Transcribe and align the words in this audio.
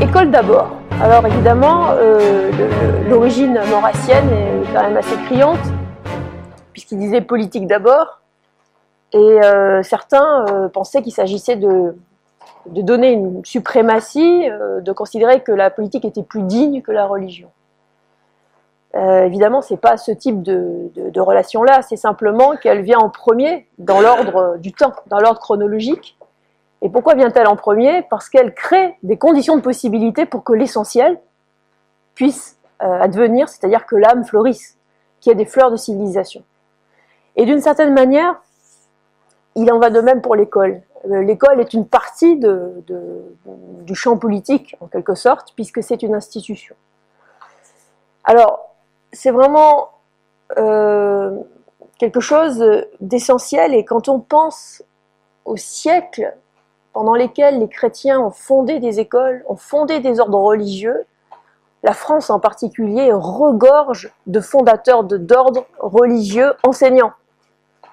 École 0.00 0.32
d'abord. 0.32 0.72
Alors 1.00 1.24
évidemment, 1.24 1.90
euh, 1.92 2.50
l'origine 3.08 3.60
maurassienne 3.70 4.28
est 4.28 4.72
quand 4.72 4.82
même 4.82 4.96
assez 4.96 5.14
criante, 5.26 5.60
puisqu'il 6.72 6.98
disait 6.98 7.20
politique 7.20 7.68
d'abord, 7.68 8.20
et 9.12 9.16
euh, 9.16 9.84
certains 9.84 10.46
euh, 10.48 10.68
pensaient 10.68 11.00
qu'il 11.00 11.12
s'agissait 11.12 11.54
de, 11.54 11.94
donner 12.66 13.12
une 13.12 13.44
suprématie, 13.44 14.48
de 14.80 14.92
considérer 14.92 15.42
que 15.42 15.52
la 15.52 15.70
politique 15.70 16.04
était 16.04 16.24
plus 16.24 16.42
digne 16.42 16.82
que 16.82 16.90
la 16.90 17.06
religion. 17.06 17.48
Évidemment, 18.94 19.62
c'est 19.62 19.76
pas 19.76 19.96
ce 19.96 20.10
type 20.10 20.42
de 20.42 21.20
relation-là, 21.20 21.82
c'est 21.82 21.96
simplement 21.96 22.56
qu'elle 22.56 22.82
vient 22.82 22.98
en 22.98 23.10
premier 23.10 23.68
dans 23.78 24.00
l'ordre 24.00 24.56
du 24.58 24.72
temps, 24.72 24.92
dans 25.06 25.20
l'ordre 25.20 25.40
chronologique. 25.40 26.17
Et 26.82 26.88
pourquoi 26.88 27.14
vient-elle 27.14 27.48
en 27.48 27.56
premier? 27.56 28.02
Parce 28.02 28.28
qu'elle 28.28 28.54
crée 28.54 28.96
des 29.02 29.16
conditions 29.16 29.56
de 29.56 29.62
possibilité 29.62 30.26
pour 30.26 30.44
que 30.44 30.52
l'essentiel 30.52 31.20
puisse 32.14 32.56
euh, 32.82 33.00
advenir, 33.00 33.48
c'est-à-dire 33.48 33.86
que 33.86 33.96
l'âme 33.96 34.24
fleurisse, 34.24 34.76
qu'il 35.20 35.30
y 35.30 35.32
ait 35.32 35.36
des 35.36 35.44
fleurs 35.44 35.70
de 35.70 35.76
civilisation. 35.76 36.44
Et 37.36 37.44
d'une 37.44 37.60
certaine 37.60 37.92
manière, 37.94 38.40
il 39.56 39.72
en 39.72 39.78
va 39.80 39.90
de 39.90 40.00
même 40.00 40.20
pour 40.20 40.36
l'école. 40.36 40.82
Euh, 41.10 41.22
L'école 41.22 41.60
est 41.60 41.74
une 41.74 41.86
partie 41.86 42.36
de- 42.36 42.82
de- 42.86 43.36
du 43.82 43.94
champ 43.94 44.16
politique, 44.16 44.76
en 44.80 44.86
quelque 44.86 45.14
sorte, 45.14 45.52
puisque 45.54 45.82
c'est 45.82 46.02
une 46.02 46.14
institution. 46.14 46.76
Alors, 48.24 48.74
c'est 49.12 49.30
vraiment 49.30 49.90
euh, 50.56 51.36
quelque 51.98 52.20
chose 52.20 52.64
d'essentiel, 53.00 53.74
et 53.74 53.84
quand 53.84 54.08
on 54.08 54.20
pense 54.20 54.82
aux 55.44 55.56
siècles 55.56 56.34
pendant 56.98 57.14
lesquels 57.14 57.60
les 57.60 57.68
chrétiens 57.68 58.18
ont 58.18 58.32
fondé 58.32 58.80
des 58.80 58.98
écoles, 58.98 59.44
ont 59.48 59.54
fondé 59.54 60.00
des 60.00 60.18
ordres 60.18 60.40
religieux, 60.40 61.04
la 61.84 61.92
France 61.92 62.28
en 62.28 62.40
particulier 62.40 63.12
regorge 63.12 64.12
de 64.26 64.40
fondateurs 64.40 65.04
de- 65.04 65.16
d'ordres 65.16 65.64
religieux 65.78 66.54
enseignants. 66.64 67.12
Je 67.82 67.86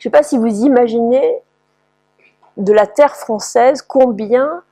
ne 0.00 0.02
sais 0.02 0.10
pas 0.10 0.22
si 0.22 0.36
vous 0.36 0.66
imaginez 0.66 1.40
de 2.58 2.74
la 2.74 2.86
terre 2.86 3.16
française 3.16 3.80
combien 3.80 4.62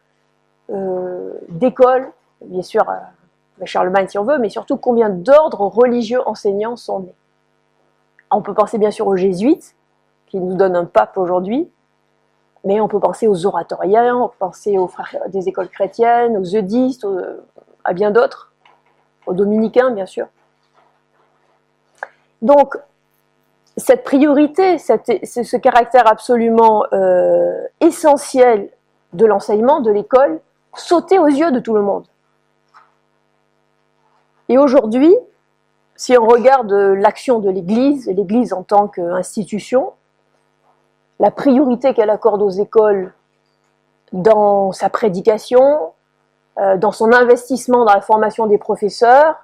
euh, 0.69 1.33
d'écoles, 1.49 2.13
bien 2.43 2.61
sûr 2.61 2.87
euh, 2.87 3.65
Charlemagne 3.65 4.09
si 4.09 4.19
on 4.19 4.25
veut, 4.25 4.37
mais 4.37 4.51
surtout 4.51 4.77
combien 4.77 5.09
d'ordres 5.09 5.63
religieux 5.63 6.21
enseignants 6.29 6.77
sont 6.77 7.01
nés. 7.01 7.15
On 8.31 8.43
peut 8.43 8.53
penser 8.53 8.77
bien 8.77 8.91
sûr 8.91 9.07
aux 9.07 9.17
jésuites, 9.17 9.75
qui 10.27 10.39
nous 10.39 10.55
donnent 10.55 10.77
un 10.77 10.85
pape 10.85 11.17
aujourd'hui, 11.17 11.71
mais 12.65 12.81
on 12.81 12.89
peut 12.89 13.01
penser 13.01 13.27
aux 13.27 13.47
oratoriens, 13.47 14.17
on 14.17 14.29
peut 14.29 14.37
penser 14.39 14.79
aux 14.79 14.89
frères 14.89 15.29
des 15.29 15.49
écoles 15.49 15.69
chrétiennes, 15.69 16.37
aux 16.37 16.45
eudistes, 16.45 17.07
à 17.85 17.93
bien 17.93 18.11
d'autres, 18.11 18.53
aux 19.27 19.35
dominicains 19.35 19.91
bien 19.91 20.07
sûr. 20.07 20.27
Donc, 22.43 22.77
cette 23.77 24.05
priorité, 24.05 24.79
ce 24.79 25.57
caractère 25.57 26.07
absolument 26.07 26.85
euh, 26.93 27.67
essentiel 27.81 28.71
de 29.13 29.27
l'enseignement, 29.27 29.81
de 29.81 29.91
l'école, 29.91 30.41
sautait 30.75 31.19
aux 31.19 31.29
yeux 31.29 31.51
de 31.51 31.61
tout 31.61 31.75
le 31.75 31.83
monde. 31.83 32.07
Et 34.49 34.59
aujourd'hui, 34.59 35.15
si 35.97 36.17
on 36.17 36.27
regarde 36.27 36.73
l'action 36.73 37.41
de 37.41 37.51
l'Église, 37.51 38.07
l'Église 38.09 38.53
en 38.53 38.63
tant 38.63 38.89
qu'institution, 38.89 39.93
la 41.21 41.31
priorité 41.31 41.93
qu'elle 41.95 42.11
accorde 42.11 42.41
aux 42.41 42.51
écoles 42.51 43.13
dans 44.13 44.73
sa 44.73 44.89
prédication, 44.89 45.93
euh, 46.59 46.79
dans 46.79 46.93
son 46.93 47.13
investissement 47.13 47.85
dans 47.85 47.95
la 47.95 48.01
formation 48.01 48.47
des 48.47 48.59
professeurs, 48.59 49.37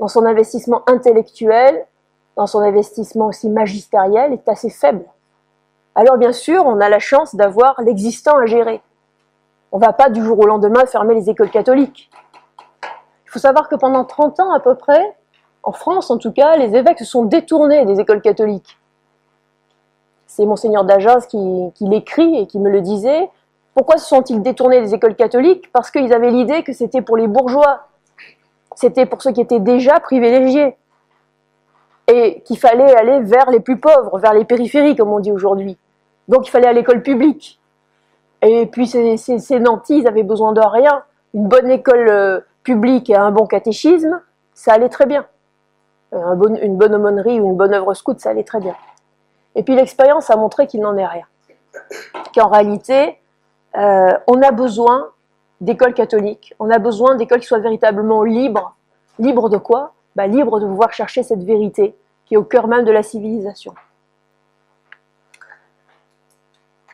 dans 0.00 0.08
son 0.08 0.26
investissement 0.26 0.82
intellectuel, 0.88 1.86
dans 2.36 2.48
son 2.48 2.58
investissement 2.58 3.26
aussi 3.26 3.48
magistériel, 3.48 4.32
est 4.32 4.48
assez 4.48 4.68
faible. 4.68 5.04
Alors 5.94 6.16
bien 6.16 6.32
sûr, 6.32 6.66
on 6.66 6.80
a 6.80 6.88
la 6.88 6.98
chance 6.98 7.36
d'avoir 7.36 7.80
l'existant 7.80 8.38
à 8.38 8.46
gérer. 8.46 8.82
On 9.70 9.78
ne 9.78 9.84
va 9.84 9.92
pas 9.92 10.10
du 10.10 10.24
jour 10.24 10.38
au 10.40 10.46
lendemain 10.46 10.84
fermer 10.86 11.14
les 11.14 11.30
écoles 11.30 11.50
catholiques. 11.50 12.10
Il 13.26 13.30
faut 13.30 13.38
savoir 13.38 13.68
que 13.68 13.76
pendant 13.76 14.04
30 14.04 14.40
ans 14.40 14.52
à 14.52 14.58
peu 14.58 14.74
près, 14.74 15.16
en 15.62 15.72
France 15.72 16.10
en 16.10 16.18
tout 16.18 16.32
cas, 16.32 16.56
les 16.56 16.74
évêques 16.74 16.98
se 16.98 17.04
sont 17.04 17.24
détournés 17.24 17.86
des 17.86 18.00
écoles 18.00 18.20
catholiques. 18.20 18.76
C'est 20.34 20.46
monseigneur 20.46 20.84
d'Agens 20.84 21.26
qui, 21.28 21.84
l'écrit 21.86 22.38
et 22.38 22.46
qui 22.46 22.58
me 22.58 22.70
le 22.70 22.80
disait. 22.80 23.28
Pourquoi 23.74 23.98
se 23.98 24.06
sont-ils 24.06 24.40
détournés 24.40 24.80
des 24.80 24.94
écoles 24.94 25.14
catholiques? 25.14 25.70
Parce 25.74 25.90
qu'ils 25.90 26.10
avaient 26.14 26.30
l'idée 26.30 26.62
que 26.62 26.72
c'était 26.72 27.02
pour 27.02 27.18
les 27.18 27.26
bourgeois. 27.26 27.88
C'était 28.74 29.04
pour 29.04 29.20
ceux 29.20 29.32
qui 29.32 29.42
étaient 29.42 29.60
déjà 29.60 30.00
privilégiés. 30.00 30.74
Et 32.08 32.40
qu'il 32.46 32.58
fallait 32.58 32.96
aller 32.96 33.20
vers 33.20 33.50
les 33.50 33.60
plus 33.60 33.76
pauvres, 33.76 34.18
vers 34.18 34.32
les 34.32 34.46
périphéries, 34.46 34.96
comme 34.96 35.12
on 35.12 35.20
dit 35.20 35.30
aujourd'hui. 35.30 35.76
Donc 36.28 36.48
il 36.48 36.50
fallait 36.50 36.68
à 36.68 36.72
l'école 36.72 37.02
publique. 37.02 37.60
Et 38.40 38.64
puis 38.64 38.86
ces, 38.86 39.60
nantis, 39.60 39.98
ils 39.98 40.08
avaient 40.08 40.22
besoin 40.22 40.54
de 40.54 40.62
rien. 40.62 41.02
Une 41.34 41.46
bonne 41.46 41.70
école 41.70 42.08
euh, 42.08 42.40
publique 42.62 43.10
et 43.10 43.16
un 43.16 43.32
bon 43.32 43.44
catéchisme, 43.44 44.22
ça 44.54 44.72
allait 44.72 44.88
très 44.88 45.04
bien. 45.04 45.26
Euh, 46.14 46.56
une 46.62 46.78
bonne 46.78 46.94
aumônerie 46.94 47.38
ou 47.38 47.50
une 47.50 47.56
bonne 47.58 47.74
œuvre 47.74 47.92
scout, 47.92 48.18
ça 48.18 48.30
allait 48.30 48.44
très 48.44 48.60
bien. 48.60 48.74
Et 49.54 49.62
puis 49.62 49.74
l'expérience 49.74 50.30
a 50.30 50.36
montré 50.36 50.66
qu'il 50.66 50.80
n'en 50.80 50.96
est 50.96 51.06
rien. 51.06 51.26
Qu'en 52.34 52.48
réalité, 52.48 53.18
euh, 53.76 54.12
on 54.26 54.42
a 54.42 54.50
besoin 54.50 55.10
d'écoles 55.60 55.94
catholiques, 55.94 56.54
on 56.58 56.70
a 56.70 56.78
besoin 56.78 57.14
d'écoles 57.14 57.40
qui 57.40 57.46
soient 57.46 57.58
véritablement 57.58 58.22
libres. 58.22 58.74
Libres 59.18 59.48
de 59.48 59.58
quoi? 59.58 59.92
Bah, 60.16 60.26
Libres 60.26 60.60
de 60.60 60.66
pouvoir 60.66 60.92
chercher 60.92 61.22
cette 61.22 61.42
vérité 61.42 61.94
qui 62.24 62.34
est 62.34 62.36
au 62.36 62.44
cœur 62.44 62.66
même 62.66 62.84
de 62.84 62.90
la 62.90 63.02
civilisation. 63.02 63.74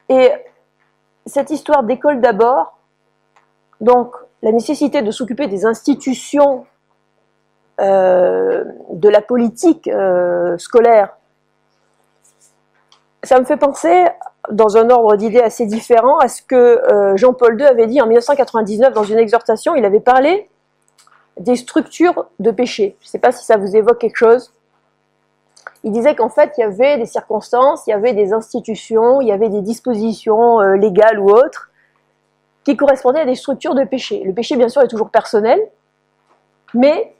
Et 0.09 0.33
cette 1.27 1.51
histoire 1.51 1.83
d'école 1.83 2.21
d'abord, 2.21 2.79
donc 3.81 4.15
la 4.43 4.53
nécessité 4.53 5.03
de 5.03 5.11
s'occuper 5.11 5.47
des 5.47 5.67
institutions 5.67 6.67
euh, 7.81 8.65
de 8.91 9.09
la 9.09 9.21
politique 9.21 9.89
euh, 9.89 10.57
scolaire, 10.59 11.17
ça 13.25 13.39
me 13.41 13.45
fait 13.45 13.57
penser, 13.57 14.07
dans 14.51 14.77
un 14.77 14.91
ordre 14.91 15.17
d'idées 15.17 15.41
assez 15.41 15.67
différent, 15.67 16.19
à 16.19 16.29
ce 16.29 16.43
que 16.43 16.55
euh, 16.55 17.17
Jean-Paul 17.17 17.61
II 17.61 17.67
avait 17.67 17.87
dit 17.87 18.01
en 18.01 18.07
1999 18.07 18.93
dans 18.95 19.05
une 19.05 19.19
exhortation. 19.19 19.75
Il 19.75 19.85
avait 19.85 20.01
parlé 20.01 20.49
des 21.39 21.57
structures 21.57 22.27
de 22.39 22.51
péché. 22.51 22.97
Je 23.01 23.07
ne 23.07 23.11
sais 23.11 23.19
pas 23.19 23.33
si 23.33 23.45
ça 23.45 23.57
vous 23.57 23.77
évoque 23.77 23.99
quelque 23.99 24.17
chose. 24.17 24.53
Il 25.85 25.93
disait 25.93 26.15
qu'en 26.15 26.29
fait, 26.29 26.53
il 26.59 26.63
y 26.63 26.65
avait 26.65 26.99
des 26.99 27.07
circonstances, 27.07 27.87
il 27.87 27.91
y 27.91 27.93
avait 27.93 28.13
des 28.13 28.33
institutions, 28.33 29.21
il 29.21 29.29
y 29.29 29.33
avait 29.33 29.49
des 29.49 29.63
dispositions 29.63 30.61
euh, 30.61 30.75
légales 30.75 31.21
ou 31.21 31.31
autres 31.31 31.71
qui 32.65 32.77
correspondaient 32.77 33.21
à 33.21 33.27
des 33.27 33.37
structures 33.37 33.75
de 33.75 33.85
péché. 33.85 34.23
Le 34.25 34.33
péché, 34.33 34.57
bien 34.57 34.69
sûr, 34.69 34.83
est 34.83 34.89
toujours 34.89 35.11
personnel, 35.11 35.61
mais 36.75 37.15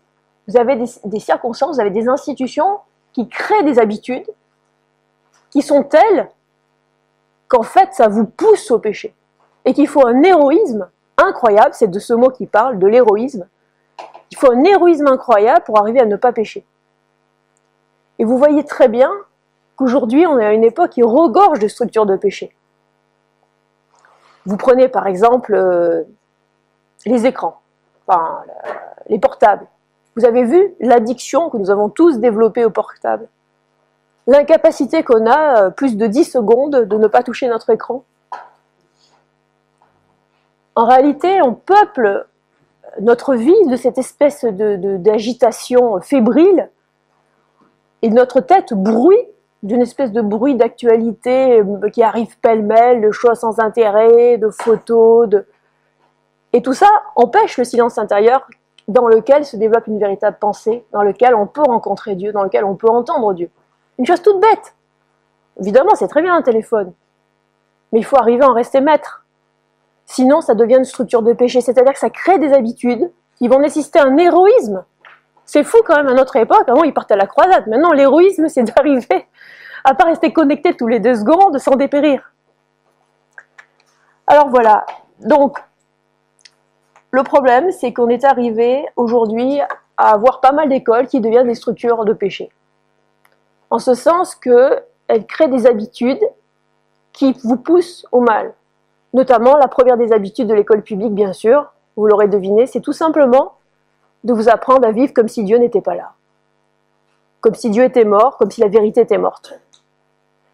vous 0.47 0.57
avez 0.57 0.77
des, 0.77 0.87
des 1.05 1.21
circonstances, 1.21 1.77
vous 1.77 1.81
avez 1.81 1.91
des 1.91 2.09
institutions 2.09 2.79
qui 3.13 3.29
créent 3.29 3.63
des 3.63 3.79
habitudes 3.79 4.27
qui 5.51 5.63
sont 5.63 5.83
telles 5.83 6.29
qu'en 7.49 7.63
fait, 7.63 7.93
ça 7.93 8.09
vous 8.09 8.27
pousse 8.27 8.71
au 8.71 8.79
péché. 8.79 9.15
Et 9.65 9.75
qu'il 9.75 9.89
faut 9.89 10.07
un 10.07 10.23
héroïsme 10.23 10.89
incroyable, 11.17 11.71
c'est 11.73 11.91
de 11.91 11.99
ce 11.99 12.15
mot 12.15 12.31
qui 12.31 12.47
parle, 12.47 12.79
de 12.79 12.87
l'héroïsme. 12.87 13.47
Il 14.31 14.37
faut 14.37 14.53
un 14.53 14.63
héroïsme 14.65 15.07
incroyable 15.07 15.65
pour 15.65 15.79
arriver 15.79 16.01
à 16.01 16.07
ne 16.07 16.17
pas 16.17 16.33
pécher. 16.33 16.65
Et 18.19 18.25
vous 18.25 18.39
voyez 18.39 18.65
très 18.65 18.89
bien 18.89 19.11
qu'aujourd'hui, 19.77 20.27
on 20.27 20.39
est 20.39 20.45
à 20.45 20.53
une 20.53 20.65
époque 20.65 20.91
qui 20.91 21.03
regorge 21.03 21.59
de 21.59 21.69
structures 21.69 22.07
de 22.07 22.17
péché. 22.17 22.55
Vous 24.45 24.57
prenez 24.57 24.89
par 24.89 25.07
exemple 25.07 25.55
euh, 25.55 26.05
les 27.07 27.27
écrans, 27.27 27.61
enfin, 28.07 28.43
les 29.09 29.19
portables. 29.19 29.67
Vous 30.17 30.25
avez 30.25 30.43
vu 30.45 30.75
l'addiction 30.81 31.51
que 31.51 31.59
nous 31.59 31.71
avons 31.71 31.89
tous 31.89 32.19
développée 32.19 32.65
au 32.65 32.71
portable 32.71 33.29
L'incapacité 34.29 35.03
qu'on 35.03 35.25
a, 35.25 35.65
euh, 35.65 35.71
plus 35.71 35.97
de 35.97 36.07
10 36.07 36.25
secondes, 36.25 36.85
de 36.85 36.99
ne 36.99 37.07
pas 37.07 37.23
toucher 37.23 37.49
notre 37.49 37.71
écran. 37.71 38.05
En 40.75 40.87
réalité, 40.87 41.41
on 41.41 41.55
peuple 41.55 42.27
notre 43.01 43.35
vie 43.35 43.67
de 43.69 43.77
cette 43.77 43.97
espèce 43.97 44.45
d'agitation 44.45 45.99
fébrile 46.03 46.69
et 48.03 48.11
notre 48.11 48.41
tête 48.41 48.75
bruit 48.75 49.17
d'une 49.63 49.81
espèce 49.81 50.13
de 50.13 50.21
bruit 50.21 50.57
d'actualité 50.57 51.61
euh, 51.61 51.89
qui 51.89 52.03
arrive 52.03 52.39
pêle-mêle, 52.41 53.01
de 53.01 53.11
choses 53.11 53.39
sans 53.39 53.59
intérêt, 53.59 54.37
de 54.37 54.51
photos, 54.51 55.27
de... 55.27 55.47
et 56.53 56.61
tout 56.61 56.75
ça 56.75 56.91
empêche 57.17 57.57
le 57.57 57.65
silence 57.65 57.97
intérieur 57.97 58.47
dans 58.89 59.09
lequel 59.09 59.47
se 59.47 59.57
développe 59.57 59.87
une 59.87 59.99
véritable 59.99 60.37
pensée, 60.39 60.85
dans 60.93 61.03
lequel 61.03 61.35
on 61.35 61.47
peut 61.47 61.63
rencontrer 61.67 62.15
Dieu, 62.15 62.31
dans 62.31 62.45
lequel 62.45 62.65
on 62.65 62.77
peut 62.77 62.91
entendre 62.91 63.33
Dieu. 63.33 63.51
Une 63.99 64.07
chose 64.07 64.23
toute 64.23 64.41
bête. 64.41 64.75
Évidemment, 65.61 65.95
c'est 65.95 66.09
très 66.09 66.23
bien 66.23 66.35
un 66.35 66.43
téléphone, 66.43 66.93
mais 67.93 67.99
il 67.99 68.05
faut 68.05 68.17
arriver 68.17 68.45
à 68.45 68.49
en 68.49 68.55
rester 68.55 68.81
maître. 68.81 69.25
Sinon, 70.07 70.41
ça 70.41 70.55
devient 70.55 70.77
une 70.77 70.85
structure 70.85 71.23
de 71.23 71.33
péché, 71.33 71.61
c'est-à-dire 71.61 71.93
que 71.93 71.99
ça 71.99 72.11
crée 72.11 72.39
des 72.39 72.53
habitudes 72.53 73.11
qui 73.37 73.49
vont 73.49 73.59
nécessiter 73.59 73.99
un 73.99 74.17
héroïsme. 74.17 74.85
C'est 75.45 75.65
fou 75.65 75.79
quand 75.87 75.97
même 75.97 76.09
à 76.09 76.15
notre 76.15 76.37
époque, 76.37 76.69
avant 76.69 76.85
ils 76.85 76.93
partaient 76.93 77.15
à 77.15 77.17
la 77.17 77.27
croisade, 77.27 77.67
maintenant 77.69 77.93
l'héroïsme 77.93 78.49
c'est 78.49 78.65
d'arriver 78.65 79.27
à 79.85 79.95
pas 79.95 80.05
rester 80.05 80.33
connecté 80.33 80.77
tous 80.77 80.89
les 80.89 81.01
deux 81.01 81.15
secondes 81.15 81.59
sans 81.59 81.77
dépérir. 81.77 82.33
Alors 84.27 84.49
voilà, 84.51 84.85
donc 85.21 85.59
le 87.13 87.23
problème 87.23 87.71
c'est 87.73 87.95
qu'on 87.95 88.09
est 88.09 88.25
arrivé 88.25 88.85
aujourd'hui 88.97 89.59
à 89.97 90.13
avoir 90.13 90.41
pas 90.41 90.53
mal 90.53 90.69
d'écoles 90.69 91.07
qui 91.07 91.21
deviennent 91.21 91.49
des 91.49 91.55
structures 91.55 92.05
de 92.05 92.13
péché. 92.13 92.51
En 93.71 93.79
ce 93.79 93.95
sens 93.95 94.35
qu'elles 94.35 95.27
créent 95.27 95.49
des 95.49 95.67
habitudes 95.67 96.23
qui 97.13 97.37
vous 97.45 97.57
poussent 97.57 98.07
au 98.13 98.21
mal. 98.21 98.55
Notamment, 99.13 99.57
la 99.57 99.69
première 99.69 99.97
des 99.97 100.13
habitudes 100.13 100.49
de 100.49 100.55
l'école 100.55 100.83
publique, 100.83 101.15
bien 101.15 101.33
sûr, 101.33 101.73
vous 101.97 102.07
l'aurez 102.07 102.29
deviné, 102.29 102.67
c'est 102.67 102.81
tout 102.81 102.93
simplement 102.93 103.55
de 104.25 104.33
vous 104.33 104.49
apprendre 104.49 104.87
à 104.87 104.93
vivre 104.93 105.13
comme 105.13 105.29
si 105.29 105.45
Dieu 105.45 105.59
n'était 105.59 105.81
pas 105.81 105.95
là. 105.95 106.13
Comme 107.41 107.55
si 107.55 107.71
Dieu 107.71 107.85
était 107.85 108.05
mort, 108.05 108.37
comme 108.37 108.51
si 108.51 108.61
la 108.61 108.69
vérité 108.69 109.01
était 109.01 109.19
morte. 109.19 109.59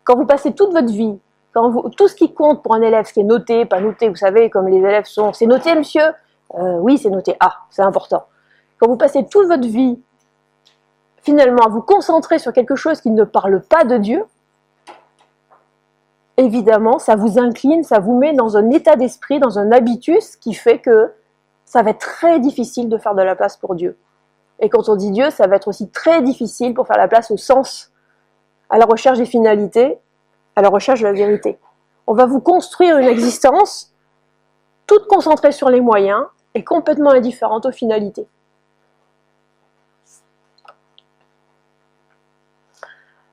Quand 0.04 0.16
vous 0.16 0.26
passez 0.26 0.52
toute 0.52 0.72
votre 0.72 0.92
vie, 0.92 1.18
quand 1.52 1.90
tout 1.90 2.08
ce 2.08 2.14
qui 2.14 2.32
compte 2.34 2.62
pour 2.62 2.74
un 2.74 2.82
élève, 2.82 3.06
ce 3.06 3.12
qui 3.12 3.20
est 3.20 3.24
noté, 3.24 3.64
pas 3.64 3.80
noté, 3.80 4.08
vous 4.08 4.16
savez, 4.16 4.50
comme 4.50 4.68
les 4.68 4.78
élèves 4.78 5.06
sont, 5.06 5.32
c'est 5.32 5.46
noté, 5.46 5.74
monsieur? 5.74 6.12
Euh, 6.54 6.78
Oui, 6.80 6.98
c'est 6.98 7.10
noté. 7.10 7.36
Ah, 7.40 7.56
c'est 7.70 7.82
important. 7.82 8.24
Quand 8.78 8.88
vous 8.88 8.96
passez 8.96 9.24
toute 9.26 9.46
votre 9.46 9.66
vie, 9.66 10.00
finalement, 11.24 11.64
à 11.64 11.68
vous 11.68 11.80
concentrer 11.80 12.38
sur 12.38 12.52
quelque 12.52 12.76
chose 12.76 13.00
qui 13.00 13.10
ne 13.10 13.24
parle 13.24 13.62
pas 13.62 13.84
de 13.84 13.96
Dieu, 13.96 14.24
évidemment, 16.36 16.98
ça 16.98 17.16
vous 17.16 17.38
incline, 17.38 17.82
ça 17.82 17.98
vous 17.98 18.16
met 18.16 18.34
dans 18.34 18.56
un 18.58 18.70
état 18.70 18.94
d'esprit, 18.94 19.40
dans 19.40 19.58
un 19.58 19.72
habitus 19.72 20.36
qui 20.36 20.52
fait 20.52 20.78
que 20.78 21.12
ça 21.64 21.82
va 21.82 21.90
être 21.90 21.98
très 21.98 22.40
difficile 22.40 22.90
de 22.90 22.98
faire 22.98 23.14
de 23.14 23.22
la 23.22 23.34
place 23.34 23.56
pour 23.56 23.74
Dieu. 23.74 23.96
Et 24.60 24.68
quand 24.68 24.88
on 24.88 24.96
dit 24.96 25.10
Dieu, 25.10 25.30
ça 25.30 25.46
va 25.46 25.56
être 25.56 25.68
aussi 25.68 25.88
très 25.88 26.20
difficile 26.20 26.74
pour 26.74 26.86
faire 26.86 26.98
la 26.98 27.08
place 27.08 27.30
au 27.30 27.38
sens, 27.38 27.90
à 28.68 28.76
la 28.76 28.84
recherche 28.84 29.18
des 29.18 29.24
finalités, 29.24 29.98
à 30.56 30.62
la 30.62 30.68
recherche 30.68 31.00
de 31.00 31.06
la 31.06 31.12
vérité. 31.12 31.58
On 32.06 32.12
va 32.12 32.26
vous 32.26 32.40
construire 32.40 32.98
une 32.98 33.08
existence 33.08 33.94
toute 34.86 35.06
concentrée 35.06 35.52
sur 35.52 35.70
les 35.70 35.80
moyens 35.80 36.22
et 36.54 36.62
complètement 36.62 37.10
indifférente 37.10 37.64
aux 37.64 37.72
finalités. 37.72 38.26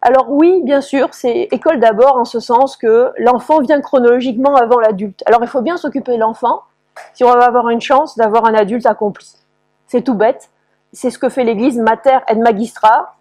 Alors 0.01 0.31
oui, 0.31 0.61
bien 0.63 0.81
sûr, 0.81 1.13
c'est 1.13 1.47
école 1.51 1.79
d'abord 1.79 2.17
en 2.17 2.25
ce 2.25 2.39
sens 2.39 2.75
que 2.75 3.11
l'enfant 3.17 3.59
vient 3.59 3.79
chronologiquement 3.81 4.55
avant 4.55 4.79
l'adulte. 4.79 5.21
Alors 5.27 5.43
il 5.43 5.47
faut 5.47 5.61
bien 5.61 5.77
s'occuper 5.77 6.13
de 6.13 6.19
l'enfant 6.19 6.63
si 7.13 7.23
on 7.23 7.27
va 7.27 7.45
avoir 7.45 7.69
une 7.69 7.81
chance 7.81 8.17
d'avoir 8.17 8.45
un 8.45 8.55
adulte 8.55 8.85
accompli. 8.87 9.31
C'est 9.87 10.01
tout 10.01 10.15
bête. 10.15 10.49
C'est 10.91 11.11
ce 11.11 11.19
que 11.19 11.29
fait 11.29 11.43
l'Église 11.43 11.77
mater 11.77 12.17
et 12.27 12.35
magistra 12.35 13.15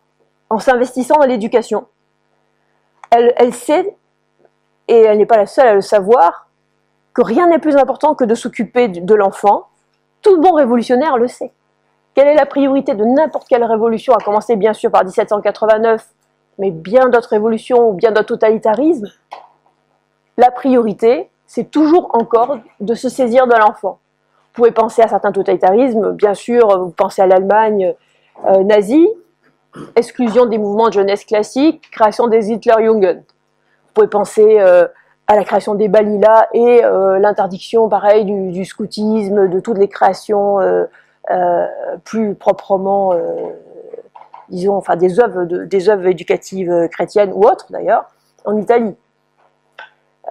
en 0.48 0.58
s'investissant 0.58 1.16
dans 1.16 1.26
l'éducation. 1.26 1.86
Elle, 3.10 3.34
elle 3.36 3.54
sait, 3.54 3.96
et 4.88 5.00
elle 5.00 5.18
n'est 5.18 5.26
pas 5.26 5.36
la 5.36 5.46
seule 5.46 5.68
à 5.68 5.74
le 5.74 5.80
savoir, 5.82 6.48
que 7.12 7.22
rien 7.22 7.46
n'est 7.46 7.58
plus 7.58 7.76
important 7.76 8.14
que 8.14 8.24
de 8.24 8.34
s'occuper 8.34 8.88
de 8.88 9.14
l'enfant. 9.14 9.66
Tout 10.22 10.40
bon 10.40 10.52
révolutionnaire 10.52 11.18
le 11.18 11.28
sait. 11.28 11.52
Quelle 12.14 12.28
est 12.28 12.34
la 12.34 12.46
priorité 12.46 12.94
de 12.94 13.04
n'importe 13.04 13.48
quelle 13.48 13.64
révolution, 13.64 14.14
à 14.14 14.24
commencer 14.24 14.56
bien 14.56 14.72
sûr 14.72 14.90
par 14.90 15.04
1789 15.04 16.08
mais 16.60 16.70
bien 16.70 17.08
d'autres 17.08 17.30
révolutions 17.30 17.88
ou 17.88 17.92
bien 17.94 18.12
d'autres 18.12 18.28
totalitarismes, 18.28 19.08
la 20.36 20.50
priorité, 20.50 21.30
c'est 21.46 21.70
toujours 21.70 22.10
encore 22.14 22.58
de 22.80 22.94
se 22.94 23.08
saisir 23.08 23.46
de 23.46 23.54
l'enfant. 23.54 23.98
Vous 24.52 24.62
pouvez 24.62 24.70
penser 24.70 25.02
à 25.02 25.08
certains 25.08 25.32
totalitarismes, 25.32 26.12
bien 26.12 26.34
sûr, 26.34 26.78
vous 26.78 26.90
pensez 26.90 27.22
à 27.22 27.26
l'Allemagne 27.26 27.94
euh, 28.46 28.62
nazie, 28.62 29.08
exclusion 29.96 30.46
des 30.46 30.58
mouvements 30.58 30.88
de 30.88 30.92
jeunesse 30.92 31.24
classiques, 31.24 31.90
création 31.90 32.28
des 32.28 32.52
Hitlerjugend. 32.52 33.16
Vous 33.16 33.92
pouvez 33.94 34.08
penser 34.08 34.60
euh, 34.60 34.86
à 35.26 35.36
la 35.36 35.44
création 35.44 35.74
des 35.74 35.88
Balila 35.88 36.48
et 36.52 36.84
euh, 36.84 37.18
l'interdiction, 37.18 37.88
pareil, 37.88 38.24
du, 38.24 38.64
scoutisme, 38.64 39.48
de 39.48 39.60
toutes 39.60 39.78
les 39.78 39.88
créations 39.88 40.58
plus 42.04 42.34
proprement 42.34 43.14
disons, 44.50 44.76
enfin 44.76 44.97
des 44.97 45.20
œuvres, 45.20 45.44
des 45.44 45.88
œuvres 45.88 46.06
éducatives 46.06 46.88
chrétiennes 46.91 47.32
ou 47.35 47.44
autres 47.44 47.67
d'ailleurs, 47.70 48.05
en 48.44 48.56
Italie. 48.56 48.94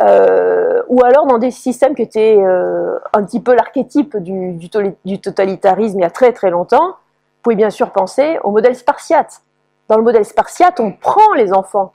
Euh, 0.02 0.82
ou 0.88 1.04
alors 1.04 1.26
dans 1.26 1.40
des 1.40 1.52
systèmes 1.52 1.94
qui 1.94 2.04
étaient 2.04 2.38
euh, 2.38 2.98
un 3.14 3.24
petit 3.24 3.42
peu 3.42 3.54
l'archétype 3.54 4.16
du, 4.18 4.54
du, 4.54 5.20
totalitarisme 5.20 6.00
il 6.00 6.02
y 6.04 6.06
a 6.06 6.10
très 6.10 6.32
très 6.32 6.50
longtemps. 6.50 6.88
Vous 6.88 7.44
pouvez 7.44 7.56
bien 7.56 7.70
sûr 7.70 7.92
penser 7.92 8.40
au 8.44 8.52
modèle 8.52 8.76
spartiate. 8.76 9.42
Dans 9.90 9.98
le 9.98 10.04
modèle 10.04 10.26
spartiate, 10.26 10.80
on 10.80 10.92
prend 10.92 11.34
les 11.34 11.52
enfants, 11.52 11.92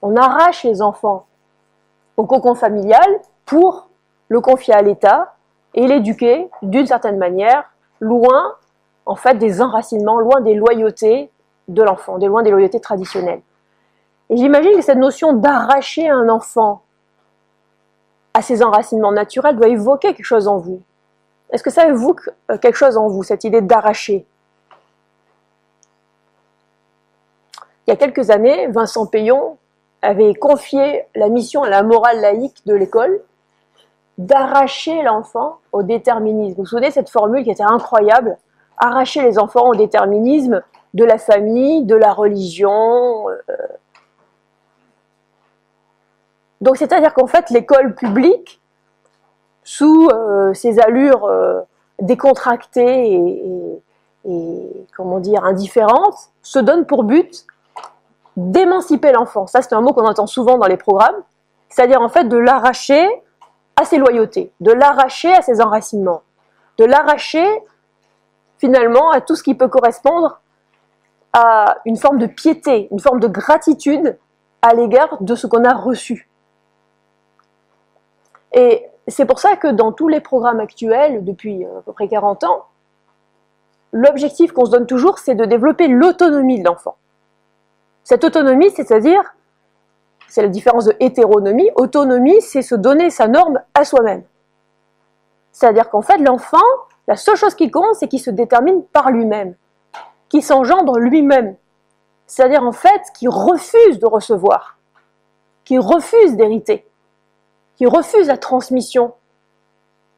on 0.00 0.16
arrache 0.16 0.64
les 0.64 0.80
enfants 0.80 1.26
au 2.16 2.24
cocon 2.24 2.54
familial 2.54 3.20
pour 3.44 3.88
le 4.28 4.40
confier 4.40 4.72
à 4.72 4.82
l'État 4.82 5.34
et 5.74 5.86
l'éduquer 5.86 6.48
d'une 6.62 6.86
certaine 6.86 7.18
manière, 7.18 7.64
loin 8.00 8.54
en 9.04 9.16
fait 9.16 9.34
des 9.34 9.60
enracinements, 9.60 10.18
loin 10.18 10.40
des 10.40 10.54
loyautés 10.54 11.30
de 11.68 11.82
l'enfant, 11.82 12.18
loin 12.18 12.42
des 12.42 12.50
loyautés 12.50 12.80
traditionnelles. 12.80 13.42
Et 14.30 14.36
j'imagine 14.36 14.72
que 14.72 14.82
cette 14.82 14.98
notion 14.98 15.32
d'arracher 15.32 16.08
un 16.08 16.28
enfant 16.28 16.82
à 18.32 18.42
ses 18.42 18.62
enracinements 18.62 19.12
naturels 19.12 19.56
doit 19.56 19.68
évoquer 19.68 20.14
quelque 20.14 20.24
chose 20.24 20.48
en 20.48 20.58
vous. 20.58 20.82
Est-ce 21.50 21.62
que 21.62 21.70
ça 21.70 21.86
évoque 21.86 22.30
euh, 22.50 22.58
quelque 22.58 22.76
chose 22.76 22.96
en 22.96 23.08
vous, 23.08 23.22
cette 23.22 23.44
idée 23.44 23.60
d'arracher? 23.60 24.26
Il 27.86 27.90
y 27.90 27.92
a 27.92 27.96
quelques 27.96 28.30
années, 28.30 28.66
Vincent 28.68 29.06
Payon 29.06 29.58
avait 30.02 30.34
confié 30.34 31.04
la 31.14 31.28
mission 31.28 31.62
à 31.62 31.68
la 31.68 31.82
morale 31.82 32.20
laïque 32.20 32.64
de 32.66 32.74
l'école 32.74 33.20
d'arracher 34.18 35.02
l'enfant 35.02 35.58
au 35.72 35.82
déterminisme. 35.82 36.56
Vous 36.56 36.62
vous 36.62 36.68
souvenez 36.68 36.90
cette 36.90 37.10
formule 37.10 37.44
qui 37.44 37.50
était 37.50 37.62
incroyable? 37.62 38.36
Arracher 38.78 39.22
les 39.22 39.38
enfants 39.38 39.68
au 39.68 39.74
déterminisme, 39.74 40.62
de 40.94 41.04
la 41.04 41.18
famille, 41.18 41.84
de 41.84 41.96
la 41.96 42.12
religion. 42.12 43.28
Euh. 43.28 43.42
Donc 46.60 46.76
c'est-à-dire 46.76 47.12
qu'en 47.12 47.26
fait 47.26 47.50
l'école 47.50 47.94
publique, 47.94 48.60
sous 49.64 50.08
euh, 50.12 50.54
ses 50.54 50.78
allures 50.78 51.24
euh, 51.24 51.60
décontractées 52.00 53.12
et, 53.12 53.82
et, 54.28 54.86
comment 54.96 55.20
dire 55.20 55.44
indifférentes, 55.44 56.30
se 56.42 56.58
donne 56.58 56.86
pour 56.86 57.04
but 57.04 57.44
d'émanciper 58.36 59.12
l'enfant. 59.12 59.46
Ça 59.46 59.62
c'est 59.62 59.74
un 59.74 59.80
mot 59.80 59.92
qu'on 59.92 60.06
entend 60.06 60.26
souvent 60.26 60.58
dans 60.58 60.66
les 60.66 60.76
programmes, 60.76 61.22
c'est-à-dire 61.68 62.00
en 62.00 62.08
fait 62.08 62.24
de 62.24 62.36
l'arracher 62.36 63.06
à 63.76 63.84
ses 63.84 63.98
loyautés, 63.98 64.52
de 64.60 64.70
l'arracher 64.72 65.34
à 65.34 65.42
ses 65.42 65.60
enracinements, 65.60 66.22
de 66.78 66.84
l'arracher 66.84 67.46
finalement 68.58 69.10
à 69.10 69.20
tout 69.20 69.34
ce 69.34 69.42
qui 69.42 69.54
peut 69.54 69.68
correspondre 69.68 70.40
à 71.34 71.78
une 71.84 71.96
forme 71.96 72.18
de 72.18 72.26
piété, 72.26 72.88
une 72.92 73.00
forme 73.00 73.18
de 73.18 73.26
gratitude 73.26 74.16
à 74.62 74.72
l'égard 74.72 75.20
de 75.20 75.34
ce 75.34 75.46
qu'on 75.46 75.64
a 75.64 75.74
reçu. 75.74 76.30
Et 78.52 78.86
c'est 79.08 79.26
pour 79.26 79.40
ça 79.40 79.56
que 79.56 79.66
dans 79.66 79.92
tous 79.92 80.08
les 80.08 80.20
programmes 80.20 80.60
actuels, 80.60 81.24
depuis 81.24 81.64
euh, 81.64 81.80
à 81.80 81.82
peu 81.82 81.92
près 81.92 82.08
40 82.08 82.44
ans, 82.44 82.66
l'objectif 83.92 84.52
qu'on 84.52 84.64
se 84.64 84.70
donne 84.70 84.86
toujours, 84.86 85.18
c'est 85.18 85.34
de 85.34 85.44
développer 85.44 85.88
l'autonomie 85.88 86.60
de 86.60 86.64
l'enfant. 86.64 86.96
Cette 88.04 88.22
autonomie, 88.22 88.70
c'est-à-dire, 88.70 89.34
c'est 90.28 90.42
la 90.42 90.48
différence 90.48 90.84
de 90.84 90.96
hétéronomie, 91.00 91.70
autonomie, 91.74 92.40
c'est 92.40 92.62
se 92.62 92.76
donner 92.76 93.10
sa 93.10 93.26
norme 93.26 93.60
à 93.74 93.84
soi-même. 93.84 94.22
C'est-à-dire 95.50 95.90
qu'en 95.90 96.02
fait, 96.02 96.18
l'enfant, 96.18 96.58
la 97.08 97.16
seule 97.16 97.36
chose 97.36 97.54
qui 97.54 97.70
compte, 97.70 97.96
c'est 97.96 98.08
qu'il 98.08 98.20
se 98.20 98.30
détermine 98.30 98.84
par 98.84 99.10
lui-même 99.10 99.56
qui 100.28 100.42
s'engendre 100.42 100.98
lui-même. 100.98 101.56
C'est-à-dire 102.26 102.62
en 102.62 102.72
fait 102.72 103.02
qui 103.14 103.28
refuse 103.28 103.98
de 103.98 104.06
recevoir, 104.06 104.78
qui 105.64 105.78
refuse 105.78 106.36
d'hériter, 106.36 106.86
qui 107.76 107.86
refuse 107.86 108.28
la 108.28 108.38
transmission 108.38 109.14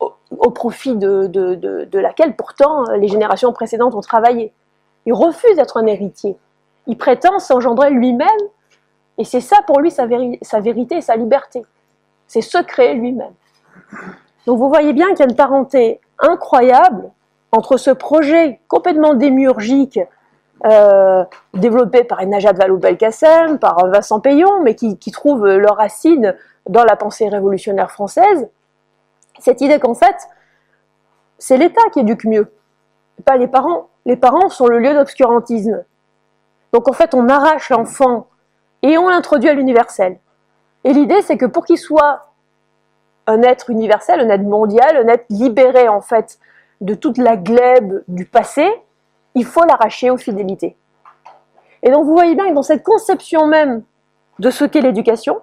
au, 0.00 0.50
profit 0.50 0.96
de, 0.96 1.98
laquelle 1.98 2.36
pourtant 2.36 2.84
les 2.92 3.08
générations 3.08 3.52
précédentes 3.52 3.94
ont 3.94 4.00
travaillé. 4.00 4.52
Il 5.06 5.12
refuse 5.12 5.56
d'être 5.56 5.76
un 5.76 5.86
héritier. 5.86 6.36
Il 6.86 6.96
prétend 6.96 7.38
s'engendrer 7.38 7.90
lui-même 7.90 8.28
et 9.18 9.24
c'est 9.24 9.40
ça 9.40 9.56
pour 9.66 9.80
lui 9.80 9.90
sa, 9.90 10.06
sa 10.42 10.60
vérité 10.60 10.96
et 10.96 11.00
sa 11.00 11.16
liberté. 11.16 11.64
C'est 12.26 12.40
se 12.40 12.58
créer 12.58 12.94
lui-même. 12.94 13.32
Donc 14.46 14.58
vous 14.58 14.68
voyez 14.68 14.92
bien 14.92 15.08
qu'il 15.10 15.20
y 15.20 15.22
a 15.22 15.26
une 15.26 15.36
parenté 15.36 16.00
incroyable 16.18 17.10
entre 17.52 17.76
ce 17.76 17.90
projet 17.90 18.60
complètement 18.68 19.14
démiurgique 19.14 20.00
euh, 20.64 21.24
développé 21.54 22.04
par 22.04 22.24
Najat 22.26 22.52
Vallaud-Belkacem, 22.52 23.58
par 23.58 23.86
Vincent 23.88 24.20
Payon, 24.20 24.62
mais 24.62 24.74
qui, 24.74 24.96
qui 24.98 25.10
trouvent 25.10 25.46
leurs 25.46 25.76
racines 25.76 26.34
dans 26.68 26.84
la 26.84 26.96
pensée 26.96 27.28
révolutionnaire 27.28 27.90
française, 27.90 28.48
Cette 29.38 29.60
idée 29.60 29.78
qu'en 29.78 29.94
fait, 29.94 30.16
c'est 31.38 31.58
l'État 31.58 31.82
qui 31.92 32.00
éduque 32.00 32.24
mieux, 32.24 32.52
pas 33.24 33.36
les 33.36 33.46
parents. 33.46 33.88
Les 34.06 34.16
parents 34.16 34.48
sont 34.48 34.66
le 34.66 34.78
lieu 34.78 34.94
d'obscurantisme. 34.94 35.84
Donc 36.72 36.88
en 36.88 36.92
fait, 36.92 37.14
on 37.14 37.28
arrache 37.28 37.70
l'enfant 37.70 38.28
et 38.82 38.98
on 38.98 39.08
l'introduit 39.08 39.48
à 39.48 39.54
l'universel. 39.54 40.18
Et 40.84 40.92
l'idée, 40.92 41.22
c'est 41.22 41.36
que 41.36 41.46
pour 41.46 41.64
qu'il 41.64 41.78
soit 41.78 42.32
un 43.26 43.42
être 43.42 43.70
universel, 43.70 44.20
un 44.20 44.28
être 44.28 44.42
mondial, 44.42 44.96
un 44.96 45.08
être 45.08 45.26
libéré 45.30 45.88
en 45.88 46.00
fait 46.00 46.38
de 46.80 46.94
toute 46.94 47.18
la 47.18 47.36
glèbe 47.36 48.02
du 48.08 48.26
passé, 48.26 48.68
il 49.34 49.44
faut 49.44 49.64
l'arracher 49.64 50.10
aux 50.10 50.16
fidélités. 50.16 50.76
Et 51.82 51.90
donc 51.90 52.04
vous 52.04 52.12
voyez 52.12 52.34
bien 52.34 52.48
que 52.48 52.54
dans 52.54 52.62
cette 52.62 52.82
conception 52.82 53.46
même 53.46 53.82
de 54.38 54.50
ce 54.50 54.64
qu'est 54.64 54.80
l'éducation, 54.80 55.40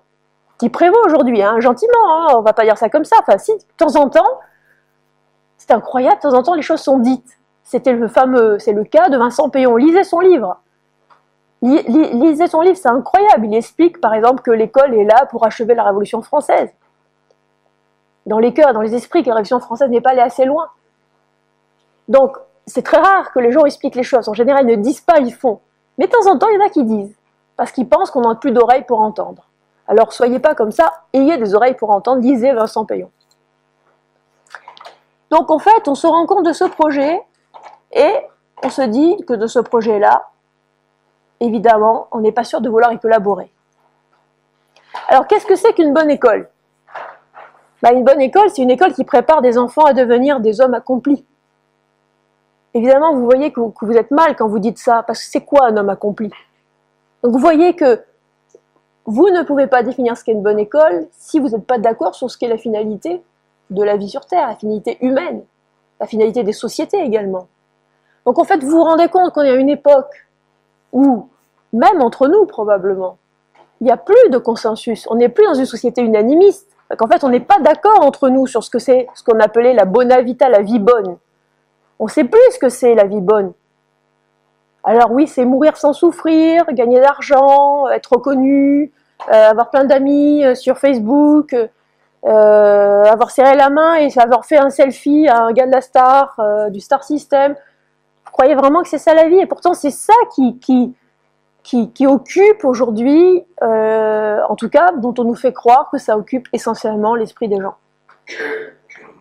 qui 0.57 0.69
prévaut 0.69 1.01
aujourd'hui, 1.05 1.41
hein, 1.41 1.59
gentiment, 1.59 1.93
hein, 2.07 2.27
on 2.35 2.41
va 2.41 2.53
pas 2.53 2.63
dire 2.63 2.77
ça 2.77 2.89
comme 2.89 3.05
ça, 3.05 3.17
enfin 3.21 3.37
si, 3.37 3.53
de 3.53 3.63
temps 3.77 3.95
en 3.95 4.09
temps, 4.09 4.39
c'est 5.57 5.71
incroyable, 5.71 6.17
de 6.17 6.21
temps 6.21 6.33
en 6.33 6.43
temps 6.43 6.53
les 6.53 6.61
choses 6.61 6.81
sont 6.81 6.99
dites. 6.99 7.39
C'était 7.63 7.93
le 7.93 8.07
fameux, 8.07 8.59
c'est 8.59 8.73
le 8.73 8.83
cas 8.83 9.09
de 9.09 9.17
Vincent 9.17 9.49
Payon, 9.49 9.75
lisez 9.77 10.03
son 10.03 10.19
livre. 10.19 10.59
Lisez 11.61 12.47
son 12.47 12.59
livre, 12.59 12.75
c'est 12.75 12.89
incroyable. 12.89 13.45
Il 13.45 13.55
explique 13.55 14.01
par 14.01 14.13
exemple 14.13 14.41
que 14.41 14.51
l'école 14.51 14.93
est 14.93 15.05
là 15.05 15.25
pour 15.27 15.45
achever 15.45 15.73
la 15.73 15.83
Révolution 15.83 16.21
française. 16.21 16.69
Dans 18.25 18.39
les 18.39 18.53
cœurs, 18.53 18.73
dans 18.73 18.81
les 18.81 18.93
esprits, 18.95 19.23
que 19.23 19.29
la 19.29 19.35
Révolution 19.35 19.61
française 19.61 19.89
n'est 19.89 20.01
pas 20.01 20.11
allée 20.11 20.21
assez 20.21 20.43
loin. 20.43 20.67
Donc, 22.07 22.37
c'est 22.65 22.83
très 22.83 22.97
rare 22.97 23.31
que 23.31 23.39
les 23.39 23.51
gens 23.51 23.65
expliquent 23.65 23.95
les 23.95 24.03
choses. 24.03 24.27
En 24.29 24.33
général, 24.33 24.69
ils 24.69 24.77
ne 24.77 24.83
disent 24.83 25.01
pas, 25.01 25.19
ils 25.19 25.33
font. 25.33 25.59
Mais 25.97 26.07
de 26.07 26.11
temps 26.11 26.29
en 26.29 26.37
temps, 26.37 26.47
il 26.49 26.55
y 26.55 26.61
en 26.61 26.65
a 26.65 26.69
qui 26.69 26.83
disent, 26.83 27.15
parce 27.55 27.71
qu'ils 27.71 27.87
pensent 27.87 28.11
qu'on 28.11 28.21
n'a 28.21 28.35
plus 28.35 28.51
d'oreilles 28.51 28.85
pour 28.85 29.01
entendre. 29.01 29.47
Alors, 29.87 30.13
soyez 30.13 30.39
pas 30.39 30.55
comme 30.55 30.71
ça, 30.71 30.91
ayez 31.13 31.37
des 31.37 31.55
oreilles 31.55 31.75
pour 31.75 31.91
entendre, 31.91 32.21
lisez 32.21 32.53
Vincent 32.53 32.85
Payon. 32.85 33.11
Donc, 35.29 35.51
en 35.51 35.59
fait, 35.59 35.87
on 35.87 35.95
se 35.95 36.07
rend 36.07 36.25
compte 36.25 36.45
de 36.45 36.53
ce 36.53 36.63
projet 36.63 37.21
et 37.91 38.13
on 38.63 38.69
se 38.69 38.81
dit 38.83 39.17
que 39.27 39.33
de 39.33 39.47
ce 39.47 39.59
projet-là, 39.59 40.29
évidemment, 41.39 42.07
on 42.11 42.19
n'est 42.19 42.31
pas 42.31 42.43
sûr 42.43 42.61
de 42.61 42.69
vouloir 42.69 42.93
y 42.93 42.99
collaborer. 42.99 43.51
Alors, 45.07 45.27
qu'est-ce 45.27 45.45
que 45.45 45.55
c'est 45.55 45.73
qu'une 45.73 45.93
bonne 45.93 46.09
école? 46.09 46.49
Bah, 47.81 47.91
Une 47.91 48.03
bonne 48.03 48.21
école, 48.21 48.49
c'est 48.49 48.61
une 48.61 48.71
école 48.71 48.93
qui 48.93 49.03
prépare 49.03 49.41
des 49.41 49.57
enfants 49.57 49.83
à 49.83 49.93
devenir 49.93 50.39
des 50.39 50.61
hommes 50.61 50.73
accomplis. 50.73 51.25
Évidemment, 52.73 53.13
vous 53.13 53.25
voyez 53.25 53.51
que 53.51 53.59
vous, 53.59 53.91
êtes 53.93 54.11
mal 54.11 54.35
quand 54.35 54.47
vous 54.47 54.59
dites 54.59 54.79
ça, 54.79 55.03
parce 55.03 55.19
que 55.19 55.25
c'est 55.29 55.41
quoi 55.41 55.67
un 55.67 55.77
homme 55.77 55.89
accompli? 55.89 56.31
Donc 57.21 57.33
vous 57.33 57.39
voyez 57.39 57.75
que 57.75 58.01
vous 59.05 59.29
ne 59.29 59.43
pouvez 59.43 59.67
pas 59.67 59.83
définir 59.83 60.17
ce 60.17 60.23
qu'est 60.23 60.31
une 60.31 60.41
bonne 60.41 60.59
école 60.59 61.07
si 61.11 61.39
vous 61.39 61.49
n'êtes 61.49 61.67
pas 61.67 61.77
d'accord 61.77 62.15
sur 62.15 62.31
ce 62.31 62.37
qu'est 62.37 62.47
la 62.47 62.57
finalité 62.57 63.21
de 63.69 63.83
la 63.83 63.95
vie 63.95 64.09
sur 64.09 64.25
Terre, 64.25 64.47
la 64.47 64.55
finalité 64.55 64.97
humaine, 65.01 65.43
la 65.99 66.07
finalité 66.07 66.43
des 66.43 66.53
sociétés 66.53 66.99
également. 66.99 67.47
Donc 68.25 68.39
en 68.39 68.43
fait, 68.43 68.63
vous 68.63 68.71
vous 68.71 68.83
rendez 68.83 69.07
compte 69.07 69.33
qu'on 69.33 69.41
est 69.41 69.49
à 69.49 69.55
une 69.55 69.69
époque 69.69 70.27
où, 70.91 71.27
même 71.73 72.01
entre 72.01 72.27
nous 72.27 72.45
probablement, 72.45 73.17
il 73.81 73.85
n'y 73.85 73.91
a 73.91 73.97
plus 73.97 74.29
de 74.29 74.37
consensus, 74.37 75.05
on 75.09 75.15
n'est 75.15 75.29
plus 75.29 75.45
dans 75.45 75.53
une 75.53 75.65
société 75.65 76.01
unanimiste, 76.01 76.69
qu'en 76.97 77.07
fait 77.07 77.23
on 77.23 77.29
n'est 77.29 77.39
pas 77.39 77.59
d'accord 77.59 78.01
entre 78.01 78.29
nous 78.29 78.47
sur 78.47 78.63
ce 78.63 78.69
que 78.69 78.79
c'est 78.79 79.07
ce 79.13 79.23
qu'on 79.23 79.39
appelait 79.39 79.73
la 79.73 79.85
bona 79.85 80.21
vita, 80.21 80.49
la 80.49 80.61
vie 80.61 80.79
bonne. 80.79 81.17
On 81.99 82.07
sait 82.07 82.23
plus 82.23 82.41
ce 82.51 82.59
que 82.59 82.69
c'est 82.69 82.95
la 82.95 83.05
vie 83.05 83.21
bonne. 83.21 83.53
Alors 84.83 85.11
oui, 85.11 85.27
c'est 85.27 85.45
mourir 85.45 85.77
sans 85.77 85.93
souffrir, 85.93 86.65
gagner 86.73 86.97
de 86.97 87.03
l'argent, 87.03 87.87
être 87.89 88.13
reconnu, 88.13 88.91
euh, 89.31 89.49
avoir 89.49 89.69
plein 89.69 89.85
d'amis 89.85 90.43
euh, 90.43 90.55
sur 90.55 90.77
Facebook, 90.77 91.55
euh, 92.25 93.03
avoir 93.05 93.31
serré 93.31 93.55
la 93.55 93.69
main 93.69 93.95
et 93.95 94.09
avoir 94.17 94.45
fait 94.45 94.57
un 94.57 94.69
selfie 94.69 95.27
à 95.29 95.43
un 95.43 95.53
gars 95.53 95.65
de 95.65 95.71
la 95.71 95.81
star, 95.81 96.37
du 96.69 96.81
Star 96.81 97.03
System. 97.03 97.53
Vous 98.25 98.31
croyez 98.31 98.55
vraiment 98.55 98.81
que 98.81 98.89
c'est 98.89 98.97
ça 98.97 99.13
la 99.13 99.27
vie? 99.27 99.39
Et 99.39 99.45
pourtant, 99.45 99.73
c'est 99.73 99.91
ça 99.91 100.13
qui, 100.35 100.59
qui, 100.59 100.95
qui, 101.63 102.07
occupe 102.07 102.65
aujourd'hui, 102.65 103.45
en 103.61 104.55
tout 104.55 104.69
cas, 104.69 104.91
dont 104.97 105.13
on 105.17 105.25
nous 105.25 105.35
fait 105.35 105.53
croire 105.53 105.89
que 105.91 105.97
ça 105.97 106.17
occupe 106.17 106.47
essentiellement 106.53 107.15
l'esprit 107.15 107.47
des 107.49 107.59
gens. 107.59 107.75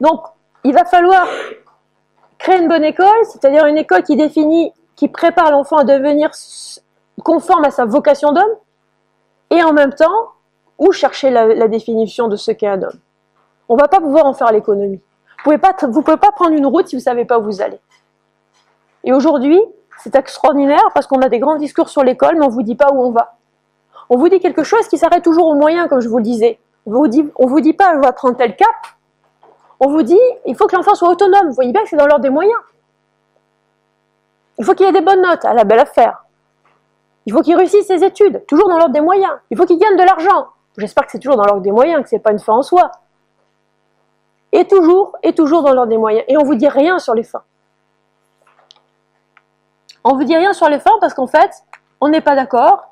Donc, 0.01 0.23
il 0.65 0.73
va 0.73 0.85
falloir 0.85 1.27
Créer 2.43 2.59
une 2.59 2.67
bonne 2.67 2.83
école, 2.83 3.07
c'est-à-dire 3.23 3.67
une 3.67 3.79
école 3.79 4.03
qui 4.03 4.17
définit, 4.17 4.73
qui 4.97 5.07
prépare 5.07 5.53
l'enfant 5.53 5.77
à 5.77 5.85
devenir 5.85 6.31
conforme 7.23 7.65
à 7.65 7.71
sa 7.71 7.85
vocation 7.85 8.33
d'homme, 8.33 8.57
et 9.51 9.63
en 9.63 9.73
même 9.73 9.95
temps, 9.95 10.33
où 10.77 10.91
chercher 10.91 11.31
la, 11.31 11.69
définition 11.69 12.27
de 12.27 12.35
ce 12.35 12.51
qu'est 12.51 12.67
un 12.67 12.83
homme. 12.83 12.99
On 13.69 13.77
ne 13.77 13.81
va 13.81 13.87
pas 13.87 14.01
pouvoir 14.01 14.27
en 14.27 14.33
faire 14.33 14.51
l'économie. 14.51 15.01
Vous 15.45 15.53
ne 15.53 15.57
pouvez, 15.57 16.17
pas 16.17 16.33
prendre 16.33 16.51
une 16.51 16.67
route 16.67 16.89
si 16.89 16.97
vous 16.97 17.01
ne 17.01 17.05
savez 17.05 17.25
pas 17.25 17.39
où 17.39 17.43
vous 17.45 17.63
allez. 17.63 17.79
Et 19.05 19.13
aujourd'hui, 19.13 19.61
c'est 20.03 20.17
extraordinaire 20.17 20.83
parce 20.95 21.07
qu'on 21.07 21.23
a 21.23 21.29
des 21.29 21.39
grands 21.39 21.55
discours 21.55 21.91
sur 21.91 22.03
l'école, 22.03 22.39
mais 22.39 22.45
on 22.45 22.49
ne 22.49 22.55
vous 22.55 22.65
dit 22.65 22.75
pas 22.75 22.91
où 22.93 23.01
on 23.01 23.13
va. 23.13 23.37
On 24.11 24.17
vous 24.17 24.29
dit 24.29 24.41
quelque 24.41 24.65
chose 24.65 24.89
qui 24.89 24.99
s'arrête 24.99 25.23
toujours 25.23 25.47
au 25.47 25.55
moyen, 25.55 25.87
comme 25.87 26.01
je 26.01 26.09
vous 26.09 26.19
le 26.19 26.25
disais. 26.25 26.59
On 26.87 26.91
ne 26.91 26.97
vous 26.97 27.07
dit, 27.07 27.25
vous 27.39 27.61
dit 27.61 27.73
pas, 27.73 27.95
on 27.95 28.01
va 28.01 28.13
prendre 28.13 28.37
tel 28.37 28.57
cap, 28.57 28.75
on 29.85 29.89
vous 29.89 30.05
dit, 30.05 30.21
il 30.47 30.57
faut 30.57 30.69
que 30.69 30.77
l'enfant 30.77 30.95
soit 30.95 31.09
autonome. 31.09 31.49
Vous 31.49 31.55
voyez 31.55 31.73
bien 31.73 31.83
que 31.83 31.89
c'est 31.89 31.97
dans 31.97 32.07
l'ordre 32.07 32.23
des 32.23 32.31
moyens. 32.31 32.59
Il 34.59 34.65
faut 34.65 34.75
qu'il 34.75 34.87
ait 34.87 34.93
des 34.93 35.01
bonnes 35.01 35.21
notes, 35.21 35.45
à 35.45 35.55
la 35.55 35.65
belle 35.65 35.81
affaire. 35.81 36.25
Il 37.27 37.33
faut 37.33 37.43
qu'il 37.43 37.57
réussisse 37.57 37.89
ses 37.89 38.05
études, 38.05 38.47
toujours 38.47 38.69
dans 38.69 38.79
l'ordre 38.79 38.93
des 38.93 39.01
moyens. 39.01 39.33
Il 39.51 39.57
faut 39.57 39.67
qu'il 39.67 39.79
gagne 39.79 39.97
de 39.97 40.05
l'argent. 40.05 40.47
J'espère 40.79 41.05
que 41.05 41.11
c'est 41.11 41.19
toujours 41.19 41.37
dans 41.37 41.45
l'ordre 41.45 41.63
des 41.63 41.73
moyens, 41.73 42.01
que 42.05 42.09
ce 42.09 42.15
n'est 42.15 42.21
pas 42.21 42.31
une 42.31 42.39
fin 42.39 42.53
en 42.53 42.63
soi. 42.63 42.93
Et 44.53 44.69
toujours, 44.69 45.17
et 45.25 45.35
toujours 45.35 45.65
dans 45.65 45.73
l'ordre 45.73 45.91
des 45.91 45.99
moyens. 45.99 46.25
Et 46.29 46.37
on 46.37 46.43
ne 46.43 46.47
vous 46.47 46.55
dit 46.55 46.69
rien 46.69 47.01
sur 47.01 47.15
les 47.15 47.25
fins. 47.25 47.43
On 50.05 50.13
ne 50.13 50.15
vous 50.15 50.25
dit 50.25 50.37
rien 50.37 50.53
sur 50.53 50.69
les 50.69 50.79
fins 50.79 50.97
parce 51.01 51.13
qu'en 51.13 51.27
fait, 51.27 51.65
on 52.01 52.09
n'est 52.09 52.21
pas 52.21 52.37
d'accord 52.37 52.92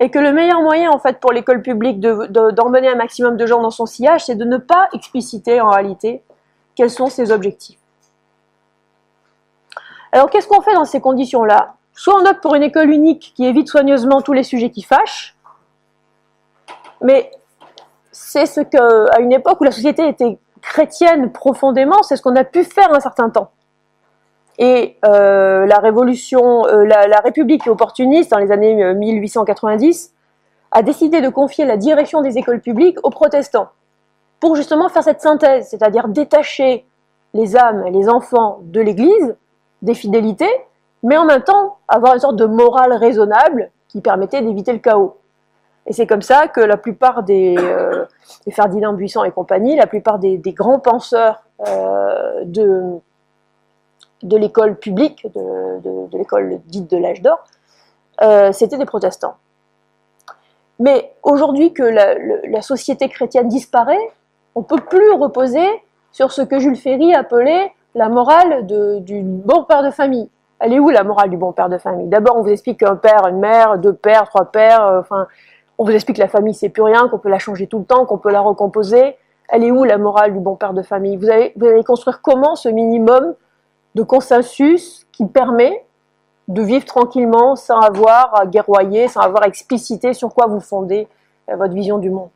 et 0.00 0.10
que 0.10 0.18
le 0.18 0.32
meilleur 0.32 0.60
moyen 0.62 0.90
en 0.90 0.98
fait 0.98 1.20
pour 1.20 1.32
l'école 1.32 1.62
publique 1.62 2.00
d'emmener 2.00 2.88
un 2.88 2.96
maximum 2.96 3.36
de 3.36 3.46
gens 3.46 3.62
dans 3.62 3.70
son 3.70 3.86
sillage, 3.86 4.26
c'est 4.26 4.34
de 4.34 4.44
ne 4.44 4.56
pas 4.56 4.88
expliciter 4.92 5.60
en 5.60 5.70
réalité 5.70 6.22
quels 6.74 6.90
sont 6.90 7.06
ses 7.06 7.30
objectifs. 7.30 7.78
Alors 10.10 10.28
qu'est-ce 10.28 10.48
qu'on 10.48 10.60
fait 10.60 10.74
dans 10.74 10.84
ces 10.84 11.00
conditions-là? 11.00 11.74
Soit 11.94 12.14
on 12.20 12.26
opte 12.26 12.40
pour 12.42 12.54
une 12.54 12.62
école 12.62 12.90
unique 12.90 13.32
qui 13.36 13.44
évite 13.44 13.68
soigneusement 13.68 14.22
tous 14.22 14.32
les 14.32 14.42
sujets 14.42 14.70
qui 14.70 14.82
fâchent, 14.82 15.36
mais 17.00 17.30
c'est 18.10 18.46
ce 18.46 18.60
qu'à 18.60 19.20
une 19.20 19.32
époque 19.32 19.60
où 19.60 19.64
la 19.64 19.70
société 19.70 20.08
était 20.08 20.38
chrétienne 20.60 21.32
profondément, 21.32 22.02
c'est 22.02 22.16
ce 22.16 22.22
qu'on 22.22 22.36
a 22.36 22.44
pu 22.44 22.64
faire 22.64 22.92
un 22.94 23.00
certain 23.00 23.30
temps. 23.30 23.50
Et 24.62 24.96
euh, 25.04 25.66
la 25.66 25.78
révolution, 25.78 26.64
euh, 26.68 26.84
la, 26.84 27.18
République 27.18 27.66
opportuniste 27.66 28.30
dans 28.30 28.38
les 28.38 28.52
années 28.52 28.94
1890 28.94 30.12
euh, 30.14 30.18
a 30.70 30.82
décidé 30.82 31.20
de 31.20 31.28
confier 31.28 31.64
la 31.64 31.76
direction 31.76 32.22
des 32.22 32.38
écoles 32.38 32.60
publiques 32.60 32.96
aux 33.02 33.10
protestants 33.10 33.70
pour 34.38 34.54
justement 34.54 34.88
faire 34.88 35.02
cette 35.02 35.20
synthèse, 35.20 35.66
c'est-à-dire 35.68 36.06
détacher 36.06 36.86
les 37.34 37.56
âmes 37.56 37.84
et 37.88 37.90
les 37.90 38.08
enfants 38.08 38.60
de 38.62 38.80
l'Église, 38.80 39.34
des 39.82 39.94
fidélités, 39.94 40.54
mais 41.02 41.16
en 41.16 41.24
même 41.24 41.42
temps 41.42 41.78
avoir 41.88 42.14
une 42.14 42.20
sorte 42.20 42.36
de 42.36 42.46
morale 42.46 42.92
raisonnable 42.92 43.72
qui 43.88 44.00
permettait 44.00 44.42
d'éviter 44.42 44.72
le 44.72 44.78
chaos. 44.78 45.16
Et 45.86 45.92
c'est 45.92 46.06
comme 46.06 46.22
ça 46.22 46.46
que 46.46 46.60
la 46.60 46.76
plupart 46.76 47.24
des, 47.24 47.56
Ferdinand 48.48 48.92
Buisson 48.92 49.24
et 49.24 49.32
compagnie, 49.32 49.74
la 49.74 49.88
plupart 49.88 50.20
des, 50.20 50.38
grands 50.52 50.78
penseurs 50.78 51.42
de, 52.44 53.00
de 54.22 54.36
l'école 54.36 54.76
publique, 54.76 55.26
de, 55.34 56.16
l'école 56.16 56.60
dite 56.66 56.90
de 56.90 56.96
l'âge 56.96 57.22
d'or, 57.22 57.44
euh, 58.22 58.52
c'était 58.52 58.78
des 58.78 58.84
protestants. 58.84 59.36
Mais 60.78 61.12
aujourd'hui 61.22 61.72
que 61.72 61.82
la, 61.82 62.62
société 62.62 63.08
chrétienne 63.08 63.48
disparaît, 63.48 64.10
on 64.54 64.60
ne 64.60 64.64
peut 64.64 64.80
plus 64.80 65.12
reposer 65.12 65.66
sur 66.10 66.32
ce 66.32 66.42
que 66.42 66.58
Jules 66.58 66.76
Ferry 66.76 67.14
appelait 67.14 67.72
la 67.94 68.08
morale 68.08 68.66
du 68.66 69.22
bon 69.22 69.64
père 69.64 69.82
de 69.82 69.90
famille. 69.90 70.28
Elle 70.58 70.72
est 70.72 70.78
où 70.78 70.90
la 70.90 71.02
morale 71.02 71.30
du 71.30 71.36
bon 71.36 71.52
père 71.52 71.68
de 71.68 71.78
famille? 71.78 72.06
D'abord, 72.06 72.36
on 72.36 72.42
vous 72.42 72.50
explique 72.50 72.80
qu'un 72.80 72.94
père, 72.94 73.26
une 73.26 73.40
mère, 73.40 73.78
deux 73.78 73.92
pères, 73.92 74.28
trois 74.28 74.44
pères, 74.44 74.86
euh, 74.86 75.00
enfin, 75.00 75.26
on 75.76 75.84
vous 75.84 75.90
explique 75.90 76.16
que 76.16 76.22
la 76.22 76.28
famille 76.28 76.54
c'est 76.54 76.68
plus 76.68 76.82
rien, 76.82 77.08
qu'on 77.08 77.18
peut 77.18 77.28
la 77.28 77.40
changer 77.40 77.66
tout 77.66 77.80
le 77.80 77.84
temps, 77.84 78.06
qu'on 78.06 78.18
peut 78.18 78.30
la 78.30 78.40
recomposer. 78.40 79.16
Elle 79.48 79.64
est 79.64 79.72
où 79.72 79.82
la 79.82 79.98
morale 79.98 80.32
du 80.32 80.38
bon 80.38 80.54
père 80.54 80.72
de 80.72 80.82
famille? 80.82 81.16
Vous 81.16 81.28
allez, 81.28 81.52
vous 81.56 81.66
allez 81.66 81.82
construire 81.82 82.22
comment 82.22 82.54
ce 82.54 82.68
minimum 82.68 83.34
de 83.94 84.02
consensus 84.02 85.06
qui 85.12 85.26
permet 85.26 85.84
de 86.48 86.62
vivre 86.62 86.84
tranquillement 86.84 87.56
sans 87.56 87.80
avoir 87.80 88.38
à 88.38 88.46
guerroyer, 88.46 89.08
sans 89.08 89.20
avoir 89.20 89.44
à 89.44 89.46
expliciter 89.46 90.12
sur 90.12 90.34
quoi 90.34 90.46
vous 90.46 90.60
fondez 90.60 91.08
euh, 91.50 91.56
votre 91.56 91.74
vision 91.74 91.98
du 91.98 92.10
monde. 92.10 92.30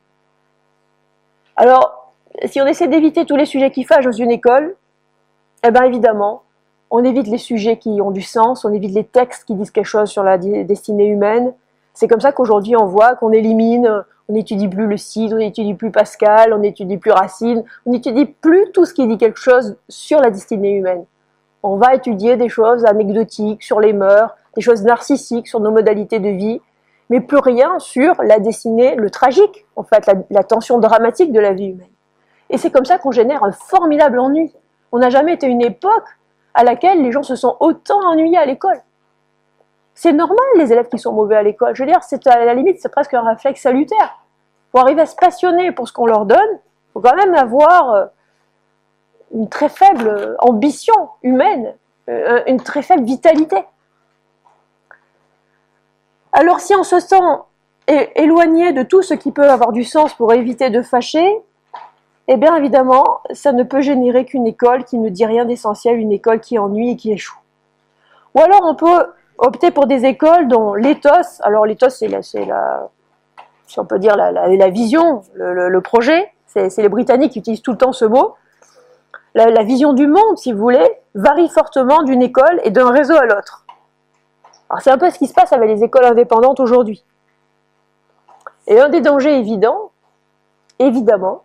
Alors, 1.56 2.12
si 2.44 2.60
on 2.60 2.66
essaie 2.66 2.88
d'éviter 2.88 3.24
tous 3.24 3.36
les 3.36 3.46
sujets 3.46 3.70
qui 3.70 3.84
fâchent 3.84 4.04
dans 4.04 4.12
une 4.12 4.30
école, 4.30 4.76
eh 5.66 5.70
bien 5.70 5.84
évidemment, 5.84 6.42
on 6.90 7.02
évite 7.02 7.26
les 7.26 7.38
sujets 7.38 7.78
qui 7.78 8.00
ont 8.00 8.10
du 8.10 8.22
sens, 8.22 8.64
on 8.64 8.72
évite 8.72 8.94
les 8.94 9.04
textes 9.04 9.44
qui 9.44 9.54
disent 9.54 9.70
quelque 9.70 9.86
chose 9.86 10.08
sur 10.08 10.22
la 10.22 10.38
destinée 10.38 11.06
humaine. 11.06 11.52
C'est 11.94 12.08
comme 12.08 12.20
ça 12.20 12.32
qu'aujourd'hui 12.32 12.76
on 12.76 12.86
voit 12.86 13.16
qu'on 13.16 13.32
élimine, 13.32 14.04
On 14.28 14.32
n'étudie 14.32 14.68
plus 14.68 14.86
le 14.86 14.96
Cid, 14.96 15.32
on 15.32 15.38
n'étudie 15.38 15.74
plus 15.74 15.90
Pascal, 15.90 16.52
on 16.52 16.58
n'étudie 16.58 16.98
plus 16.98 17.12
Racine, 17.12 17.64
on 17.86 17.92
n'étudie 17.92 18.26
plus 18.26 18.70
tout 18.72 18.84
ce 18.84 18.92
qui 18.92 19.06
dit 19.06 19.18
quelque 19.18 19.38
chose 19.38 19.76
sur 19.88 20.20
la 20.20 20.30
destinée 20.30 20.72
humaine. 20.72 21.04
On 21.68 21.78
va 21.78 21.96
étudier 21.96 22.36
des 22.36 22.48
choses 22.48 22.84
anecdotiques 22.84 23.64
sur 23.64 23.80
les 23.80 23.92
mœurs, 23.92 24.36
des 24.54 24.62
choses 24.62 24.84
narcissiques 24.84 25.48
sur 25.48 25.58
nos 25.58 25.72
modalités 25.72 26.20
de 26.20 26.28
vie, 26.28 26.60
mais 27.10 27.20
plus 27.20 27.38
rien 27.38 27.80
sur 27.80 28.22
la 28.22 28.38
destinée, 28.38 28.94
le 28.94 29.10
tragique, 29.10 29.66
en 29.74 29.82
fait, 29.82 30.08
la, 30.30 30.44
tension 30.44 30.78
dramatique 30.78 31.32
de 31.32 31.40
la 31.40 31.54
vie 31.54 31.66
humaine. 31.66 31.90
Et 32.50 32.56
c'est 32.56 32.70
comme 32.70 32.84
ça 32.84 32.98
qu'on 32.98 33.10
génère 33.10 33.42
un 33.42 33.50
formidable 33.50 34.20
ennui. 34.20 34.54
On 34.92 34.98
n'a 34.98 35.10
jamais 35.10 35.34
été 35.34 35.48
une 35.48 35.60
époque 35.60 36.06
à 36.54 36.62
laquelle 36.62 37.02
les 37.02 37.10
gens 37.10 37.24
se 37.24 37.34
sont 37.34 37.56
autant 37.58 37.98
ennuyés 37.98 38.38
à 38.38 38.46
l'école. 38.46 38.80
C'est 39.92 40.12
normal, 40.12 40.46
les 40.58 40.72
élèves 40.72 40.88
qui 40.88 41.00
sont 41.00 41.12
mauvais 41.12 41.34
à 41.34 41.42
l'école. 41.42 41.74
Je 41.74 41.82
veux 41.82 41.88
dire, 41.88 42.04
c'est 42.04 42.24
à 42.28 42.44
la 42.44 42.54
limite, 42.54 42.78
c'est 42.80 42.92
presque 42.92 43.14
un 43.14 43.22
réflexe 43.22 43.62
salutaire. 43.62 44.20
Pour 44.70 44.82
arriver 44.82 45.02
à 45.02 45.06
se 45.06 45.16
passionner 45.16 45.72
pour 45.72 45.88
ce 45.88 45.92
qu'on 45.92 46.06
leur 46.06 46.26
donne, 46.26 46.38
il 46.38 46.92
faut 46.92 47.00
quand 47.00 47.16
même 47.16 47.34
avoir 47.34 47.90
euh, 47.92 48.06
une 49.34 49.48
très 49.48 49.68
faible 49.68 50.36
ambition 50.38 50.94
humaine, 51.22 51.74
euh, 52.08 52.42
une 52.46 52.60
très 52.60 52.82
faible 52.82 53.04
vitalité. 53.04 53.64
Alors 56.32 56.60
si 56.60 56.74
on 56.74 56.84
se 56.84 57.00
sent 57.00 57.16
éloigné 58.16 58.72
de 58.72 58.82
tout 58.82 59.02
ce 59.02 59.14
qui 59.14 59.32
peut 59.32 59.48
avoir 59.48 59.72
du 59.72 59.84
sens 59.84 60.12
pour 60.14 60.32
éviter 60.32 60.70
de 60.70 60.82
fâcher, 60.82 61.40
eh 62.28 62.36
bien 62.36 62.56
évidemment, 62.56 63.20
ça 63.32 63.52
ne 63.52 63.62
peut 63.62 63.80
générer 63.80 64.24
qu'une 64.24 64.46
école 64.46 64.84
qui 64.84 64.98
ne 64.98 65.08
dit 65.08 65.24
rien 65.24 65.44
d'essentiel, 65.44 65.98
une 65.98 66.12
école 66.12 66.40
qui 66.40 66.58
ennuie 66.58 66.90
et 66.90 66.96
qui 66.96 67.12
échoue. 67.12 67.38
Ou 68.34 68.40
alors 68.40 68.60
on 68.64 68.74
peut 68.74 69.06
opter 69.38 69.70
pour 69.70 69.86
des 69.86 70.04
écoles 70.04 70.48
dont 70.48 70.74
l'éthos, 70.74 71.40
alors 71.42 71.66
l'éthos 71.66 71.90
c'est 71.90 72.08
la, 72.08 72.88
si 73.66 73.78
on 73.78 73.84
peut 73.84 73.98
dire 73.98 74.16
la, 74.16 74.68
vision, 74.68 75.22
le, 75.34 75.80
projet, 75.80 76.32
c'est 76.46 76.76
les 76.78 76.88
Britanniques 76.88 77.32
qui 77.32 77.38
utilisent 77.40 77.62
tout 77.62 77.72
le 77.72 77.78
temps 77.78 77.92
ce 77.92 78.04
mot, 78.04 78.34
la 79.44 79.62
vision 79.62 79.92
du 79.92 80.06
monde, 80.06 80.36
si 80.36 80.52
vous 80.52 80.58
voulez, 80.58 80.90
varie 81.14 81.48
fortement 81.48 82.02
d'une 82.02 82.22
école 82.22 82.60
et 82.64 82.70
d'un 82.70 82.90
réseau 82.90 83.14
à 83.14 83.26
l'autre. 83.26 83.64
Alors 84.68 84.82
c'est 84.82 84.90
un 84.90 84.98
peu 84.98 85.10
ce 85.10 85.18
qui 85.18 85.26
se 85.26 85.34
passe 85.34 85.52
avec 85.52 85.68
les 85.68 85.84
écoles 85.84 86.04
indépendantes 86.04 86.58
aujourd'hui. 86.58 87.04
Et 88.66 88.80
un 88.80 88.88
des 88.88 89.00
dangers 89.00 89.38
évidents, 89.38 89.90
évidemment, 90.78 91.42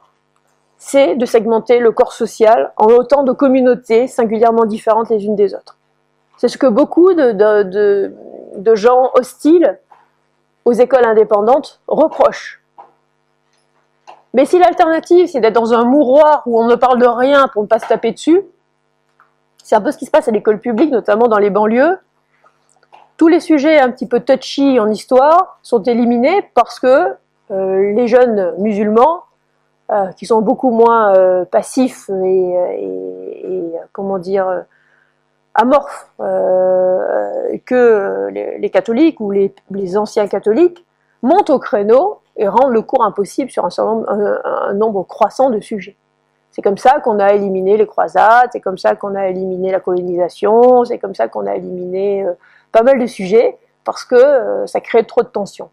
c'est 0.77 1.15
de 1.15 1.25
segmenter 1.25 1.79
le 1.79 1.91
corps 1.91 2.13
social 2.13 2.73
en 2.77 2.87
autant 2.87 3.23
de 3.23 3.31
communautés 3.31 4.07
singulièrement 4.07 4.65
différentes 4.65 5.09
les 5.09 5.25
unes 5.25 5.35
des 5.35 5.53
autres. 5.53 5.77
C'est 6.37 6.47
ce 6.47 6.57
que 6.57 6.65
beaucoup 6.65 7.13
de, 7.13 7.33
de, 8.57 8.75
gens 8.75 9.11
hostiles 9.13 9.79
aux 10.65 10.71
écoles 10.71 11.05
indépendantes 11.05 11.81
reprochent. 11.87 12.60
Mais 14.33 14.45
si 14.45 14.59
l'alternative, 14.59 15.27
c'est 15.27 15.41
d'être 15.41 15.53
dans 15.53 15.73
un 15.73 15.83
mouroir 15.83 16.43
où 16.45 16.61
on 16.61 16.65
ne 16.65 16.75
parle 16.75 16.99
de 16.99 17.05
rien 17.05 17.47
pour 17.49 17.63
ne 17.63 17.67
pas 17.67 17.79
se 17.79 17.87
taper 17.87 18.11
dessus, 18.11 18.41
c'est 19.63 19.75
un 19.75 19.81
peu 19.81 19.91
ce 19.91 19.97
qui 19.97 20.05
se 20.05 20.11
passe 20.11 20.27
à 20.27 20.31
l'école 20.31 20.59
publique, 20.59 20.91
notamment 20.91 21.27
dans 21.27 21.37
les 21.37 21.49
banlieues, 21.49 21.97
tous 23.21 23.27
les 23.27 23.39
sujets 23.39 23.79
un 23.79 23.91
petit 23.91 24.07
peu 24.07 24.21
touchy 24.21 24.79
en 24.79 24.89
histoire 24.89 25.59
sont 25.61 25.83
éliminés 25.83 26.49
parce 26.55 26.79
que 26.79 27.13
euh, 27.51 27.93
les 27.93 28.07
jeunes 28.07 28.55
musulmans, 28.57 29.25
euh, 29.91 30.07
qui 30.13 30.25
sont 30.25 30.41
beaucoup 30.41 30.71
moins 30.71 31.15
euh, 31.15 31.45
passifs 31.45 32.09
et, 32.09 32.55
comment 33.91 34.17
dire 34.17 34.63
amorphes 35.53 36.09
que 36.17 38.29
les, 38.31 38.69
catholiques 38.71 39.21
ou 39.21 39.29
les, 39.29 39.53
anciens 39.97 40.27
catholiques, 40.27 40.83
montent 41.21 41.51
au 41.51 41.59
créneau 41.59 42.21
et 42.41 42.47
rendent 42.47 42.73
le 42.73 42.81
cours 42.81 43.03
impossible 43.03 43.51
sur 43.51 43.65
un, 43.65 44.73
nombre 44.73 45.03
croissant 45.03 45.49
de 45.49 45.61
sujets. 45.61 45.95
C'est 46.51 46.61
comme 46.61 46.77
ça 46.77 46.99
qu'on 46.99 47.19
a 47.19 47.31
éliminé 47.33 47.77
les 47.77 47.87
croisades, 47.87 48.49
c'est 48.51 48.59
comme 48.59 48.77
ça 48.77 48.95
qu'on 48.95 49.15
a 49.15 49.27
éliminé 49.27 49.71
la 49.71 49.79
colonisation, 49.79 50.83
c'est 50.83 50.97
comme 50.97 51.15
ça 51.15 51.29
qu'on 51.29 51.45
a 51.45 51.55
éliminé 51.55 52.25
pas 52.71 52.83
mal 52.83 52.99
de 52.99 53.05
sujets 53.05 53.57
parce 53.83 54.03
que 54.03 54.15
euh, 54.15 54.67
ça 54.67 54.79
crée 54.79 55.05
trop 55.05 55.21
de 55.21 55.27
tensions. 55.27 55.69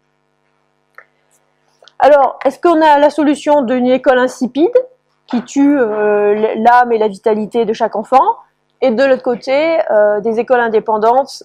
Alors, 1.99 2.39
est-ce 2.45 2.59
qu'on 2.59 2.81
a 2.81 2.97
la 2.97 3.09
solution 3.09 3.61
d'une 3.61 3.87
école 3.87 4.19
insipide 4.19 4.71
qui 5.27 5.43
tue 5.43 5.77
euh, 5.79 6.55
l'âme 6.55 6.91
et 6.91 6.97
la 6.97 7.07
vitalité 7.07 7.65
de 7.65 7.73
chaque 7.73 7.95
enfant 7.95 8.37
et 8.81 8.91
de 8.91 9.03
l'autre 9.03 9.23
côté, 9.23 9.79
euh, 9.91 10.21
des 10.21 10.39
écoles 10.39 10.61
indépendantes 10.61 11.43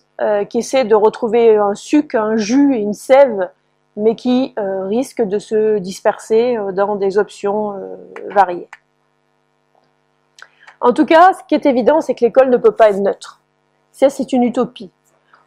qui 0.49 0.59
essaient 0.59 0.85
de 0.85 0.95
retrouver 0.95 1.57
un 1.57 1.75
suc, 1.75 2.15
un 2.15 2.37
jus 2.37 2.77
et 2.77 2.79
une 2.79 2.93
sève, 2.93 3.51
mais 3.97 4.17
qui 4.17 4.55
risquent 4.57 5.23
de 5.23 5.39
se 5.39 5.79
disperser 5.79 6.57
dans 6.73 6.97
des 6.97 7.17
options 7.19 7.75
variées. 8.31 8.69
En 10.81 10.93
tout 10.93 11.07
cas, 11.07 11.33
ce 11.33 11.41
qui 11.49 11.55
est 11.55 11.67
évident, 11.67 12.01
c'est 12.01 12.15
que 12.15 12.25
l'école 12.25 12.51
ne 12.51 12.57
peut 12.57 12.73
pas 12.73 12.91
être 12.91 13.01
neutre. 13.01 13.41
Ça, 13.93 14.11
c'est 14.11 14.33
une 14.33 14.43
utopie 14.43 14.91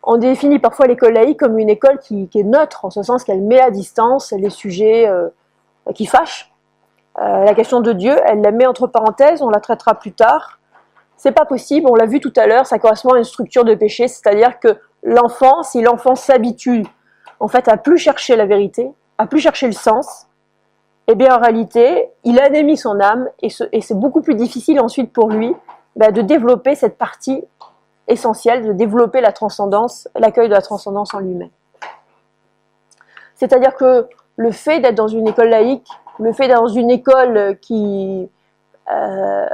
on 0.10 0.18
définit 0.18 0.58
parfois 0.58 0.88
l'école 0.88 1.14
laïque 1.14 1.38
comme 1.38 1.60
une 1.60 1.70
école 1.70 2.00
qui, 2.00 2.30
est 2.34 2.44
neutre, 2.44 2.86
en 2.86 2.90
ce 2.90 3.04
sens 3.04 3.26
qu'elle 3.26 3.42
met 3.42 3.60
à 3.60 3.72
distance 3.72 4.32
les 4.32 4.50
sujets 4.50 5.06
euh, 5.06 5.28
qui 5.94 6.06
fâchent. 6.06 6.50
Euh, 7.20 7.44
la 7.44 7.54
question 7.54 7.82
de 7.82 7.92
Dieu, 7.92 8.16
elle 8.26 8.40
la 8.40 8.52
met 8.52 8.66
entre 8.66 8.88
parenthèses, 8.88 9.42
on 9.42 9.50
la 9.50 9.60
traitera 9.60 9.96
plus 9.96 10.14
tard. 10.14 10.60
C'est 11.18 11.34
pas 11.34 11.44
possible, 11.44 11.90
on 11.90 11.96
l'a 11.96 12.06
vu 12.06 12.22
tout 12.22 12.32
à 12.38 12.48
l'heure, 12.48 12.66
ça 12.66 12.80
correspond 12.80 13.16
à 13.16 13.18
une 13.18 13.26
structure 13.26 13.66
de 13.66 13.76
péché, 13.76 14.08
c'est-à-dire 14.08 14.62
que 14.62 14.78
l'enfant, 15.04 15.62
si 15.64 15.82
l'enfant 15.82 16.16
s'habitue 16.16 16.86
en 17.40 17.48
fait 17.48 17.68
à 17.68 17.78
plus 17.78 17.98
chercher 17.98 18.36
la 18.36 18.46
vérité, 18.46 18.92
à 19.18 19.28
plus 19.28 19.40
chercher 19.40 19.68
le 19.68 19.74
sens, 19.74 20.28
eh 21.08 21.16
bien 21.16 21.36
en 21.36 21.40
réalité, 21.40 22.10
il 22.24 22.40
anémie 22.40 22.78
son 22.78 23.00
âme 23.00 23.30
et, 23.42 23.50
c'est 23.50 23.96
beaucoup 23.96 24.22
plus 24.22 24.36
difficile 24.36 24.80
ensuite 24.80 25.14
pour 25.14 25.30
lui 25.30 25.56
bah, 25.96 26.12
de 26.12 26.22
développer 26.22 26.76
cette 26.76 26.98
partie 26.98 27.44
essentiel 28.08 28.66
de 28.66 28.74
développer 28.74 29.22
la 29.22 29.32
transcendance, 29.32 30.08
l'accueil 30.16 30.48
de 30.48 30.54
la 30.54 30.62
transcendance 30.62 31.14
en 31.14 31.20
lui-même. 31.20 31.50
C'est-à-dire 33.36 33.76
que 33.76 34.08
le 34.36 34.52
fait 34.52 34.80
d'être 34.80 34.96
dans 34.96 35.08
une 35.08 35.28
école 35.28 35.50
laïque, 35.50 35.88
le 36.20 36.34
fait 36.34 36.48
d'être 36.48 36.62
dans 36.62 36.68
une 36.68 36.90
école 36.90 37.58
qui 37.62 38.30
euh, 38.92 39.46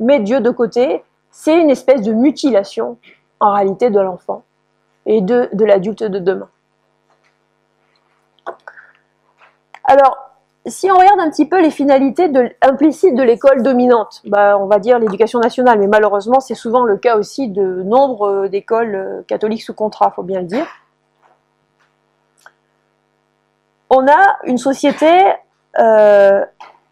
met 0.00 0.20
Dieu 0.20 0.40
de 0.40 0.50
côté, 0.50 1.02
c'est 1.30 1.58
une 1.58 1.70
espèce 1.70 2.02
de 2.02 2.12
mutilation 2.12 2.98
en 3.40 3.52
réalité 3.52 3.90
de 3.90 4.00
l'enfant 4.00 4.42
et 5.06 5.20
de 5.20 5.64
l'adulte 5.64 6.02
de 6.02 6.18
demain. 6.18 6.48
Alors, 9.86 10.16
si 10.66 10.90
on 10.90 10.96
regarde 10.96 11.20
un 11.20 11.30
petit 11.30 11.46
peu 11.46 11.60
les 11.60 11.70
finalités 11.70 12.30
implicites 12.60 13.14
de 13.14 13.22
l'école 13.22 13.62
dominante, 13.62 14.20
bah, 14.24 14.58
on 14.58 14.66
va 14.66 14.80
dire 14.80 14.98
l'éducation 14.98 15.38
nationale, 15.38 15.78
mais 15.78 15.86
malheureusement 15.86 16.40
c'est 16.40 16.56
souvent 16.56 16.84
le 16.84 16.96
cas 16.96 17.16
aussi 17.16 17.48
de 17.48 17.82
nombre 17.84 18.28
euh, 18.28 18.48
d'écoles 18.48 18.94
euh, 18.94 19.22
catholiques 19.28 19.62
sous 19.62 19.74
contrat, 19.74 20.10
faut 20.10 20.24
bien 20.24 20.40
le 20.40 20.46
dire. 20.46 20.66
On 23.90 24.08
a 24.08 24.38
une 24.44 24.58
société, 24.58 25.12
euh, 25.78 26.44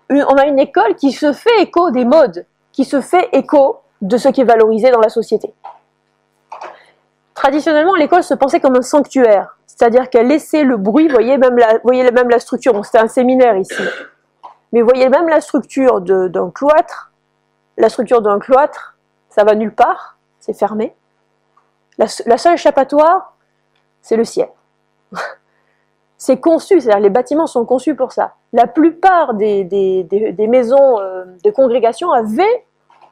on 0.08 0.36
a 0.36 0.46
une 0.46 0.60
école 0.60 0.94
qui 0.94 1.10
se 1.10 1.32
fait 1.32 1.60
écho 1.60 1.90
des 1.90 2.04
modes, 2.04 2.46
qui 2.70 2.84
se 2.84 3.00
fait 3.00 3.28
écho 3.32 3.80
de 4.00 4.16
ce 4.16 4.28
qui 4.28 4.42
est 4.42 4.44
valorisé 4.44 4.92
dans 4.92 5.00
la 5.00 5.08
société. 5.08 5.52
Traditionnellement, 7.44 7.94
l'école 7.94 8.22
se 8.22 8.32
pensait 8.32 8.58
comme 8.58 8.74
un 8.74 8.80
sanctuaire. 8.80 9.58
C'est-à-dire 9.66 10.08
qu'elle 10.08 10.28
laissait 10.28 10.64
le 10.64 10.78
bruit, 10.78 11.08
voyez 11.08 11.36
même 11.36 11.58
la, 11.58 11.76
voyez 11.84 12.10
même 12.10 12.30
la 12.30 12.38
structure, 12.38 12.82
c'était 12.86 13.00
un 13.00 13.06
séminaire 13.06 13.58
ici, 13.58 13.82
mais 14.72 14.80
voyez 14.80 15.10
même 15.10 15.28
la 15.28 15.42
structure 15.42 16.00
d'un 16.00 16.50
cloître, 16.50 17.12
la 17.76 17.90
structure 17.90 18.22
d'un 18.22 18.38
cloître, 18.38 18.96
ça 19.28 19.44
va 19.44 19.54
nulle 19.54 19.74
part, 19.74 20.16
c'est 20.40 20.54
fermé. 20.54 20.94
La, 21.98 22.08
seule 22.08 22.54
échappatoire, 22.54 23.36
c'est 24.00 24.16
le 24.16 24.24
ciel. 24.24 24.48
c'est 26.16 26.40
conçu, 26.40 26.80
c'est-à-dire 26.80 27.02
les 27.02 27.10
bâtiments 27.10 27.46
sont 27.46 27.66
conçus 27.66 27.94
pour 27.94 28.12
ça. 28.12 28.36
La 28.54 28.66
plupart 28.66 29.34
des, 29.34 29.64
des 29.64 30.46
maisons 30.48 30.98
euh, 30.98 31.26
de 31.44 31.50
congrégation 31.50 32.10
avaient 32.10 32.64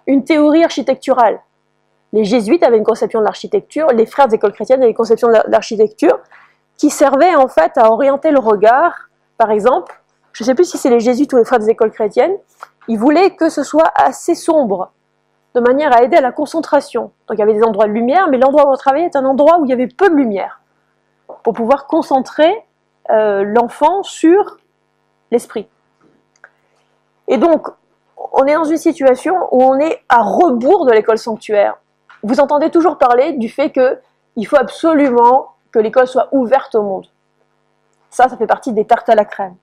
une 0.07 0.25
théorie 0.25 0.65
architecturale. 0.65 1.39
Les 2.13 2.25
jésuites 2.25 2.63
avaient 2.63 2.77
une 2.77 2.85
conception 2.85 3.21
de 3.21 3.25
l'architecture, 3.25 3.87
les 3.89 4.07
frères 4.07 4.29
des 4.29 4.37
écoles 4.37 4.53
chrétiennes 4.53 4.81
avaient 4.81 4.91
une 4.91 4.97
conception 4.97 5.29
de 5.29 5.39
l'architecture, 5.49 6.19
qui 6.77 6.91
servait 6.91 7.35
en 7.35 7.49
fait 7.49 7.79
à 7.79 7.91
orienter 7.91 8.31
le 8.31 8.39
regard. 8.39 9.09
Par 9.39 9.51
exemple, 9.51 10.03
je 10.33 10.45
ne 10.45 10.47
sais 10.47 10.55
plus 10.55 10.65
si 10.65 10.79
c'est 10.79 10.91
les 10.91 11.01
jésuites 11.01 11.33
ou 11.33 11.37
les 11.37 11.45
frères 11.45 11.59
des 11.59 11.71
écoles 11.71 11.91
chrétiennes, 11.91 12.37
ils 12.89 12.99
voulaient 12.99 13.35
que 13.37 13.49
ce 13.49 13.63
soit 13.63 13.91
assez 13.95 14.35
sombre, 14.35 14.93
de 15.55 15.61
manière 15.61 15.95
à 15.97 16.03
aider 16.03 16.17
à 16.17 16.21
la 16.21 16.33
concentration. 16.33 17.13
Donc 17.29 17.37
il 17.37 17.39
y 17.39 17.43
avait 17.43 17.55
des 17.55 17.63
endroits 17.63 17.87
de 17.87 17.93
lumière, 17.93 18.29
mais 18.29 18.39
l'endroit 18.39 18.67
où 18.67 18.73
on 18.73 18.77
travaillait 18.77 19.07
est 19.07 19.17
un 19.17 19.25
endroit 19.25 19.59
où 19.59 19.65
il 19.65 19.71
y 19.71 19.73
avait 19.73 19.87
peu 19.87 20.11
de 20.11 20.15
lumière, 20.15 20.61
pour 21.43 21.55
pouvoir 21.55 21.87
concentrer 21.87 22.53
euh, 23.11 23.43
l'enfant 23.45 24.03
sur 24.03 24.59
l'esprit. 25.31 25.69
Et 27.29 27.39
donc, 27.39 27.69
on 28.33 28.45
est 28.45 28.55
dans 28.55 28.65
une 28.65 28.77
situation 28.77 29.35
où 29.51 29.63
on 29.63 29.79
est 29.79 30.01
à 30.09 30.23
rebours 30.23 30.87
de 30.87 30.93
l'école 30.93 31.19
sanctuaire. 31.19 31.77
Vous 32.23 32.41
entendez 32.41 32.71
toujours 32.71 32.99
parler 32.99 33.33
du 33.33 33.49
fait 33.49 33.71
qu'il 33.71 34.47
faut 34.47 34.57
absolument 34.57 35.53
que 35.73 35.79
l'école 35.79 36.07
soit 36.07 36.29
ouverte 36.33 36.75
au 36.75 36.83
monde. 36.83 37.07
Ça, 38.11 38.29
ça 38.29 38.37
fait 38.37 38.47
partie 38.47 38.73
des 38.73 38.85
tartes 38.85 39.09
à 39.09 39.15
la 39.15 39.25
crème. 39.25 39.57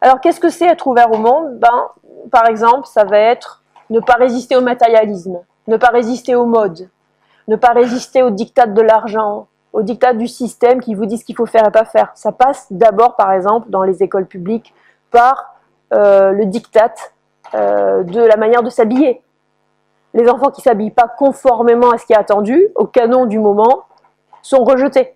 Alors, 0.00 0.20
qu'est-ce 0.20 0.40
que 0.40 0.48
c'est 0.48 0.66
être 0.66 0.86
ouvert 0.86 1.10
au 1.10 1.18
monde? 1.18 1.58
Ben, 1.58 1.88
Par 2.30 2.46
exemple, 2.46 2.86
ça 2.86 3.04
va 3.04 3.18
être 3.18 3.62
ne 3.90 4.00
pas 4.00 4.14
résister 4.14 4.56
au 4.56 4.60
matérialisme, 4.60 5.40
ne 5.66 5.76
pas 5.76 5.88
résister 5.88 6.34
aux 6.34 6.46
modes, 6.46 6.88
ne 7.48 7.56
pas 7.56 7.72
résister 7.72 8.22
aux 8.22 8.30
dictats 8.30 8.66
de 8.66 8.80
l'argent, 8.80 9.48
aux 9.72 9.82
dictats 9.82 10.12
du 10.12 10.28
système 10.28 10.80
qui 10.80 10.94
vous 10.94 11.06
disent 11.06 11.20
ce 11.20 11.24
qu'il 11.24 11.36
faut 11.36 11.46
faire 11.46 11.66
et 11.66 11.70
pas 11.70 11.84
faire. 11.84 12.10
Ça 12.14 12.32
passe 12.32 12.66
d'abord, 12.70 13.16
par 13.16 13.32
exemple, 13.32 13.70
dans 13.70 13.82
les 13.82 14.02
écoles 14.02 14.26
publiques, 14.26 14.72
par 15.10 15.56
euh, 15.92 16.32
le 16.32 16.46
diktat 16.46 16.94
euh, 17.54 18.02
de 18.02 18.20
la 18.20 18.36
manière 18.36 18.62
de 18.62 18.70
s'habiller. 18.70 19.22
Les 20.14 20.28
enfants 20.28 20.50
qui 20.50 20.60
s'habillent 20.60 20.90
pas 20.90 21.08
conformément 21.08 21.90
à 21.90 21.98
ce 21.98 22.06
qui 22.06 22.12
est 22.12 22.16
attendu, 22.16 22.68
au 22.74 22.86
canon 22.86 23.26
du 23.26 23.38
moment, 23.38 23.84
sont 24.42 24.64
rejetés. 24.64 25.14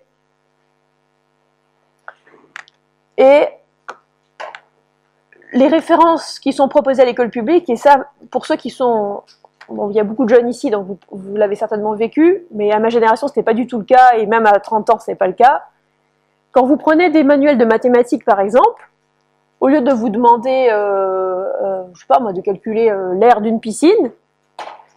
Et 3.17 3.47
les 5.53 5.67
références 5.67 6.39
qui 6.39 6.53
sont 6.53 6.67
proposées 6.67 7.01
à 7.01 7.05
l'école 7.05 7.29
publique, 7.29 7.69
et 7.69 7.75
ça, 7.75 8.07
pour 8.31 8.45
ceux 8.45 8.55
qui 8.55 8.69
sont 8.69 9.23
Bon, 9.69 9.89
il 9.89 9.95
y 9.95 9.99
a 9.99 10.03
beaucoup 10.03 10.25
de 10.25 10.29
jeunes 10.29 10.49
ici, 10.49 10.69
donc 10.69 10.87
vous, 11.09 11.35
l'avez 11.35 11.55
certainement 11.55 11.93
vécu, 11.93 12.45
mais 12.51 12.71
à 12.71 12.79
ma 12.79 12.89
génération, 12.89 13.27
ce 13.27 13.33
n'était 13.33 13.43
pas 13.43 13.53
du 13.53 13.65
tout 13.65 13.77
le 13.77 13.85
cas, 13.85 14.17
et 14.17 14.25
même 14.25 14.45
à 14.45 14.59
30 14.59 14.89
ans, 14.89 14.99
ce 14.99 15.11
n'est 15.11 15.15
pas 15.15 15.27
le 15.27 15.33
cas. 15.33 15.63
Quand 16.51 16.65
vous 16.65 16.77
prenez 16.77 17.09
des 17.09 17.23
manuels 17.23 17.57
de 17.57 17.65
mathématiques, 17.65 18.25
par 18.25 18.39
exemple, 18.39 18.89
au 19.61 19.69
lieu 19.69 19.81
de 19.81 19.91
vous 19.91 20.09
demander, 20.09 20.67
euh, 20.69 21.45
euh 21.63 21.83
je 21.93 21.99
sais 21.99 22.07
pas 22.07 22.19
moi, 22.19 22.33
de 22.33 22.41
calculer 22.41 22.89
euh, 22.89 23.13
l'air 23.15 23.39
d'une 23.39 23.59
piscine, 23.59 24.11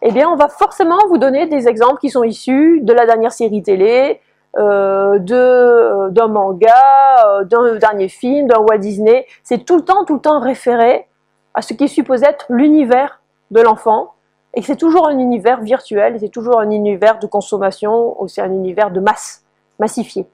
eh 0.08 0.12
bien, 0.12 0.28
on 0.30 0.36
va 0.36 0.48
forcément 0.48 0.98
vous 1.08 1.18
donner 1.18 1.46
des 1.46 1.66
exemples 1.66 1.98
qui 1.98 2.10
sont 2.10 2.22
issus 2.22 2.80
de 2.80 2.92
la 2.92 3.06
dernière 3.06 3.32
série 3.32 3.60
télé, 3.64 4.20
euh, 4.56 5.18
de 5.18 6.10
d'un 6.10 6.28
manga, 6.28 7.42
d'un 7.42 7.74
dernier 7.74 8.06
film, 8.06 8.46
d'un 8.46 8.60
Walt 8.60 8.78
Disney. 8.78 9.26
C'est 9.42 9.64
tout 9.64 9.74
le 9.74 9.82
temps, 9.82 10.04
tout 10.04 10.14
le 10.14 10.20
temps 10.20 10.38
référé 10.38 11.08
à 11.54 11.60
ce 11.60 11.72
qui 11.72 11.84
est 11.84 11.88
supposé 11.88 12.24
être 12.24 12.46
l'univers 12.50 13.20
de 13.50 13.60
l'enfant, 13.60 14.12
et 14.54 14.62
c'est 14.62 14.76
toujours 14.76 15.08
un 15.08 15.18
univers 15.18 15.60
virtuel, 15.60 16.18
c'est 16.20 16.28
toujours 16.28 16.60
un 16.60 16.70
univers 16.70 17.18
de 17.18 17.26
consommation, 17.26 18.16
c'est 18.28 18.42
un 18.42 18.52
univers 18.52 18.92
de 18.92 19.00
masse, 19.00 19.42
massifié. 19.80 20.24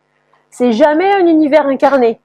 C'est 0.50 0.72
jamais 0.72 1.10
un 1.10 1.26
univers 1.26 1.66
incarné, 1.66 2.20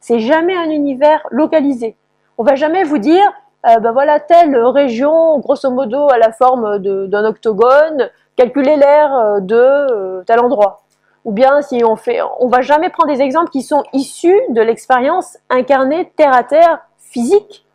c'est 0.00 0.18
jamais 0.18 0.56
un 0.56 0.70
univers 0.70 1.24
localisé. 1.30 1.96
On 2.38 2.42
va 2.42 2.56
jamais 2.56 2.82
vous 2.82 2.98
dire, 2.98 3.32
euh, 3.66 3.78
ben 3.80 3.92
voilà, 3.92 4.20
telle 4.20 4.56
région, 4.56 5.38
grosso 5.40 5.70
modo, 5.70 6.08
à 6.10 6.18
la 6.18 6.32
forme 6.32 6.78
d'un 6.78 7.24
octogone, 7.24 8.10
calculer 8.36 8.76
l'air 8.76 9.14
euh, 9.14 9.40
de 9.40 9.56
euh, 9.56 10.22
tel 10.26 10.40
endroit. 10.40 10.82
Ou 11.24 11.32
bien 11.32 11.60
si 11.62 11.82
on 11.84 11.96
fait, 11.96 12.20
on 12.38 12.48
va 12.48 12.62
jamais 12.62 12.90
prendre 12.90 13.12
des 13.12 13.20
exemples 13.20 13.50
qui 13.50 13.62
sont 13.62 13.82
issus 13.92 14.40
de 14.50 14.60
l'expérience 14.60 15.36
incarnée 15.50 16.10
terre 16.16 16.34
à 16.34 16.44
terre, 16.44 16.80
physique, 16.98 17.66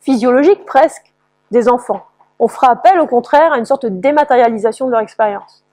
physiologique 0.00 0.64
presque, 0.64 1.12
des 1.50 1.68
enfants 1.68 2.02
on 2.38 2.48
fera 2.48 2.72
appel 2.72 3.00
au 3.00 3.06
contraire 3.06 3.52
à 3.52 3.58
une 3.58 3.64
sorte 3.64 3.84
de 3.84 3.90
dématérialisation 3.90 4.86
de 4.86 4.92
leur 4.92 5.00
expérience. 5.00 5.64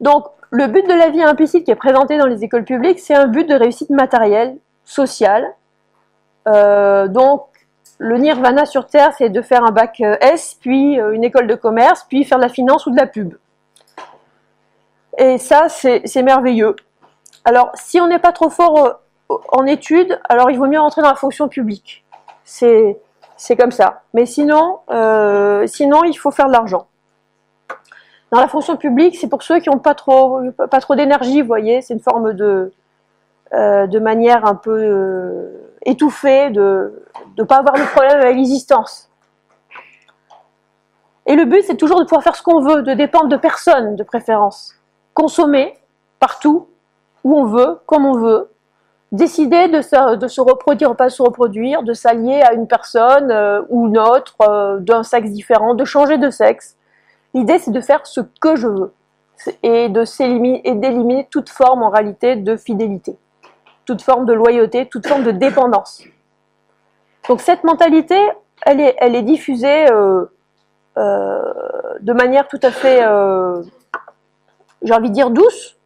Donc, 0.00 0.26
le 0.50 0.66
but 0.66 0.86
de 0.86 0.92
la 0.92 1.10
vie 1.10 1.22
implicite 1.22 1.64
qui 1.64 1.70
est 1.70 1.76
présenté 1.76 2.18
dans 2.18 2.26
les 2.26 2.44
écoles 2.44 2.64
publiques, 2.64 3.00
c'est 3.00 3.14
un 3.14 3.26
but 3.26 3.48
de 3.48 3.54
réussite 3.54 3.90
matérielle, 3.90 4.56
sociale. 4.84 5.46
Euh, 6.48 7.08
donc, 7.08 7.46
le 7.98 8.18
nirvana 8.18 8.66
sur 8.66 8.86
Terre, 8.86 9.12
c'est 9.16 9.30
de 9.30 9.42
faire 9.42 9.64
un 9.64 9.72
bac 9.72 10.00
euh, 10.00 10.16
S, 10.20 10.56
puis 10.60 11.00
euh, 11.00 11.12
une 11.12 11.24
école 11.24 11.46
de 11.46 11.54
commerce, 11.54 12.06
puis 12.08 12.24
faire 12.24 12.38
de 12.38 12.44
la 12.44 12.48
finance 12.48 12.86
ou 12.86 12.90
de 12.90 12.96
la 12.96 13.06
pub. 13.06 13.34
Et 15.18 15.38
ça, 15.38 15.68
c'est 15.68 16.22
merveilleux. 16.22 16.76
Alors, 17.44 17.70
si 17.74 18.00
on 18.00 18.06
n'est 18.06 18.18
pas 18.18 18.32
trop 18.32 18.50
fort 18.50 19.00
en 19.28 19.64
études, 19.64 20.20
alors 20.28 20.50
il 20.50 20.58
vaut 20.58 20.66
mieux 20.66 20.78
rentrer 20.78 21.00
dans 21.00 21.08
la 21.08 21.14
fonction 21.14 21.48
publique. 21.48 22.04
C'est 22.44 22.98
comme 23.58 23.70
ça. 23.70 24.02
Mais 24.12 24.26
sinon, 24.26 24.80
sinon, 25.66 26.04
il 26.04 26.14
faut 26.14 26.30
faire 26.30 26.48
de 26.48 26.52
l'argent. 26.52 26.86
Dans 28.36 28.42
la 28.42 28.48
fonction 28.48 28.76
publique, 28.76 29.16
c'est 29.16 29.28
pour 29.28 29.42
ceux 29.42 29.60
qui 29.60 29.70
n'ont 29.70 29.78
pas 29.78 29.94
trop, 29.94 30.42
pas 30.70 30.80
trop 30.80 30.94
d'énergie, 30.94 31.40
vous 31.40 31.46
voyez, 31.46 31.80
c'est 31.80 31.94
une 31.94 32.00
forme 32.00 32.34
de, 32.34 32.70
euh, 33.54 33.86
de 33.86 33.98
manière 33.98 34.44
un 34.44 34.54
peu 34.54 34.78
euh, 34.78 35.72
étouffée 35.86 36.50
de 36.50 37.02
ne 37.38 37.44
pas 37.44 37.56
avoir 37.56 37.76
de 37.76 37.90
problème 37.94 38.20
avec 38.20 38.36
l'existence. 38.36 39.08
Et 41.24 41.34
le 41.34 41.46
but, 41.46 41.62
c'est 41.62 41.76
toujours 41.78 41.98
de 41.98 42.04
pouvoir 42.04 42.22
faire 42.22 42.36
ce 42.36 42.42
qu'on 42.42 42.60
veut, 42.60 42.82
de 42.82 42.92
dépendre 42.92 43.28
de 43.28 43.38
personne 43.38 43.96
de 43.96 44.02
préférence. 44.02 44.74
Consommer 45.14 45.72
partout, 46.20 46.68
où 47.24 47.38
on 47.38 47.46
veut, 47.46 47.78
comme 47.86 48.04
on 48.04 48.18
veut, 48.18 48.50
décider 49.12 49.68
de 49.68 49.80
se, 49.80 50.16
de 50.16 50.28
se 50.28 50.42
reproduire 50.42 50.90
ou 50.90 50.94
pas 50.94 51.08
se 51.08 51.22
reproduire, 51.22 51.84
de 51.84 51.94
s'allier 51.94 52.42
à 52.42 52.52
une 52.52 52.68
personne 52.68 53.30
euh, 53.30 53.62
ou 53.70 53.86
une 53.86 53.96
autre 53.96 54.78
d'un 54.80 55.04
sexe 55.04 55.30
différent, 55.30 55.74
de 55.74 55.86
changer 55.86 56.18
de 56.18 56.28
sexe. 56.28 56.76
L'idée, 57.36 57.60
c'est 57.60 57.70
de 57.70 57.80
faire 57.80 58.04
ce 58.04 58.20
que 58.40 58.56
je 58.56 58.66
veux 58.66 58.92
et 59.62 59.88
d'éliminer 59.88 61.28
toute 61.30 61.50
forme 61.50 61.82
en 61.82 61.90
réalité 61.90 62.34
de 62.34 62.56
fidélité, 62.56 63.16
toute 63.84 64.02
forme 64.02 64.24
de 64.24 64.32
loyauté, 64.32 64.88
toute 64.88 65.06
forme 65.06 65.22
de 65.22 65.30
dépendance. 65.30 66.02
Donc 67.28 67.40
cette 67.40 67.62
mentalité, 67.62 68.18
elle 68.62 68.80
est, 68.80 69.22
diffusée 69.22 69.86
euh, 69.92 70.24
de 70.96 72.12
manière 72.14 72.48
tout 72.48 72.60
à 72.62 72.70
fait, 72.70 73.00
j'ai 74.82 74.94
envie 74.94 75.10
de 75.10 75.14
dire 75.14 75.30
douce, 75.30 75.76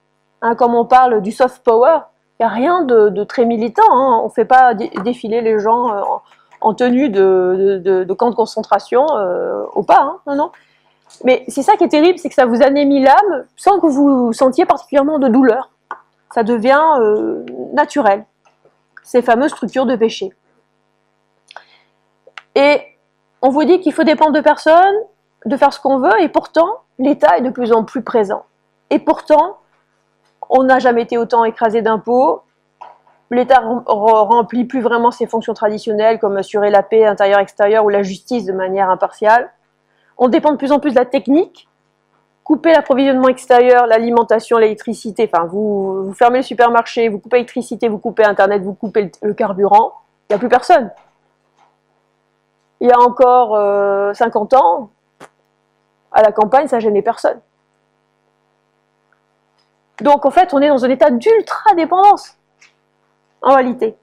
hein, 0.43 0.55
comme 0.55 0.75
on 0.75 0.85
parle 0.85 1.21
du 1.21 1.33
soft 1.33 1.65
power, 1.65 1.99
il 2.41 2.45
n'y 2.45 2.47
a 2.47 2.55
rien 2.55 2.85
de, 2.85 3.25
très 3.25 3.45
militant. 3.45 3.83
Hein. 3.91 4.21
On 4.23 4.29
ne 4.29 4.33
fait 4.33 4.47
pas 4.47 4.73
défiler 4.75 5.43
les 5.43 5.59
gens 5.59 5.93
euh, 5.93 6.01
en, 6.63 6.73
tenue 6.75 7.11
de, 7.11 8.07
camp 8.17 8.31
de 8.31 8.35
concentration 8.35 9.05
euh, 9.17 9.65
au 9.75 9.83
pas. 9.83 10.01
Hein. 10.01 10.21
Non, 10.27 10.35
non. 10.37 10.53
Mais 11.25 11.45
c'est 11.49 11.63
ça 11.63 11.77
qui 11.77 11.85
est 11.85 11.89
terrible, 11.89 12.19
c'est 12.19 12.29
que 12.29 12.35
ça 12.35 12.47
vous 12.47 12.63
anémie 12.63 13.03
l'âme 13.03 13.45
sans 13.57 13.81
que 13.81 13.87
vous 13.87 14.33
sentiez 14.33 14.65
particulièrement 14.65 15.19
de 15.19 15.29
douleur. 15.29 15.71
Ça 16.35 16.43
devient 16.43 16.83
euh, 17.01 17.45
naturel. 17.73 18.25
Ces 19.03 19.23
fameuses 19.23 19.51
structures 19.51 19.87
de 19.87 19.97
péché. 19.97 20.33
Et 22.55 22.81
on 23.43 23.51
vous 23.51 23.65
dit 23.65 23.81
qu'il 23.81 23.93
faut 23.93 24.05
dépendre 24.05 24.33
de 24.33 24.41
personne, 24.41 24.95
de 25.47 25.57
faire 25.57 25.73
ce 25.73 25.81
qu'on 25.81 25.99
veut, 25.99 26.21
et 26.21 26.29
pourtant, 26.29 26.81
l'État 26.99 27.39
est 27.39 27.43
de 27.43 27.51
plus 27.51 27.73
en 27.73 27.85
plus 27.85 28.03
présent. 28.03 28.45
Et 28.91 28.99
pourtant, 28.99 29.59
on 30.49 30.65
n'a 30.65 30.79
jamais 30.79 31.03
été 31.03 31.17
autant 31.17 31.45
écrasé 31.45 31.81
d'impôts. 31.81 32.43
L'État 33.31 33.63
remplit 33.87 34.65
plus 34.65 34.81
vraiment 34.81 35.13
ses 35.13 35.27
fonctions 35.27 35.55
traditionnelles 35.55 36.19
comme 36.19 36.37
assurer 36.37 36.71
la 36.71 36.83
paix 36.83 37.07
intérieure-extérieure 37.07 37.85
ou 37.85 37.89
la 37.89 38.03
justice 38.03 38.45
de 38.45 38.53
manière 38.53 38.91
impartiale. 38.91 39.51
On 40.21 40.29
dépend 40.29 40.53
de 40.53 40.59
plus 40.59 40.71
en 40.71 40.79
plus 40.79 40.91
de 40.91 40.99
la 40.99 41.07
technique. 41.07 41.67
Couper 42.45 42.73
l'approvisionnement 42.73 43.29
extérieur, 43.29 43.87
l'alimentation, 43.87 44.59
l'électricité. 44.59 45.29
Enfin, 45.33 45.47
vous, 45.47 46.13
fermez 46.13 46.39
le 46.39 46.45
supermarché, 46.45 47.09
vous 47.09 47.19
coupez 47.19 47.39
l'électricité, 47.39 47.89
vous 47.89 47.99
coupez 47.99 48.25
Internet, 48.25 48.63
vous 48.63 48.75
coupez 48.75 49.11
le, 49.23 49.35
carburant. 49.35 49.95
Il 50.29 50.33
n'y 50.33 50.37
a 50.37 50.39
plus 50.39 50.49
personne. 50.49 50.91
Il 52.81 52.89
y 52.89 52.93
a 52.93 53.01
encore 53.01 54.15
50 54.15 54.53
euh, 54.53 54.57
ans, 54.57 54.91
à 56.13 56.23
la 56.23 56.33
campagne, 56.33 56.69
ça 56.69 56.81
gênait 56.81 57.03
personne. 57.03 57.41
Donc 60.03 60.27
en 60.27 60.31
fait, 60.31 60.53
on 60.53 60.61
est 60.61 60.69
dans 60.69 60.85
un 60.85 60.91
état 60.91 61.11
d'ultra-dépendance, 61.11 62.37
en 63.43 63.55
réalité. 63.55 63.97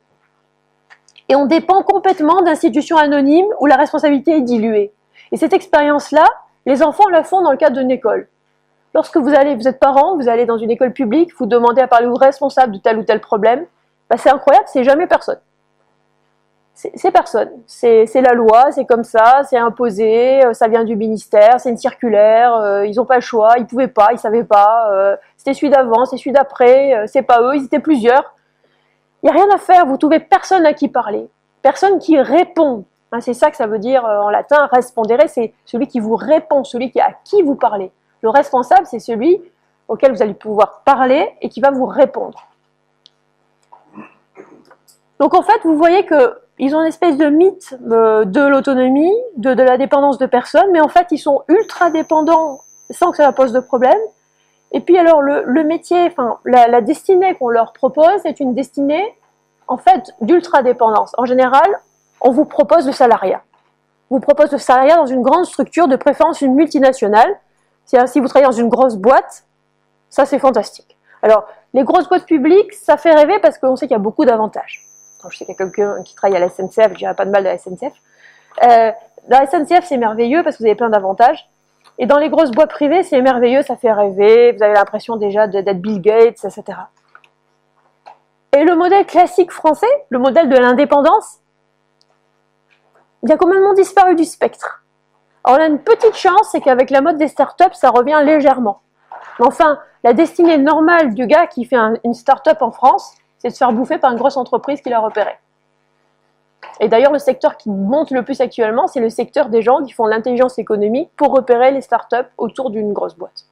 Et 1.29 1.35
on 1.35 1.45
dépend 1.45 1.83
complètement 1.83 2.41
d'institutions 2.41 2.97
anonymes 2.97 3.47
où 3.59 3.65
la 3.65 3.75
responsabilité 3.75 4.37
est 4.37 4.41
diluée. 4.41 4.93
Et 5.31 5.37
cette 5.37 5.53
expérience-là, 5.53 6.25
les 6.65 6.83
enfants 6.83 7.07
la 7.09 7.23
font 7.23 7.41
dans 7.41 7.51
le 7.51 7.57
cadre 7.57 7.77
d'une 7.77 7.91
école. 7.91 8.27
Lorsque 8.93 9.17
vous 9.17 9.33
allez, 9.33 9.55
vous 9.55 9.67
êtes 9.67 9.79
parent, 9.79 10.15
vous 10.17 10.27
allez 10.27 10.45
dans 10.45 10.57
une 10.57 10.71
école 10.71 10.93
publique, 10.93 11.31
vous 11.37 11.45
demandez 11.45 11.81
à 11.81 11.87
parler 11.87 12.07
au 12.07 12.15
responsable 12.15 12.73
de 12.73 12.79
tel 12.79 12.97
ou 12.97 13.03
tel 13.03 13.19
problème, 13.19 13.65
bah 14.09 14.17
c'est 14.17 14.29
incroyable, 14.29 14.65
c'est 14.67 14.83
jamais 14.83 15.07
personne 15.07 15.39
c'est 16.93 17.11
personne. 17.11 17.49
C'est 17.65 18.21
la 18.21 18.33
loi, 18.33 18.71
c'est 18.71 18.85
comme 18.85 19.03
ça, 19.03 19.41
c'est 19.49 19.57
imposé, 19.57 20.45
euh, 20.45 20.53
ça 20.53 20.67
vient 20.67 20.83
du 20.83 20.95
ministère, 20.95 21.59
c'est 21.59 21.69
une 21.69 21.77
circulaire, 21.77 22.53
euh, 22.55 22.85
ils 22.85 22.97
n'ont 22.97 23.05
pas 23.05 23.15
le 23.15 23.21
choix, 23.21 23.55
ils 23.57 23.65
pouvaient 23.65 23.87
pas, 23.87 24.09
ils 24.11 24.19
savaient 24.19 24.43
pas, 24.43 24.91
euh, 24.91 25.15
c'était 25.37 25.55
celui 25.55 25.71
d'avant, 25.71 26.05
c'est 26.05 26.17
celui 26.17 26.31
d'après, 26.31 27.07
c'est 27.07 27.23
pas 27.23 27.41
eux, 27.41 27.55
ils 27.55 27.65
étaient 27.65 27.79
plusieurs. 27.79 28.35
Il 29.23 29.25
n'y 29.25 29.31
a 29.31 29.33
rien 29.33 29.47
à 29.53 29.57
faire, 29.57 29.87
vous 29.87 29.97
trouvez 29.97 30.19
personne 30.19 30.65
à 30.67 30.73
qui 30.73 30.87
parler, 30.87 31.27
personne 31.63 31.97
qui 31.97 32.19
répond. 32.19 32.85
Hein, 33.11 33.21
c'est 33.21 33.33
ça 33.33 33.49
que 33.49 33.57
ça 33.57 33.67
veut 33.67 33.79
dire 33.79 34.03
en 34.03 34.29
latin, 34.29 34.67
respondere, 34.71 35.29
c'est 35.29 35.53
celui 35.65 35.87
qui 35.87 35.99
vous 35.99 36.15
répond, 36.15 36.63
celui 36.63 36.91
qui, 36.91 36.99
à 36.99 37.13
qui 37.23 37.41
vous 37.41 37.55
parlez. 37.55 37.91
Le 38.21 38.29
responsable, 38.29 38.85
c'est 38.85 38.99
celui 38.99 39.41
auquel 39.87 40.11
vous 40.11 40.21
allez 40.21 40.33
pouvoir 40.33 40.81
parler 40.83 41.29
et 41.41 41.49
qui 41.49 41.61
va 41.61 41.71
vous 41.71 41.85
répondre. 41.85 42.47
Donc 45.19 45.33
en 45.33 45.41
fait, 45.41 45.59
vous 45.63 45.77
voyez 45.77 46.05
que 46.05 46.37
ils 46.59 46.75
ont 46.75 46.81
une 46.81 46.87
espèce 46.87 47.17
de 47.17 47.27
mythe 47.27 47.77
euh, 47.91 48.25
de 48.25 48.41
l'autonomie, 48.41 49.13
de, 49.37 49.51
la 49.51 49.77
dépendance 49.77 50.17
de 50.17 50.25
personnes, 50.25 50.71
mais 50.71 50.81
en 50.81 50.87
fait, 50.87 51.07
ils 51.11 51.19
sont 51.19 51.43
ultra 51.47 51.91
dépendants 51.91 52.61
sans 52.89 53.11
que 53.11 53.17
ça 53.17 53.31
pose 53.31 53.51
de 53.51 53.59
problème. 53.59 53.99
Et 54.71 54.81
puis 54.81 54.97
alors 54.97 55.21
le, 55.21 55.63
métier, 55.63 56.07
enfin 56.07 56.39
la, 56.45 56.81
destinée 56.81 57.35
qu'on 57.35 57.49
leur 57.49 57.73
propose 57.73 58.25
est 58.25 58.39
une 58.39 58.53
destinée 58.53 59.15
en 59.67 59.77
fait 59.77 60.13
d'ultra 60.21 60.61
dépendance. 60.61 61.13
En 61.17 61.25
général, 61.25 61.79
on 62.21 62.31
vous 62.31 62.45
propose 62.45 62.85
le 62.85 62.91
salariat. 62.91 63.41
On 64.09 64.15
vous 64.15 64.21
propose 64.21 64.51
le 64.51 64.57
salariat 64.57 64.95
dans 64.95 65.05
une 65.05 65.21
grande 65.21 65.45
structure, 65.45 65.87
de 65.87 65.95
préférence 65.95 66.41
une 66.41 66.55
multinationale. 66.55 67.39
Si 67.85 68.19
vous 68.19 68.27
travaillez 68.27 68.49
dans 68.49 68.57
une 68.57 68.69
grosse 68.69 68.95
boîte, 68.95 69.45
ça 70.09 70.25
c'est 70.25 70.39
fantastique. 70.39 70.97
Alors 71.21 71.47
les 71.73 71.83
grosses 71.83 72.07
boîtes 72.07 72.25
publiques, 72.25 72.73
ça 72.73 72.97
fait 72.97 73.13
rêver 73.13 73.39
parce 73.39 73.57
qu'on 73.57 73.75
sait 73.75 73.87
qu'il 73.87 73.95
y 73.95 73.99
a 73.99 73.99
beaucoup 73.99 74.25
d'avantages. 74.25 74.83
Je 75.29 75.37
sais 75.37 75.45
qu'il 75.45 75.53
y 75.53 75.55
a 75.55 75.65
quelqu'un 75.65 76.03
qui 76.03 76.15
travaille 76.15 76.37
à 76.37 76.39
la 76.39 76.49
SNCF, 76.49 76.93
je 76.93 76.99
dirais 76.99 77.15
pas 77.15 77.25
de 77.25 77.31
mal 77.31 77.43
de 77.43 77.49
la 77.49 77.57
SNCF. 77.57 77.93
Euh, 78.63 78.91
la 79.27 79.45
SNCF, 79.45 79.85
c'est 79.85 79.97
merveilleux 79.97 80.43
parce 80.43 80.57
que 80.57 80.63
vous 80.63 80.67
avez 80.67 80.75
plein 80.75 80.89
d'avantages. 80.89 81.49
Et 81.99 82.05
dans 82.05 82.17
les 82.17 82.29
grosses 82.29 82.51
boîtes 82.51 82.69
privées, 82.69 83.03
c'est 83.03 83.21
merveilleux, 83.21 83.61
ça 83.63 83.75
fait 83.75 83.91
rêver, 83.91 84.51
vous 84.51 84.63
avez 84.63 84.73
l'impression 84.73 85.17
déjà 85.17 85.47
d'être 85.47 85.81
Bill 85.81 85.99
Gates, 85.99 86.45
etc. 86.45 86.77
Et 88.55 88.63
le 88.63 88.75
modèle 88.75 89.05
classique 89.05 89.51
français, 89.51 89.87
le 90.09 90.19
modèle 90.19 90.49
de 90.49 90.57
l'indépendance, 90.57 91.39
il 93.27 93.31
a 93.33 93.37
complètement 93.37 93.73
disparu 93.73 94.15
du 94.15 94.23
spectre. 94.23 94.85
On 95.43 95.53
a 95.53 95.65
une 95.65 95.79
petite 95.79 96.15
chance, 96.15 96.47
c'est 96.51 96.61
qu'avec 96.61 96.89
la 96.89 97.01
mode 97.01 97.17
des 97.17 97.27
startups, 97.27 97.73
ça 97.73 97.89
revient 97.89 98.21
légèrement. 98.23 98.79
Mais 99.39 99.45
enfin, 99.45 99.79
la 100.05 100.13
destinée 100.13 100.57
normale 100.57 101.13
du 101.13 101.27
gars 101.27 101.45
qui 101.45 101.65
fait 101.65 101.75
une 102.05 102.13
startup 102.13 102.61
en 102.61 102.71
France, 102.71 103.11
c'est 103.39 103.49
de 103.49 103.53
se 103.53 103.57
faire 103.57 103.73
bouffer 103.73 103.97
par 103.97 104.11
une 104.13 104.17
grosse 104.17 104.37
entreprise 104.37 104.79
qui 104.79 104.89
l'a 104.89 104.99
repéré. 104.99 105.31
Et 106.79 106.87
d'ailleurs, 106.87 107.11
le 107.11 107.19
secteur 107.19 107.57
qui 107.57 107.69
monte 107.69 108.11
le 108.11 108.23
plus 108.23 108.39
actuellement, 108.39 108.87
c'est 108.87 109.01
le 109.01 109.09
secteur 109.09 109.49
des 109.49 109.61
gens 109.61 109.83
qui 109.83 109.91
font 109.91 110.05
l'intelligence 110.05 110.57
économique 110.57 111.11
pour 111.17 111.33
repérer 111.33 111.71
les 111.71 111.81
startups 111.81 112.29
autour 112.37 112.69
d'une 112.69 112.93
grosse 112.93 113.15
boîte. 113.15 113.45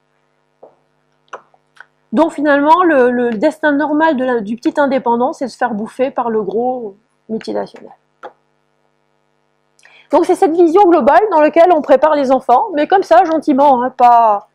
Donc 2.14 2.32
finalement, 2.32 2.82
le, 2.84 3.32
destin 3.32 3.74
normal 3.74 4.16
du 4.46 4.56
petit 4.56 4.80
indépendant, 4.80 5.34
c'est 5.34 5.46
de 5.46 5.52
se 5.52 5.58
faire 5.58 5.74
bouffer 5.74 6.12
par 6.12 6.30
le 6.30 6.42
gros 6.44 6.96
multinational. 7.28 7.92
Donc 10.16 10.26
c'est 10.26 10.36
cette 10.36 10.56
vision 10.56 10.84
globale 10.86 11.24
dans 11.30 11.42
laquelle 11.42 11.74
on 11.74 11.82
prépare 11.82 12.16
les 12.16 12.32
enfants, 12.32 12.68
mais 12.74 12.88
comme 12.88 13.04
ça, 13.04 13.26
gentiment, 13.26 13.84
hein, 13.84 13.90
pas 13.90 14.48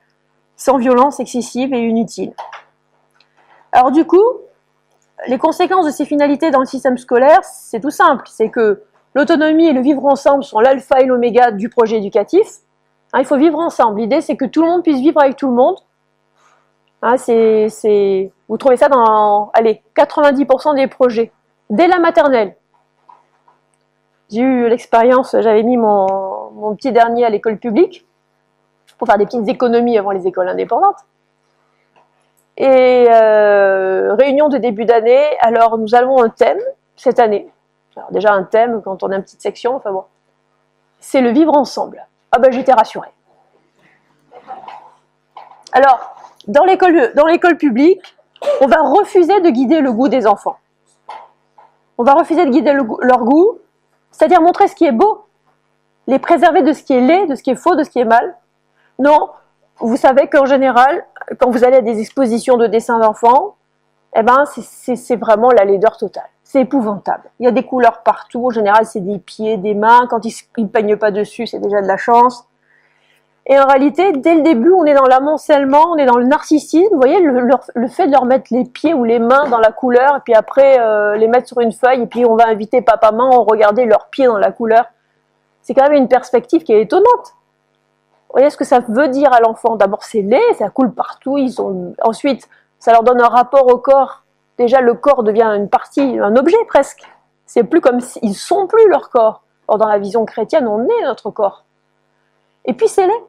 sans 0.57 0.79
violence 0.79 1.21
excessive 1.21 1.75
et 1.75 1.87
inutile. 1.87 2.33
Alors 3.71 3.91
du 3.91 4.07
coup, 4.07 4.25
les 5.27 5.37
conséquences 5.37 5.85
de 5.85 5.91
ces 5.91 6.07
finalités 6.07 6.51
dans 6.51 6.61
le 6.61 6.65
système 6.65 6.97
scolaire, 6.97 7.41
c'est 7.45 7.79
tout 7.79 7.91
simple. 7.91 8.25
C'est 8.31 8.49
que 8.49 8.85
l'autonomie 9.15 9.67
et 9.67 9.75
le 9.75 9.83
vivre 9.83 10.03
ensemble 10.07 10.45
sont 10.45 10.61
l'alpha 10.61 11.03
et 11.03 11.05
l'oméga 11.05 11.51
du 11.51 11.69
projet 11.69 11.99
éducatif. 11.99 12.47
Hein, 13.13 13.19
il 13.19 13.27
faut 13.27 13.37
vivre 13.37 13.59
ensemble. 13.59 14.01
L'idée, 14.01 14.23
c'est 14.23 14.39
que 14.39 14.47
tout 14.47 14.63
le 14.63 14.69
monde 14.69 14.83
puisse 14.83 15.01
vivre 15.01 15.21
avec 15.21 15.37
tout 15.37 15.49
le 15.49 15.53
monde. 15.53 15.77
Hein, 17.03 17.17
Vous 18.49 18.57
trouvez 18.57 18.79
ça 18.79 18.89
dans 18.89 19.51
allez, 19.53 19.83
90% 19.95 20.75
des 20.75 20.87
projets, 20.87 21.33
dès 21.69 21.87
la 21.87 21.99
maternelle. 21.99 22.57
J'ai 24.31 24.41
eu 24.41 24.69
l'expérience, 24.69 25.35
j'avais 25.41 25.63
mis 25.63 25.77
mon, 25.77 26.75
petit 26.77 26.93
dernier 26.93 27.25
à 27.25 27.31
l'école 27.31 27.59
publique 27.59 28.07
pour 28.99 29.09
faire 29.09 29.19
des 29.19 29.27
petites 29.27 29.49
économies 29.49 29.99
avant 29.99 30.11
les 30.11 30.27
écoles 30.27 30.49
indépendantes. 30.49 30.99
Et 32.57 33.07
euh, 33.11 34.15
réunion 34.15 34.49
de 34.49 34.59
début 34.59 34.85
d'année, 34.85 35.25
alors 35.41 35.79
nous 35.79 35.95
avons 35.95 36.23
un 36.23 36.29
thème 36.29 36.61
cette 36.97 37.19
année. 37.19 37.51
Alors 37.97 38.13
déjà 38.13 38.33
un 38.33 38.45
thème 38.45 38.83
quand 38.83 39.03
on 39.03 39.11
a 39.11 39.17
une 39.17 39.23
petite 39.23 39.43
section, 39.43 39.77
enfin 39.77 39.91
bon. 39.91 40.05
C'est 41.01 41.23
le 41.23 41.31
vivre 41.31 41.57
ensemble. 41.57 42.07
Ah 42.31 42.39
ben 42.39 42.53
j'étais 42.53 42.73
rassurée. 42.73 43.09
Alors, 45.73 46.15
dans 46.47 46.65
l'école 46.65 47.57
publique, 47.57 48.17
on 48.61 48.67
va 48.67 48.83
refuser 48.83 49.41
de 49.41 49.51
guider 49.51 49.81
le 49.81 49.93
goût 49.93 50.09
des 50.09 50.27
enfants. 50.27 50.59
On 51.99 52.05
va 52.05 52.15
refuser 52.15 52.45
de 52.45 52.51
guider 52.51 52.73
leur 52.73 53.25
goût, 53.25 53.59
c'est-à-dire 54.11 54.41
montrer 54.41 54.69
ce 54.69 54.75
qui 54.75 54.85
est 54.85 54.93
beau, 54.93 55.27
les 56.07 56.19
préserver 56.19 56.63
de 56.63 56.73
ce 56.73 56.83
qui 56.83 56.93
est 56.93 57.01
laid, 57.01 57.27
de 57.27 57.35
ce 57.35 57.43
qui 57.43 57.51
est 57.51 57.57
faux, 57.57 57.77
de 57.77 57.85
ce 57.85 57.91
qui 57.91 58.01
est 58.01 58.05
mal. 58.05 58.37
Non, 58.99 59.31
vous 59.79 59.97
savez 59.97 60.29
qu'en 60.29 60.45
général, 60.45 61.05
quand 61.39 61.51
vous 61.51 61.65
allez 61.65 61.79
à 61.79 61.83
des 61.83 62.01
expositions 62.01 62.57
de 62.57 62.67
dessins 62.67 62.99
d'enfants, 62.99 63.57
eh 64.17 64.23
ben, 64.23 64.45
c'est 64.45 65.17
vraiment 65.17 65.51
la 65.51 65.65
laideur 65.65 65.97
totale. 65.97 66.29
C'est 66.43 66.63
épouvantable. 66.63 67.31
Il 67.39 67.45
y 67.45 67.49
a 67.49 67.53
des 67.53 67.63
couleurs 67.63 68.03
partout. 68.03 68.47
En 68.47 68.51
général, 68.51 68.85
c'est 68.85 69.01
des 69.01 69.21
pieds, 69.21 69.57
des 69.57 69.75
mains. 69.75 70.07
Quand 70.11 70.25
ils 70.25 70.35
ne 70.59 70.67
peignent 70.67 70.97
pas 70.97 71.13
dessus, 71.13 71.47
c'est 71.47 71.61
déjà 71.61 71.81
de 71.81 71.87
la 71.87 71.97
chance. 71.97 72.45
Et 73.47 73.59
en 73.59 73.67
réalité, 73.67 74.13
dès 74.13 74.35
le 74.35 74.43
début, 74.43 74.71
on 74.73 74.85
est 74.85 74.95
dans 74.95 75.07
l'amoncellement, 75.07 75.93
on 75.93 75.97
est 75.97 76.07
dans 76.07 76.19
le 76.19 76.27
narcissisme. 76.27 76.93
Vous 76.93 77.01
voyez, 77.01 77.21
le, 77.21 77.89
fait 77.89 78.07
de 78.07 78.13
leur 78.13 78.25
mettre 78.25 78.47
les 78.51 78.65
pieds 78.65 78.95
ou 78.95 79.05
les 79.05 79.19
mains 79.19 79.49
dans 79.49 79.59
la 79.59 79.73
couleur, 79.73 80.17
et 80.17 80.21
puis 80.21 80.35
après 80.35 80.79
euh, 80.79 81.17
les 81.17 81.27
mettre 81.27 81.49
sur 81.49 81.61
une 81.61 81.73
feuille, 81.73 82.03
et 82.03 82.07
puis 82.07 82.25
on 82.25 82.37
va 82.37 82.49
inviter 82.49 82.83
papa-maman 82.83 83.43
à 83.43 83.45
regarder 83.51 83.87
leurs 83.87 84.07
pieds 84.09 84.27
dans 84.27 84.39
la 84.39 84.53
couleur. 84.53 84.85
C'est 85.63 85.75
quand 85.75 85.85
même 85.85 85.95
une 85.95 86.09
perspective 86.09 86.63
qui 86.63 86.73
est 86.73 86.83
étonnante. 86.83 87.35
Vous 88.29 88.35
voyez 88.35 88.51
ce 88.51 88.57
que 88.57 88.65
ça 88.65 88.79
veut 88.87 89.09
dire 89.09 89.33
à 89.33 89.41
l'enfant? 89.41 89.75
D'abord, 89.75 90.05
c'est 90.05 90.23
laid, 90.23 90.55
ça 90.59 90.71
coule 90.71 90.93
partout. 90.93 91.37
Ils 91.37 91.61
ont... 91.61 91.95
Ensuite, 92.03 92.49
ça 92.79 92.93
leur 92.93 93.03
donne 93.03 93.21
un 93.21 93.29
rapport 93.29 93.67
au 93.67 93.79
corps. 93.79 94.23
Déjà, 94.57 94.81
le 94.81 94.95
corps 94.95 95.25
devient 95.25 95.51
une 95.57 95.69
partie, 95.69 96.19
un 96.21 96.37
objet 96.37 96.57
presque. 96.69 97.03
C'est 97.47 97.65
plus 97.65 97.81
comme 97.81 98.01
s'ils 98.01 98.37
sont 98.37 98.69
plus 98.69 98.89
leur 98.89 99.11
corps. 99.11 99.43
Or, 99.67 99.79
dans 99.79 99.89
la 99.89 99.99
vision 99.99 100.25
chrétienne, 100.25 100.69
on 100.69 100.85
est 100.85 101.05
notre 101.05 101.31
corps. 101.31 101.65
Et 102.65 102.73
puis, 102.73 102.89
c'est 102.89 103.07
laid. 103.07 103.25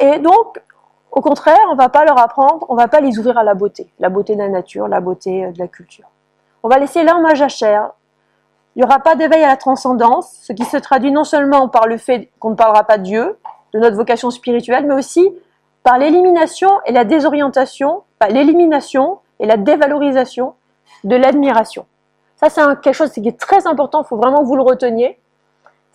Et 0.00 0.18
donc, 0.18 0.60
au 1.10 1.20
contraire, 1.20 1.58
on 1.70 1.74
va 1.74 1.88
pas 1.88 2.04
leur 2.04 2.18
apprendre, 2.18 2.66
on 2.68 2.74
va 2.74 2.88
pas 2.88 3.00
les 3.00 3.18
ouvrir 3.18 3.38
à 3.38 3.42
la 3.42 3.54
beauté, 3.54 3.90
la 3.98 4.08
beauté 4.08 4.34
de 4.34 4.40
la 4.40 4.48
nature, 4.48 4.86
la 4.88 5.00
beauté 5.00 5.50
de 5.50 5.58
la 5.58 5.66
culture. 5.66 6.06
On 6.62 6.68
va 6.68 6.78
laisser 6.78 7.02
l'homme 7.02 7.24
à 7.24 7.34
jachère, 7.34 7.90
il 8.76 8.82
n'y 8.82 8.84
aura 8.84 9.00
pas 9.00 9.16
d'éveil 9.16 9.42
à 9.42 9.48
la 9.48 9.56
transcendance, 9.56 10.38
ce 10.42 10.52
qui 10.52 10.64
se 10.64 10.76
traduit 10.76 11.10
non 11.10 11.24
seulement 11.24 11.68
par 11.68 11.88
le 11.88 11.96
fait 11.96 12.30
qu'on 12.38 12.50
ne 12.50 12.54
parlera 12.54 12.84
pas 12.84 12.98
de 12.98 13.02
Dieu, 13.02 13.36
de 13.74 13.80
notre 13.80 13.96
vocation 13.96 14.30
spirituelle, 14.30 14.86
mais 14.86 14.94
aussi 14.94 15.28
par 15.82 15.98
l'élimination 15.98 16.70
et 16.86 16.92
la 16.92 17.04
désorientation, 17.04 18.04
l'élimination 18.28 19.18
et 19.40 19.46
la 19.46 19.56
dévalorisation 19.56 20.54
de 21.04 21.16
l'admiration. 21.16 21.86
Ça, 22.36 22.50
c'est 22.50 22.62
quelque 22.80 22.94
chose 22.94 23.10
qui 23.10 23.26
est 23.26 23.38
très 23.38 23.66
important, 23.66 24.02
il 24.02 24.06
faut 24.06 24.16
vraiment 24.16 24.40
que 24.40 24.46
vous 24.46 24.56
le 24.56 24.62
reteniez. 24.62 25.18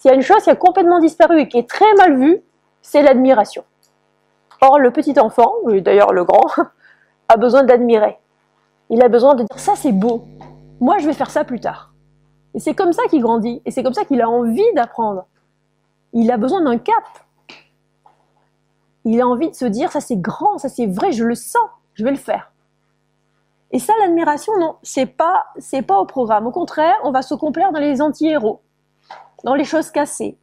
S'il 0.03 0.09
y 0.09 0.11
a 0.11 0.17
une 0.17 0.21
chose 0.21 0.43
qui 0.43 0.49
a 0.49 0.55
complètement 0.57 0.99
disparu 0.99 1.39
et 1.39 1.47
qui 1.47 1.57
est 1.57 1.69
très 1.69 1.93
mal 1.93 2.17
vue, 2.17 2.43
c'est 2.81 3.01
l'admiration. 3.01 3.63
Or, 4.59 4.77
le 4.77 4.91
petit 4.91 5.17
enfant, 5.17 5.53
d'ailleurs 5.65 6.11
le 6.11 6.25
grand, 6.25 6.45
a 7.29 7.37
besoin 7.37 7.63
d'admirer. 7.63 8.17
Il 8.89 9.01
a 9.01 9.07
besoin 9.07 9.33
de 9.33 9.43
dire 9.43 9.57
ça 9.57 9.77
c'est 9.77 9.93
beau, 9.93 10.25
moi 10.81 10.97
je 10.97 11.05
vais 11.07 11.13
faire 11.13 11.31
ça 11.31 11.45
plus 11.45 11.61
tard. 11.61 11.93
Et 12.53 12.59
c'est 12.59 12.73
comme 12.73 12.91
ça 12.91 13.03
qu'il 13.09 13.21
grandit, 13.21 13.61
et 13.63 13.71
c'est 13.71 13.81
comme 13.81 13.93
ça 13.93 14.03
qu'il 14.03 14.21
a 14.21 14.27
envie 14.27 14.73
d'apprendre. 14.75 15.25
Il 16.11 16.29
a 16.31 16.35
besoin 16.35 16.61
d'un 16.61 16.77
cap. 16.77 17.05
Il 19.05 19.21
a 19.21 19.25
envie 19.25 19.51
de 19.51 19.55
se 19.55 19.63
dire, 19.63 19.89
ça 19.89 20.01
c'est 20.01 20.19
grand, 20.19 20.57
ça 20.57 20.67
c'est 20.67 20.85
vrai, 20.85 21.13
je 21.13 21.23
le 21.23 21.35
sens, 21.35 21.69
je 21.93 22.03
vais 22.03 22.11
le 22.11 22.17
faire. 22.17 22.51
Et 23.71 23.79
ça, 23.79 23.93
l'admiration, 24.01 24.51
non, 24.59 24.75
c'est 24.83 25.05
pas, 25.05 25.45
c'est 25.59 25.81
pas 25.81 25.97
au 25.97 26.05
programme. 26.05 26.45
Au 26.45 26.51
contraire, 26.51 26.97
on 27.05 27.11
va 27.11 27.21
se 27.21 27.35
complaire 27.35 27.71
dans 27.71 27.79
les 27.79 28.01
anti-héros, 28.01 28.59
dans 29.43 29.55
les 29.55 29.65
choses 29.65 29.91
cassées. 29.91 30.37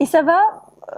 Et 0.00 0.06
ça 0.06 0.22
va, 0.22 0.40
euh, 0.92 0.96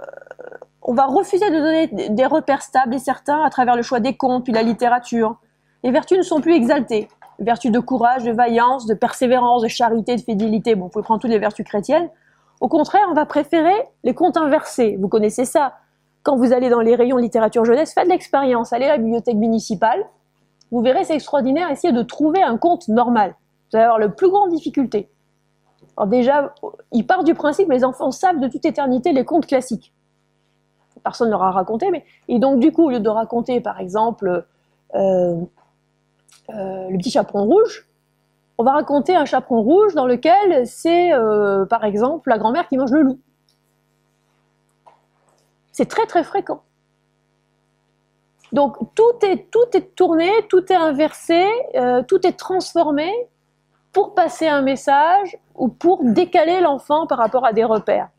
on 0.81 0.93
va 0.93 1.05
refuser 1.05 1.49
de 1.49 1.55
donner 1.55 2.09
des 2.09 2.25
repères 2.25 2.61
stables 2.61 2.93
et 2.95 2.99
certains 2.99 3.43
à 3.43 3.49
travers 3.49 3.75
le 3.75 3.81
choix 3.81 3.99
des 3.99 4.15
contes 4.15 4.43
puis 4.43 4.53
la 4.53 4.63
littérature. 4.63 5.37
Les 5.83 5.91
vertus 5.91 6.17
ne 6.17 6.23
sont 6.23 6.41
plus 6.41 6.53
exaltées 6.53 7.07
vertus 7.41 7.71
de 7.71 7.79
courage, 7.79 8.23
de 8.23 8.31
vaillance, 8.31 8.85
de 8.85 8.93
persévérance, 8.93 9.63
de 9.63 9.67
charité, 9.67 10.15
de 10.15 10.21
fidélité. 10.21 10.75
Bon, 10.75 10.85
vous 10.85 10.89
pouvez 10.89 11.03
prendre 11.03 11.19
toutes 11.19 11.31
les 11.31 11.39
vertus 11.39 11.65
chrétiennes. 11.65 12.09
Au 12.61 12.67
contraire, 12.67 13.05
on 13.09 13.13
va 13.13 13.25
préférer 13.25 13.73
les 14.03 14.13
contes 14.13 14.37
inversés. 14.37 14.97
Vous 14.99 15.07
connaissez 15.07 15.45
ça. 15.45 15.73
Quand 16.23 16.37
vous 16.37 16.53
allez 16.53 16.69
dans 16.69 16.81
les 16.81 16.95
rayons 16.95 17.17
littérature 17.17 17.65
jeunesse, 17.65 17.93
faites 17.93 18.07
l'expérience. 18.07 18.71
Allez 18.73 18.85
à 18.85 18.89
la 18.89 18.97
bibliothèque 18.97 19.35
municipale. 19.35 20.05
Vous 20.69 20.81
verrez, 20.81 21.03
c'est 21.03 21.15
extraordinaire. 21.15 21.69
Essayez 21.71 21.93
de 21.93 22.03
trouver 22.03 22.43
un 22.43 22.57
conte 22.57 22.87
normal. 22.87 23.35
Vous 23.71 23.77
allez 23.77 23.85
avoir 23.85 23.99
la 23.99 24.09
plus 24.09 24.29
grande 24.29 24.51
difficulté. 24.51 25.09
Alors 26.01 26.09
déjà, 26.09 26.55
il 26.91 27.05
part 27.05 27.23
du 27.23 27.35
principe 27.35 27.69
les 27.69 27.83
enfants 27.83 28.09
savent 28.09 28.39
de 28.39 28.47
toute 28.47 28.65
éternité 28.65 29.11
les 29.13 29.23
contes 29.23 29.45
classiques. 29.45 29.93
Personne 31.03 31.27
ne 31.27 31.31
leur 31.33 31.43
a 31.43 31.51
raconté, 31.51 31.91
mais 31.91 32.03
et 32.27 32.39
donc 32.39 32.59
du 32.59 32.71
coup, 32.71 32.85
au 32.85 32.89
lieu 32.89 32.99
de 32.99 33.07
raconter, 33.07 33.61
par 33.61 33.79
exemple, 33.79 34.47
euh, 34.95 35.35
euh, 36.49 36.89
le 36.89 36.97
petit 36.97 37.11
chaperon 37.11 37.45
rouge, 37.45 37.87
on 38.57 38.63
va 38.63 38.71
raconter 38.71 39.15
un 39.15 39.25
chaperon 39.25 39.61
rouge 39.61 39.93
dans 39.93 40.07
lequel 40.07 40.65
c'est, 40.65 41.13
euh, 41.13 41.67
par 41.67 41.85
exemple, 41.85 42.31
la 42.31 42.39
grand-mère 42.39 42.67
qui 42.67 42.77
mange 42.77 42.91
le 42.91 43.03
loup. 43.03 43.19
C'est 45.71 45.87
très 45.87 46.07
très 46.07 46.23
fréquent. 46.23 46.63
Donc 48.53 48.77
tout 48.95 49.23
est, 49.23 49.51
tout 49.51 49.77
est 49.77 49.95
tourné, 49.95 50.31
tout 50.49 50.73
est 50.73 50.75
inversé, 50.75 51.45
tout 52.07 52.25
est 52.25 52.39
transformé 52.39 53.07
pour 53.93 54.15
passer 54.15 54.47
un 54.47 54.61
message 54.61 55.37
ou 55.55 55.67
pour 55.67 56.03
décaler 56.03 56.61
l'enfant 56.61 57.07
par 57.07 57.17
rapport 57.17 57.45
à 57.45 57.53
des 57.53 57.63
repères. 57.63 58.09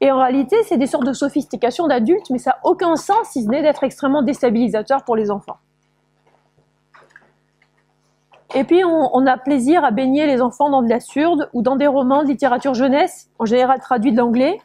Et 0.00 0.10
en 0.10 0.18
réalité, 0.18 0.56
c'est 0.64 0.78
des 0.78 0.86
sortes 0.86 1.06
de 1.06 1.12
sophistication 1.12 1.86
d'adultes, 1.86 2.30
mais 2.30 2.38
ça 2.38 2.50
n'a 2.50 2.58
aucun 2.64 2.96
sens 2.96 3.28
si 3.32 3.44
ce 3.44 3.48
n'est 3.48 3.62
d'être 3.62 3.84
extrêmement 3.84 4.22
déstabilisateur 4.22 5.04
pour 5.04 5.16
les 5.16 5.30
enfants. 5.30 5.58
Et 8.54 8.64
puis, 8.64 8.82
on, 8.84 9.26
a 9.26 9.38
plaisir 9.38 9.84
à 9.84 9.92
baigner 9.92 10.26
les 10.26 10.40
enfants 10.40 10.70
dans 10.70 10.82
de 10.82 10.88
l'absurde 10.88 11.48
ou 11.52 11.62
dans 11.62 11.76
des 11.76 11.86
romans 11.86 12.24
de 12.24 12.28
littérature 12.28 12.74
jeunesse, 12.74 13.30
en 13.38 13.44
général 13.44 13.78
traduits 13.78 14.10
de 14.10 14.16
l'anglais, 14.16 14.58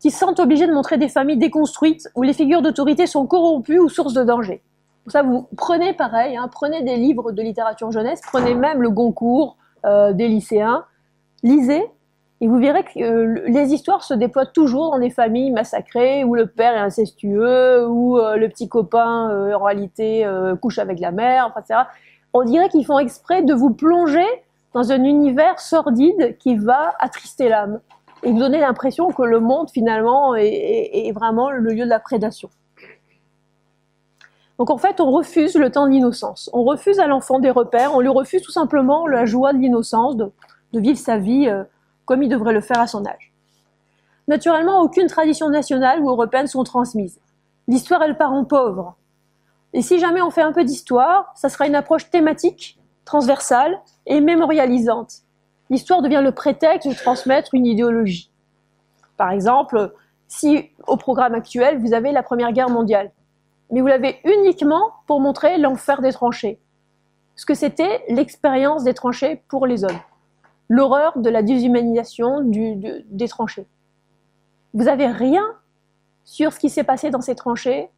qui 0.00 0.10
se 0.10 0.18
sentent 0.18 0.40
obligés 0.40 0.66
de 0.66 0.72
montrer 0.72 0.96
des 0.96 1.08
familles 1.08 1.36
déconstruites 1.36 2.08
où 2.14 2.22
les 2.22 2.32
figures 2.32 2.62
d'autorité 2.62 3.06
sont 3.06 3.26
corrompues 3.26 3.78
ou 3.78 3.88
sources 3.88 4.14
de 4.14 4.22
danger. 4.22 4.62
Pour 5.08 5.12
ça, 5.12 5.22
vous 5.22 5.48
prenez 5.56 5.94
pareil, 5.94 6.36
hein, 6.36 6.50
prenez 6.52 6.82
des 6.82 6.96
livres 6.96 7.32
de 7.32 7.40
littérature 7.40 7.90
jeunesse, 7.90 8.20
prenez 8.26 8.54
même 8.54 8.82
le 8.82 8.90
Goncourt 8.90 9.56
euh, 9.86 10.12
des 10.12 10.28
lycéens, 10.28 10.84
lisez, 11.42 11.82
et 12.42 12.46
vous 12.46 12.58
verrez 12.58 12.84
que 12.84 13.00
euh, 13.00 13.42
les 13.46 13.72
histoires 13.72 14.04
se 14.04 14.12
déploient 14.12 14.44
toujours 14.44 14.90
dans 14.90 14.98
des 14.98 15.08
familles 15.08 15.50
massacrées, 15.50 16.24
où 16.24 16.34
le 16.34 16.46
père 16.46 16.74
est 16.74 16.80
incestueux, 16.80 17.86
où 17.88 18.18
euh, 18.18 18.36
le 18.36 18.50
petit 18.50 18.68
copain, 18.68 19.54
en 19.54 19.64
réalité, 19.64 20.30
couche 20.60 20.78
avec 20.78 21.00
la 21.00 21.10
mère, 21.10 21.54
etc 21.58 21.84
on 22.34 22.44
dirait 22.44 22.68
qu'ils 22.68 22.84
font 22.84 22.98
exprès 22.98 23.42
de 23.42 23.54
vous 23.54 23.70
plonger 23.70 24.26
dans 24.74 24.92
un 24.92 25.02
univers 25.02 25.60
sordide 25.60 26.36
qui 26.38 26.56
va 26.56 26.94
attrister 27.00 27.48
l'âme 27.48 27.80
et 28.22 28.32
vous 28.32 28.38
donner 28.38 28.60
l'impression 28.60 29.10
que 29.10 29.22
le 29.22 29.40
monde 29.40 29.70
finalement 29.70 30.34
est, 30.34 31.10
vraiment 31.14 31.50
le 31.50 31.72
lieu 31.72 31.84
de 31.84 31.90
la 31.90 32.00
prédation. 32.00 32.50
Donc 34.58 34.70
en 34.70 34.78
fait, 34.78 35.00
on 35.00 35.10
refuse 35.10 35.54
le 35.54 35.70
temps 35.70 35.86
de 35.86 35.92
l'innocence. 35.92 36.50
On 36.52 36.64
refuse 36.64 36.98
à 36.98 37.06
l'enfant 37.06 37.38
des 37.38 37.50
repères, 37.50 37.94
on 37.94 38.00
lui 38.00 38.08
refuse 38.08 38.42
tout 38.42 38.50
simplement 38.50 39.06
la 39.06 39.24
joie 39.24 39.52
de 39.52 39.58
l'innocence, 39.58 40.16
de, 40.16 40.30
vivre 40.72 40.98
sa 40.98 41.16
vie 41.16 41.48
euh, 41.48 41.62
comme 42.04 42.22
il 42.22 42.28
devrait 42.28 42.52
le 42.52 42.60
faire 42.60 42.80
à 42.80 42.86
son 42.86 43.06
âge. 43.06 43.32
Naturellement, 44.26 44.82
aucune 44.82 45.06
tradition 45.06 45.48
nationale 45.48 46.00
ou 46.00 46.10
européenne 46.10 46.48
sont 46.48 46.64
transmises. 46.64 47.18
L'histoire 47.68 48.02
est 48.02 48.08
le 48.08 48.16
parent 48.16 48.44
pauvre. 48.44 48.96
Et 49.72 49.82
si 49.82 49.98
jamais 49.98 50.22
on 50.22 50.30
fait 50.30 50.42
un 50.42 50.52
peu 50.52 50.64
d'histoire, 50.64 51.32
ça 51.34 51.48
sera 51.48 51.66
une 51.66 51.74
approche 51.74 52.10
thématique, 52.10 52.78
transversale 53.04 53.80
et 54.06 54.20
mémorialisante. 54.20 55.22
L'histoire 55.70 56.02
devient 56.02 56.22
le 56.22 56.32
prétexte 56.32 56.88
de 56.88 56.94
transmettre 56.94 57.54
une 57.54 57.66
idéologie. 57.66 58.30
Par 59.16 59.30
exemple, 59.30 59.94
si 60.26 60.70
au 60.86 60.96
programme 60.96 61.34
actuel, 61.34 61.78
vous 61.78 61.92
avez 61.92 62.12
la 62.12 62.22
Première 62.22 62.52
Guerre 62.52 62.70
mondiale, 62.70 63.12
mais 63.70 63.80
vous 63.80 63.86
l'avez 63.86 64.18
uniquement 64.24 64.92
pour 65.06 65.20
montrer 65.20 65.58
l'enfer 65.58 66.00
des 66.00 66.12
tranchées, 66.12 66.60
ce 67.36 67.46
que 67.46 67.54
c'était 67.54 68.04
l'expérience 68.08 68.84
des 68.84 68.94
tranchées 68.94 69.42
pour 69.48 69.66
les 69.66 69.84
hommes, 69.84 70.00
l'horreur 70.68 71.18
de 71.18 71.30
la 71.30 71.42
déshumanisation 71.42 72.40
des 72.42 73.28
tranchées. 73.28 73.66
Vous 74.74 74.84
n'avez 74.84 75.06
rien 75.06 75.44
sur 76.24 76.52
ce 76.52 76.58
qui 76.58 76.68
s'est 76.68 76.84
passé 76.84 77.10
dans 77.10 77.20
ces 77.20 77.34
tranchées, 77.34 77.90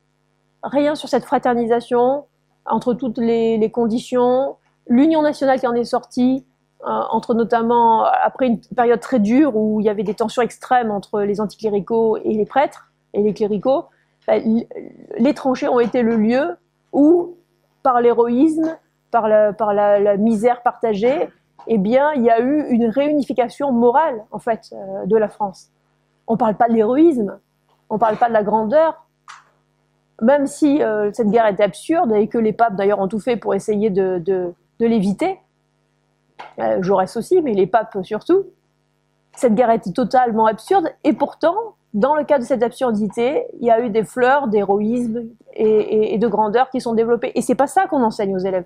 rien 0.62 0.94
sur 0.94 1.08
cette 1.08 1.24
fraternisation 1.24 2.26
entre 2.66 2.94
toutes 2.94 3.18
les, 3.18 3.70
conditions, 3.70 4.56
l'union 4.86 5.22
nationale 5.22 5.58
qui 5.58 5.66
en 5.66 5.74
est 5.74 5.84
sortie, 5.84 6.44
euh, 6.82 7.02
entre 7.10 7.34
notamment 7.34 8.04
après 8.04 8.46
une 8.46 8.60
période 8.60 9.00
très 9.00 9.20
dure 9.20 9.56
où 9.56 9.80
il 9.80 9.86
y 9.86 9.88
avait 9.88 10.02
des 10.02 10.14
tensions 10.14 10.42
extrêmes 10.42 10.90
entre 10.90 11.22
les 11.22 11.40
anticléricaux 11.40 12.16
et 12.18 12.32
les 12.32 12.46
prêtres 12.46 12.92
et 13.12 13.22
les 13.22 13.34
cléricaux, 13.34 13.86
les 14.28 15.34
tranchées 15.34 15.68
ont 15.68 15.80
été 15.80 16.02
le 16.02 16.16
lieu 16.16 16.56
où, 16.92 17.36
par 17.82 18.00
l'héroïsme, 18.00 18.76
par, 19.10 19.28
la, 19.28 20.16
misère 20.16 20.62
partagée, 20.62 21.28
eh 21.66 21.78
bien, 21.78 22.12
il 22.14 22.22
y 22.22 22.30
a 22.30 22.40
eu 22.40 22.66
une 22.70 22.86
réunification 22.86 23.72
morale 23.72 24.24
en 24.30 24.38
fait 24.38 24.72
euh, 24.72 25.06
de 25.06 25.16
la 25.16 25.28
France. 25.28 25.70
On 26.26 26.34
ne 26.34 26.38
parle 26.38 26.54
pas 26.54 26.68
de 26.68 26.74
l'héroïsme, 26.74 27.38
on 27.90 27.94
ne 27.94 27.98
parle 27.98 28.16
pas 28.16 28.28
de 28.28 28.32
la 28.32 28.42
grandeur, 28.42 29.06
même 30.22 30.46
si 30.46 30.82
euh, 30.82 31.10
cette 31.12 31.28
guerre 31.28 31.46
était 31.46 31.62
absurde 31.62 32.12
et 32.12 32.28
que 32.28 32.38
les 32.38 32.52
papes 32.52 32.76
d'ailleurs 32.76 33.00
ont 33.00 33.08
tout 33.08 33.20
fait 33.20 33.36
pour 33.36 33.54
essayer 33.54 33.90
de, 33.90 34.18
de, 34.18 34.54
l'éviter, 34.78 35.38
euh, 36.58 36.82
Jaurès 36.82 37.14
aussi, 37.16 37.42
mais 37.42 37.52
les 37.52 37.66
papes 37.66 37.98
surtout, 38.02 38.46
cette 39.34 39.54
guerre 39.54 39.70
était 39.70 39.92
totalement 39.92 40.46
absurde 40.46 40.90
et 41.04 41.12
pourtant, 41.12 41.74
dans 41.92 42.14
le 42.14 42.24
cas 42.24 42.38
de 42.38 42.44
cette 42.44 42.62
absurdité, 42.62 43.46
il 43.58 43.66
y 43.66 43.70
a 43.70 43.80
eu 43.80 43.90
des 43.90 44.04
fleurs 44.04 44.48
d'héroïsme 44.48 45.24
et, 45.54 46.16
de 46.18 46.28
grandeur 46.28 46.70
qui 46.70 46.80
sont 46.80 46.94
développées. 46.94 47.32
Et 47.34 47.42
c'est 47.42 47.56
pas 47.56 47.66
ça 47.66 47.86
qu'on 47.86 48.02
enseigne 48.02 48.34
aux 48.34 48.40
élèves. 48.40 48.64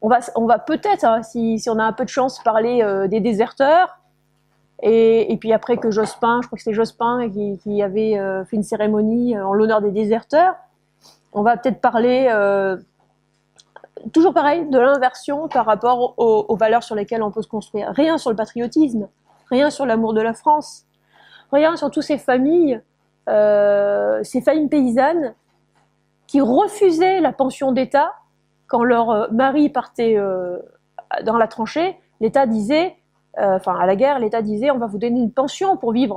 On 0.00 0.08
va, 0.08 0.18
on 0.34 0.46
va 0.46 0.58
peut-être, 0.58 1.04
hein, 1.04 1.22
si, 1.22 1.62
on 1.68 1.78
a 1.78 1.84
un 1.84 1.92
peu 1.92 2.04
de 2.04 2.08
chance, 2.08 2.42
parler 2.42 2.82
euh, 2.82 3.06
des 3.08 3.20
déserteurs, 3.20 3.98
et, 4.84 5.36
puis 5.38 5.52
après 5.52 5.76
que 5.76 5.92
Jospin, 5.92 6.40
je 6.42 6.48
crois 6.48 6.56
que 6.56 6.62
c'était 6.64 6.74
Jospin 6.74 7.30
qui, 7.30 7.82
avait 7.82 8.18
euh, 8.18 8.44
fait 8.44 8.56
une 8.56 8.64
cérémonie 8.64 9.36
euh, 9.36 9.46
en 9.46 9.52
l'honneur 9.52 9.80
des 9.80 9.92
déserteurs, 9.92 10.56
on 11.32 11.42
va 11.42 11.56
peut-être 11.56 11.80
parler, 11.80 12.28
toujours 14.12 14.34
pareil, 14.34 14.68
de 14.68 14.78
l'inversion 14.78 15.48
par 15.48 15.64
rapport 15.64 16.14
aux, 16.18 16.56
valeurs 16.56 16.82
sur 16.82 16.94
lesquelles 16.94 17.22
on 17.22 17.30
peut 17.30 17.42
se 17.42 17.48
construire. 17.48 17.90
Rien 17.92 18.18
sur 18.18 18.28
le 18.28 18.36
patriotisme, 18.36 19.08
rien 19.48 19.70
sur 19.70 19.86
l'amour 19.86 20.12
de 20.14 20.20
la 20.20 20.34
France, 20.34 20.84
rien 21.52 21.76
sur 21.76 21.90
toutes 21.90 22.02
ces 22.02 22.18
familles, 22.18 22.80
ces 23.26 24.40
familles 24.40 24.68
paysannes 24.68 25.34
qui 26.26 26.40
refusaient 26.40 27.20
la 27.20 27.32
pension 27.32 27.72
d'État 27.72 28.14
quand 28.66 28.82
leur 28.82 29.32
mari 29.32 29.68
partait 29.68 30.16
dans 31.24 31.36
la 31.36 31.46
tranchée. 31.46 31.96
L'État 32.20 32.46
disait 32.46 32.96
euh, 33.38 33.56
enfin 33.56 33.74
à 33.76 33.86
la 33.86 33.96
guerre, 33.96 34.18
l'État 34.18 34.42
disait 34.42 34.70
on 34.70 34.78
va 34.78 34.86
vous 34.86 34.98
donner 34.98 35.20
une 35.20 35.32
pension 35.32 35.76
pour 35.76 35.92
vivre. 35.92 36.16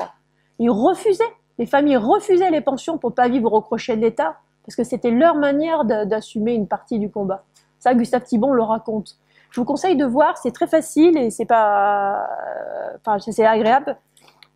Ils 0.59 0.69
refusaient, 0.69 1.23
les 1.57 1.65
familles 1.65 1.97
refusaient 1.97 2.51
les 2.51 2.61
pensions 2.61 2.97
pour 2.97 3.13
pas 3.13 3.27
vivre 3.29 3.53
au 3.53 3.61
crochet 3.61 3.95
de 3.95 4.01
l'État, 4.01 4.35
parce 4.65 4.75
que 4.75 4.83
c'était 4.83 5.11
leur 5.11 5.35
manière 5.35 5.85
d'assumer 5.85 6.53
une 6.53 6.67
partie 6.67 6.99
du 6.99 7.09
combat. 7.09 7.43
Ça, 7.79 7.93
Gustave 7.93 8.23
Thibon 8.23 8.51
le 8.51 8.63
raconte. 8.63 9.17
Je 9.51 9.61
vous 9.61 9.65
conseille 9.65 9.95
de 9.95 10.05
voir, 10.05 10.37
c'est 10.37 10.51
très 10.51 10.67
facile 10.67 11.17
et 11.17 11.29
c'est 11.29 11.45
pas, 11.45 12.27
enfin 12.97 13.19
c'est 13.19 13.45
agréable. 13.45 13.97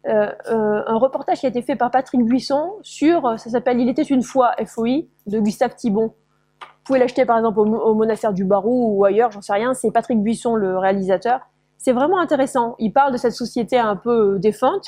Euh, 0.07 0.31
euh, 0.49 0.81
un 0.87 0.97
reportage 0.97 1.39
qui 1.39 1.45
a 1.45 1.49
été 1.49 1.61
fait 1.61 1.75
par 1.75 1.91
Patrick 1.91 2.23
Buisson 2.23 2.71
sur, 2.81 3.37
ça 3.37 3.49
s'appelle 3.49 3.79
Il 3.79 3.89
était 3.89 4.03
une 4.03 4.23
fois 4.23 4.51
FOI 4.65 5.07
de 5.27 5.39
Gustave 5.39 5.75
Thibon. 5.75 6.13
Vous 6.61 6.83
pouvez 6.85 6.99
l'acheter 6.99 7.25
par 7.25 7.37
exemple 7.37 7.59
au, 7.59 7.93
monastère 7.93 8.33
du 8.33 8.45
Barou 8.45 8.97
ou 8.97 9.05
ailleurs, 9.05 9.31
j'en 9.31 9.41
sais 9.41 9.53
rien. 9.53 9.73
C'est 9.73 9.91
Patrick 9.91 10.21
Buisson 10.23 10.55
le 10.55 10.77
réalisateur 10.77 11.41
c'est 11.79 11.93
vraiment 11.93 12.19
intéressant. 12.19 12.75
Il 12.77 12.93
parle 12.93 13.13
de 13.13 13.17
cette 13.17 13.33
société 13.33 13.79
un 13.79 13.95
peu 13.95 14.35
euh, 14.35 14.37
défunte 14.37 14.85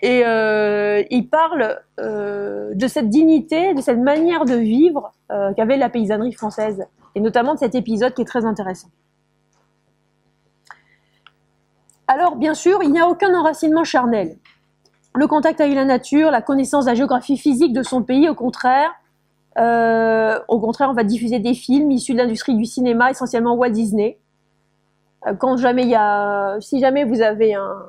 et 0.00 0.22
euh, 0.24 1.02
il 1.10 1.28
parle 1.28 1.80
euh, 2.00 2.70
de 2.74 2.86
cette 2.86 3.08
dignité, 3.08 3.74
de 3.74 3.82
cette 3.82 3.98
manière 3.98 4.44
de 4.46 4.54
vivre 4.54 5.12
qu'avait 5.56 5.78
la 5.78 5.88
paysannerie 5.88 6.32
française 6.34 6.84
et 7.14 7.20
notamment 7.20 7.54
de 7.54 7.58
cet 7.58 7.74
épisode 7.74 8.12
qui 8.12 8.20
est 8.20 8.26
très 8.26 8.44
intéressant. 8.44 8.88
Alors, 12.12 12.36
bien 12.36 12.52
sûr, 12.52 12.82
il 12.82 12.92
n'y 12.92 13.00
a 13.00 13.08
aucun 13.08 13.34
enracinement 13.34 13.84
charnel. 13.84 14.36
Le 15.14 15.26
contact 15.26 15.62
avec 15.62 15.74
la 15.74 15.86
nature, 15.86 16.30
la 16.30 16.42
connaissance 16.42 16.84
de 16.84 16.90
la 16.90 16.94
géographie 16.94 17.38
physique 17.38 17.72
de 17.72 17.82
son 17.82 18.02
pays, 18.02 18.28
au 18.28 18.34
contraire, 18.34 18.90
contraire, 19.56 20.90
on 20.90 20.92
va 20.92 21.04
diffuser 21.04 21.38
des 21.38 21.54
films 21.54 21.90
issus 21.90 22.12
de 22.12 22.18
l'industrie 22.18 22.54
du 22.54 22.66
cinéma, 22.66 23.10
essentiellement 23.10 23.54
Walt 23.54 23.70
Disney, 23.70 24.18
euh, 25.26 25.32
quand 25.32 25.56
jamais 25.56 25.84
il 25.84 25.88
y 25.88 25.94
a, 25.94 26.58
si 26.60 26.80
jamais 26.80 27.04
vous 27.04 27.22
avez 27.22 27.54
un, 27.54 27.82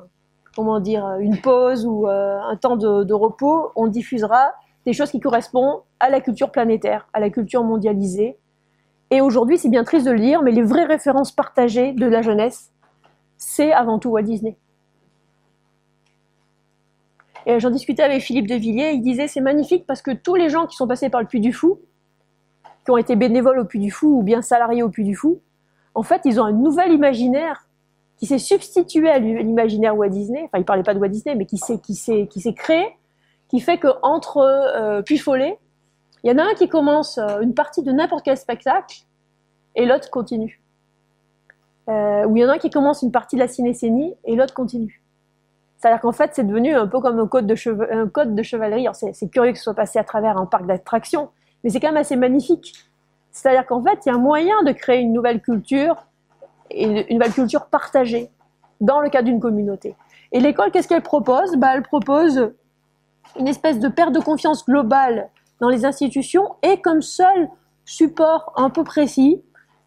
comment 0.56 0.80
dire, 0.80 1.06
une 1.20 1.38
pause 1.42 1.84
ou 1.84 2.08
euh, 2.08 2.38
un 2.40 2.56
temps 2.56 2.76
de, 2.76 3.12
repos, 3.12 3.72
on 3.76 3.88
diffusera 3.88 4.54
des 4.86 4.94
choses 4.94 5.10
qui 5.10 5.20
correspondent 5.20 5.82
à 6.00 6.08
la 6.08 6.22
culture 6.22 6.50
planétaire, 6.50 7.08
à 7.12 7.20
la 7.20 7.28
culture 7.28 7.62
mondialisée. 7.62 8.38
Et 9.10 9.20
aujourd'hui, 9.20 9.58
c'est 9.58 9.68
bien 9.68 9.84
triste 9.84 10.06
de 10.06 10.12
le 10.12 10.42
mais 10.42 10.50
les 10.50 10.62
vraies 10.62 10.86
références 10.86 11.30
partagées 11.30 11.92
de 11.92 12.06
la 12.06 12.22
jeunesse, 12.22 12.70
c'est 13.44 13.72
avant 13.72 13.98
tout 13.98 14.08
Walt 14.08 14.22
Disney. 14.22 14.56
Et 17.46 17.60
j'en 17.60 17.70
discutais 17.70 18.02
avec 18.02 18.22
Philippe 18.22 18.48
de 18.48 18.54
Villiers, 18.54 18.92
il 18.92 19.02
disait 19.02 19.28
c'est 19.28 19.42
magnifique 19.42 19.86
parce 19.86 20.00
que 20.00 20.10
tous 20.12 20.34
les 20.34 20.48
gens 20.48 20.66
qui 20.66 20.76
sont 20.76 20.86
passés 20.86 21.10
par 21.10 21.20
le 21.20 21.26
Puy 21.26 21.40
du 21.40 21.52
Fou, 21.52 21.78
qui 22.84 22.90
ont 22.90 22.96
été 22.96 23.16
bénévoles 23.16 23.58
au 23.58 23.64
Puy 23.66 23.80
du 23.80 23.90
Fou 23.90 24.18
ou 24.18 24.22
bien 24.22 24.40
salariés 24.40 24.82
au 24.82 24.88
Puy 24.88 25.04
du 25.04 25.14
Fou, 25.14 25.40
en 25.94 26.02
fait, 26.02 26.22
ils 26.24 26.40
ont 26.40 26.44
un 26.44 26.52
nouvel 26.52 26.92
imaginaire 26.92 27.68
qui 28.16 28.26
s'est 28.26 28.38
substitué 28.38 29.10
à 29.10 29.18
l'imaginaire 29.18 29.96
Walt 29.96 30.08
Disney. 30.08 30.42
Enfin, 30.44 30.58
il 30.58 30.64
parlait 30.64 30.82
pas 30.82 30.94
de 30.94 30.98
Walt 30.98 31.08
Disney, 31.08 31.34
mais 31.36 31.46
qui 31.46 31.58
s'est 31.58 32.54
créé, 32.54 32.96
qui 33.48 33.60
fait 33.60 33.78
que 33.78 33.88
entre 34.02 34.38
euh, 34.38 35.02
Follet, 35.18 35.58
il 36.22 36.30
y 36.30 36.34
en 36.34 36.38
a 36.38 36.44
un 36.44 36.54
qui 36.54 36.68
commence 36.68 37.18
euh, 37.18 37.40
une 37.40 37.52
partie 37.52 37.82
de 37.82 37.92
n'importe 37.92 38.24
quel 38.24 38.38
spectacle 38.38 39.02
et 39.74 39.84
l'autre 39.84 40.10
continue. 40.10 40.63
Euh, 41.88 42.24
ou 42.24 42.36
il 42.36 42.40
y 42.40 42.44
en 42.44 42.48
a 42.48 42.54
un 42.54 42.58
qui 42.58 42.70
commence 42.70 43.02
une 43.02 43.12
partie 43.12 43.36
de 43.36 43.40
la 43.40 43.48
cinécénie 43.48 44.14
et 44.24 44.36
l'autre 44.36 44.54
continue. 44.54 45.02
C'est-à-dire 45.76 46.00
qu'en 46.00 46.12
fait, 46.12 46.30
c'est 46.32 46.46
devenu 46.46 46.74
un 46.74 46.86
peu 46.86 47.00
comme 47.00 47.18
un 47.18 47.26
code 47.26 47.46
de, 47.46 47.92
un 47.92 48.08
code 48.08 48.34
de 48.34 48.42
chevalerie. 48.42 48.86
C'est 49.12 49.28
curieux 49.28 49.52
que 49.52 49.58
ce 49.58 49.64
soit 49.64 49.74
passé 49.74 49.98
à 49.98 50.04
travers 50.04 50.38
un 50.38 50.46
parc 50.46 50.66
d'attractions, 50.66 51.28
mais 51.62 51.70
c'est 51.70 51.80
quand 51.80 51.88
même 51.88 51.98
assez 51.98 52.16
magnifique. 52.16 52.72
C'est-à-dire 53.32 53.66
qu'en 53.66 53.82
fait, 53.82 53.98
il 54.06 54.08
y 54.08 54.12
a 54.12 54.14
un 54.14 54.18
moyen 54.18 54.62
de 54.62 54.72
créer 54.72 55.00
une 55.00 55.12
nouvelle 55.12 55.42
culture, 55.42 56.06
et 56.70 57.10
une 57.10 57.18
nouvelle 57.18 57.32
culture 57.32 57.66
partagée 57.66 58.30
dans 58.80 59.00
le 59.00 59.08
cadre 59.08 59.26
d'une 59.26 59.40
communauté. 59.40 59.96
Et 60.32 60.40
l'école, 60.40 60.70
qu'est-ce 60.70 60.88
qu'elle 60.88 61.02
propose? 61.02 61.56
Bah, 61.56 61.72
Elle 61.74 61.82
propose 61.82 62.52
une 63.38 63.48
espèce 63.48 63.78
de 63.78 63.88
perte 63.88 64.12
de 64.12 64.20
confiance 64.20 64.64
globale 64.64 65.28
dans 65.60 65.68
les 65.68 65.84
institutions 65.84 66.56
et 66.62 66.80
comme 66.80 67.02
seul 67.02 67.48
support 67.84 68.52
un 68.56 68.70
peu 68.70 68.84
précis, 68.84 69.42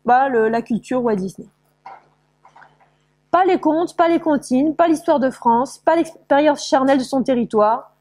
bah, 0.05 0.29
la 0.29 0.61
culture 0.61 1.03
Walt 1.03 1.15
Disney. 1.15 1.47
Pas 3.31 3.45
les 3.45 3.59
contes, 3.59 3.95
pas 3.95 4.07
les 4.07 4.19
comptines, 4.19 4.75
pas 4.75 4.87
l'histoire 4.87 5.19
de 5.19 5.29
France, 5.29 5.79
pas 5.79 5.95
l'expérience 5.95 6.65
charnelle 6.65 6.97
de 6.97 7.03
son 7.03 7.23
territoire. 7.23 7.95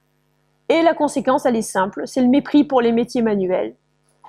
Et 0.68 0.82
la 0.82 0.94
conséquence, 0.94 1.46
elle 1.46 1.56
est 1.56 1.62
simple, 1.62 2.06
c'est 2.06 2.20
le 2.20 2.28
mépris 2.28 2.64
pour 2.64 2.80
les 2.80 2.92
métiers 2.92 3.22
manuels, 3.22 3.74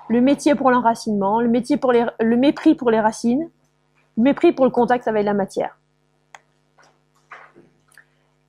le 0.08 0.20
métier 0.20 0.54
pour 0.54 0.70
l'enracinement, 0.70 1.40
le, 1.40 1.48
mépris 1.48 1.76
pour 2.74 2.90
les 2.90 3.00
racines, 3.00 3.50
le 4.16 4.22
mépris 4.22 4.52
pour 4.52 4.64
le 4.64 4.70
contact 4.70 5.08
avec 5.08 5.24
la 5.24 5.34
matière. 5.34 5.78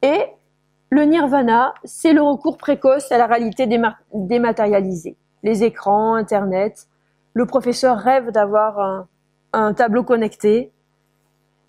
Et 0.02 0.26
le 0.91 1.04
nirvana, 1.04 1.74
c'est 1.84 2.14
le 2.14 2.22
recours 2.22 2.58
précoce 2.58 3.12
à 3.12 3.18
la 3.18 3.28
réalité 3.28 3.68
dématérialisée. 4.14 5.18
Les 5.43 5.64
écrans, 5.64 6.16
Internet. 6.16 6.88
Le 7.34 7.45
professeur 7.45 7.97
rêve 7.97 8.32
d'avoir 8.32 9.08
un, 9.54 9.74
tableau 9.74 10.04
connecté 10.04 10.72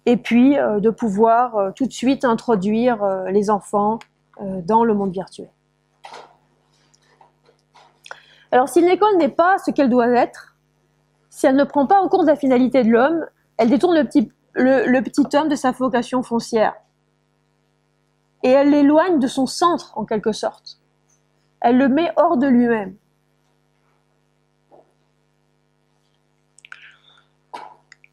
et 0.07 0.17
puis 0.17 0.59
euh, 0.59 0.81
de 0.81 0.91
pouvoir 0.91 1.57
euh, 1.57 1.71
tout 1.75 1.87
de 1.87 1.93
suite 1.93 2.25
introduire 2.25 3.03
euh, 3.03 3.31
les 3.31 3.51
enfants 3.51 3.99
dans 4.65 4.85
le 4.85 4.95
monde 4.95 5.13
virtuel. 5.13 5.51
Alors 8.53 8.71
si 8.71 8.81
l'école 8.81 9.19
n'est 9.19 9.29
pas 9.29 9.59
ce 9.59 9.71
qu'elle 9.71 9.91
doit 9.91 10.09
être, 10.09 10.57
si 11.29 11.47
elle 11.47 11.57
ne 11.57 11.65
prend 11.65 11.87
pas 11.87 12.01
en 12.01 12.09
compte 12.09 12.27
la 12.27 12.37
finalité 12.37 12.83
de 12.83 12.89
l'homme, 12.89 13.27
elle 13.59 13.69
détourne 13.69 13.95
le 13.95 14.05
petit, 14.05 14.33
le 14.55 15.01
petit 15.03 15.37
homme 15.37 15.49
de 15.49 15.57
sa 15.57 15.73
vocation 15.73 16.23
foncière 16.23 16.73
et 18.43 18.51
elle 18.51 18.71
l'éloigne 18.71 19.19
de 19.19 19.27
son 19.27 19.47
centre 19.47 19.97
en 19.97 20.05
quelque 20.05 20.33
sorte. 20.33 20.81
Elle 21.61 21.77
le 21.77 21.89
met 21.89 22.11
hors 22.17 22.37
de 22.37 22.47
lui-même. 22.47 22.97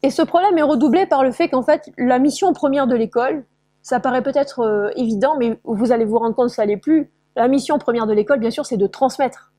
Et 0.02 0.10
ce 0.10 0.22
problème 0.22 0.56
est 0.58 0.62
redoublé 0.62 1.06
par 1.06 1.24
le 1.24 1.32
fait 1.32 1.48
qu'en 1.48 1.62
fait, 1.62 1.90
la 1.98 2.18
mission 2.18 2.52
première 2.52 2.86
de 2.86 2.94
l'école, 2.94 3.44
ça 3.82 4.00
paraît 4.00 4.22
peut-être 4.22 4.60
euh, 4.60 4.90
évident, 4.96 5.36
mais 5.38 5.58
vous 5.64 5.92
allez 5.92 6.04
vous 6.04 6.18
rendre 6.18 6.34
compte 6.34 6.48
que 6.48 6.54
ça 6.54 6.64
l'est 6.64 6.76
plus. 6.76 7.10
La 7.36 7.48
mission 7.48 7.78
première 7.78 8.06
de 8.06 8.12
l'école, 8.12 8.38
bien 8.38 8.50
sûr, 8.50 8.66
c'est 8.66 8.76
de 8.76 8.86
transmettre. 8.86 9.52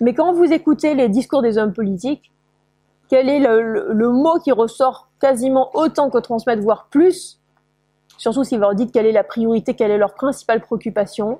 Mais 0.00 0.14
quand 0.14 0.32
vous 0.32 0.52
écoutez 0.52 0.94
les 0.94 1.08
discours 1.08 1.42
des 1.42 1.58
hommes 1.58 1.72
politiques, 1.72 2.32
quel 3.08 3.28
est 3.28 3.38
le 3.38 4.10
mot 4.10 4.38
qui 4.40 4.52
ressort 4.52 5.10
quasiment 5.20 5.70
autant 5.74 6.10
que 6.10 6.18
transmettre, 6.18 6.62
voire 6.62 6.88
plus 6.90 7.40
surtout 8.16 8.44
si 8.44 8.56
vous 8.56 8.62
leur 8.62 8.74
dites 8.74 8.92
quelle 8.92 9.06
est 9.06 9.12
la 9.12 9.24
priorité, 9.24 9.74
quelle 9.74 9.90
est 9.90 9.98
leur 9.98 10.14
principale 10.14 10.60
préoccupation, 10.60 11.38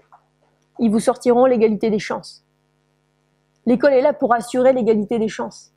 ils 0.79 0.91
vous 0.91 1.01
sortiront 1.01 1.47
l'égalité 1.47 1.91
des 1.91 1.99
chances. 1.99 2.45
L'école 3.65 3.95
est 3.95 4.03
là 4.03 4.13
pour 4.13 4.35
assurer 4.35 4.73
l'égalité 4.73 5.19
des 5.19 5.29
chances. 5.29 5.73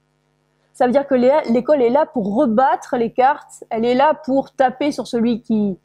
Ça 0.73 0.85
veut 0.85 0.91
dire 0.91 1.07
que 1.07 1.15
l'école 1.51 1.81
est 1.81 1.89
là 1.89 2.05
pour 2.05 2.35
rebattre 2.35 2.95
les 2.95 3.11
cartes, 3.11 3.63
elle 3.69 3.85
est 3.85 3.95
là 3.95 4.13
pour 4.13 4.51
taper 4.51 4.91
sur 4.91 5.07
celui 5.07 5.41
qui 5.41 5.77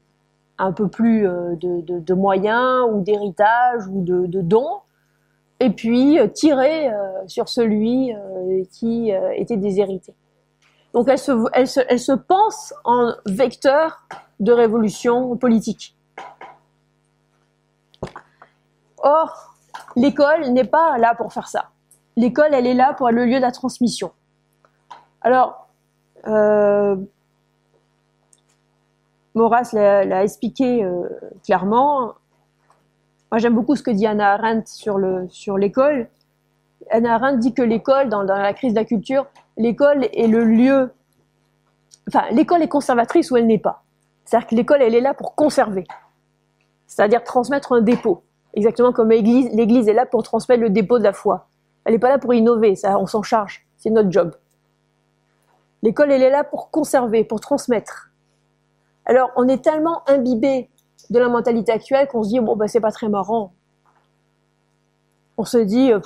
a 0.59 0.65
un 0.65 0.73
peu 0.73 0.89
plus 0.89 1.27
euh, 1.27 1.57
de, 1.57 2.15
moyens 2.15 2.89
ou 2.93 3.01
d'héritage 3.01 3.87
ou 3.89 4.03
de, 4.05 4.41
dons, 4.41 4.81
et 5.59 5.71
puis 5.71 6.19
euh, 6.19 6.29
tirer 6.29 6.93
euh, 6.93 7.27
sur 7.27 7.49
celui 7.49 8.13
qui 8.71 9.11
était 9.35 9.57
déshérité. 9.57 10.15
Donc 10.93 11.09
elle 11.09 11.19
se, 11.19 11.33
elle 11.53 11.99
se 11.99 12.13
pense 12.13 12.73
en 12.85 13.15
vecteur 13.27 14.07
de 14.39 14.53
révolution 14.53 15.37
politique. 15.37 15.97
Or, 18.99 19.55
l'école 19.97 20.51
n'est 20.51 20.65
pas 20.65 20.97
là 20.99 21.15
pour 21.15 21.33
faire 21.33 21.49
ça. 21.49 21.71
L'école, 22.17 22.55
elle 22.55 22.67
est 22.67 22.75
là 22.75 22.95
pour 22.95 23.09
être 23.09 23.15
le 23.15 23.27
lieu 23.27 23.37
de 23.37 23.43
la 23.43 23.51
transmission. 23.51 24.13
Alors, 25.25 25.69
euh, 26.27 26.97
Maurras 29.35 29.71
l'a 29.73 30.23
expliqué 30.23 30.85
euh, 30.85 31.09
clairement. 31.43 32.13
Moi, 33.33 33.39
j'aime 33.39 33.55
beaucoup 33.55 33.75
ce 33.75 33.83
que 33.83 33.91
dit 33.91 34.07
Anna 34.07 34.35
Arendt 34.35 34.67
sur 34.67 34.99
l'école. 35.59 36.09
Anna 36.91 37.15
Arendt 37.15 37.39
dit 37.39 37.55
que 37.55 37.63
l'école, 37.63 38.11
dans, 38.11 38.25
dans, 38.25 38.37
la 38.37 38.53
crise 38.53 38.75
de 38.75 38.79
la 38.79 38.85
culture, 38.85 39.27
l'école 39.57 40.05
est 40.13 40.29
le 40.29 40.45
lieu. 40.45 40.93
Enfin, 42.09 42.25
l'école 42.31 42.63
est 42.63 42.69
conservatrice 42.69 43.31
ou 43.31 43.39
elle 43.39 43.47
n'est 43.47 43.59
pas. 43.59 43.83
C'est-à-dire 44.25 44.47
que 44.47 44.55
l'école, 44.55 44.83
elle 44.83 44.95
est 44.95 45.01
là 45.01 45.15
pour 45.15 45.35
conserver, 45.35 45.85
c'est-à-dire 46.87 47.25
transmettre 47.25 47.73
un 47.73 47.81
dépôt, 47.81 48.23
exactement 48.55 48.93
comme 48.93 49.11
l'Église 49.11 49.89
est 49.89 49.93
là 49.93 50.07
pour 50.07 50.23
transmettre 50.23 50.63
le 50.63 50.71
dépôt 50.71 50.99
de 50.99 51.05
la 51.05 51.13
foi. 51.13 51.49
Elle 51.85 51.93
n'est 51.93 51.99
pas 51.99 52.09
là 52.09 52.19
pour 52.19 52.33
innover, 52.33 52.75
ça, 52.77 52.99
on 52.99 53.07
s'en 53.07 53.23
charge, 53.23 53.67
c'est 53.77 53.91
notre 53.91 54.11
job. 54.11 54.35
L'école, 55.85 56.11
elle 56.11 56.23
est 56.23 56.31
là 56.31 56.45
pour 56.45 56.71
conserver, 56.71 57.25
pour 57.25 57.41
transmettre. 57.41 58.09
Alors, 59.05 59.31
on 59.37 59.47
est 59.49 59.63
tellement 59.63 60.03
imbibé 60.09 60.71
de 61.11 61.19
la 61.19 61.29
mentalité 61.29 61.73
actuelle 61.73 62.09
qu'on 62.09 62.23
se 62.23 62.31
dit 62.31 62.41
bon, 62.41 62.57
ben, 62.57 62.67
c'est 62.67 62.81
pas 62.81 62.91
très 62.91 63.11
marrant. 63.11 63.53
On 65.37 65.45
se 65.45 65.59
dit 65.59 65.93
euh, 65.93 66.01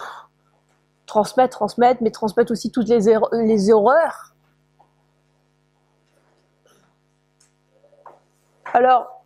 transmettre, 1.06 1.56
transmettre, 1.56 2.02
mais 2.02 2.10
transmettre 2.10 2.50
aussi 2.50 2.72
toutes 2.72 2.88
les, 2.88 3.16
les 3.32 3.70
horreurs 3.70 4.34
Alors, 8.74 9.22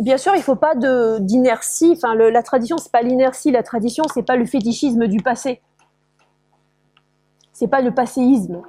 bien 0.00 0.18
sûr, 0.18 0.34
il 0.34 0.38
ne 0.38 0.42
faut 0.42 0.56
pas 0.56 0.74
d'inertie. 0.74 1.96
La 2.02 2.42
tradition, 2.42 2.78
c'est 2.78 2.90
pas 2.90 3.02
l'inertie. 3.02 3.52
La 3.52 3.62
tradition, 3.62 4.02
c'est 4.12 4.24
pas 4.24 4.34
le 4.34 4.44
fétichisme 4.44 5.06
du 5.06 5.18
passé. 5.18 5.62
C'est 7.52 7.68
pas 7.68 7.80
le 7.80 7.94
passéisme. 7.94 8.60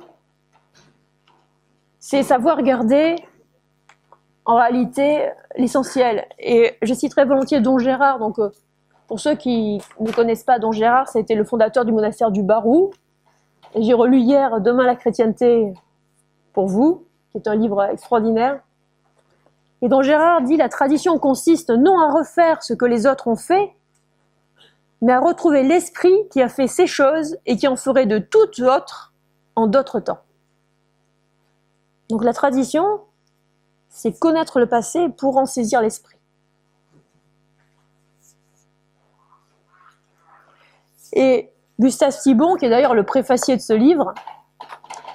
C'est 2.07 2.21
savoir 2.21 2.61
garder, 2.61 3.15
en 4.45 4.57
réalité, 4.57 5.27
l'essentiel. 5.57 6.27
Et 6.37 6.77
je 6.83 6.93
citerai 6.93 7.25
volontiers 7.25 7.61
Don 7.61 7.79
Gérard. 7.79 8.19
Donc, 8.19 8.37
euh, 8.37 8.51
pour 9.07 9.19
ceux 9.19 9.33
qui 9.33 9.81
ne 9.99 10.11
connaissent 10.11 10.43
pas 10.43 10.59
Don 10.59 10.71
Gérard, 10.71 11.07
été 11.15 11.33
le 11.33 11.43
fondateur 11.43 11.83
du 11.83 11.91
monastère 11.91 12.29
du 12.29 12.43
Barou. 12.43 12.91
J'ai 13.75 13.95
relu 13.95 14.19
hier 14.19 14.61
Demain 14.61 14.85
la 14.85 14.95
chrétienté 14.95 15.73
pour 16.53 16.67
vous, 16.67 17.07
qui 17.31 17.39
est 17.39 17.47
un 17.47 17.55
livre 17.55 17.83
extraordinaire 17.85 18.59
et 19.81 19.87
dont 19.87 20.03
Gérard 20.03 20.43
dit 20.43 20.57
la 20.57 20.69
tradition 20.69 21.17
consiste 21.17 21.71
non 21.71 21.99
à 21.99 22.11
refaire 22.11 22.61
ce 22.61 22.75
que 22.75 22.85
les 22.85 23.07
autres 23.07 23.27
ont 23.27 23.35
fait, 23.35 23.73
mais 25.01 25.13
à 25.13 25.19
retrouver 25.19 25.63
l'esprit 25.63 26.13
qui 26.29 26.39
a 26.43 26.49
fait 26.49 26.67
ces 26.67 26.85
choses 26.85 27.35
et 27.47 27.57
qui 27.57 27.67
en 27.67 27.75
ferait 27.75 28.05
de 28.05 28.19
toutes 28.19 28.59
autres 28.59 29.11
en 29.55 29.65
d'autres 29.65 29.99
temps. 29.99 30.19
Donc 32.09 32.23
la 32.23 32.33
tradition, 32.33 33.01
c'est 33.89 34.17
connaître 34.17 34.59
le 34.59 34.67
passé 34.67 35.09
pour 35.09 35.37
en 35.37 35.45
saisir 35.45 35.81
l'esprit. 35.81 36.17
Et 41.13 41.51
Gustave 41.79 42.17
Thibon, 42.21 42.55
qui 42.55 42.65
est 42.65 42.69
d'ailleurs 42.69 42.93
le 42.93 43.03
préfacier 43.03 43.55
de 43.55 43.61
ce 43.61 43.73
livre, 43.73 44.13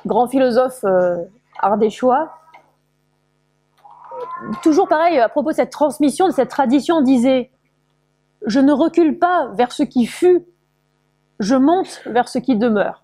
grand 0.07 0.29
philosophe 0.29 0.83
euh, 0.85 1.17
ardéchois, 1.59 2.35
toujours 4.63 4.89
pareil, 4.89 5.19
à 5.19 5.29
propos 5.29 5.51
de 5.51 5.57
cette 5.57 5.71
transmission, 5.71 6.27
de 6.27 6.33
cette 6.33 6.49
tradition, 6.49 7.03
disait 7.03 7.51
Je 8.47 8.61
ne 8.61 8.73
recule 8.73 9.19
pas 9.19 9.49
vers 9.49 9.73
ce 9.73 9.83
qui 9.83 10.07
fut, 10.07 10.47
je 11.39 11.55
monte 11.55 12.03
vers 12.07 12.29
ce 12.29 12.39
qui 12.39 12.57
demeure. 12.57 13.03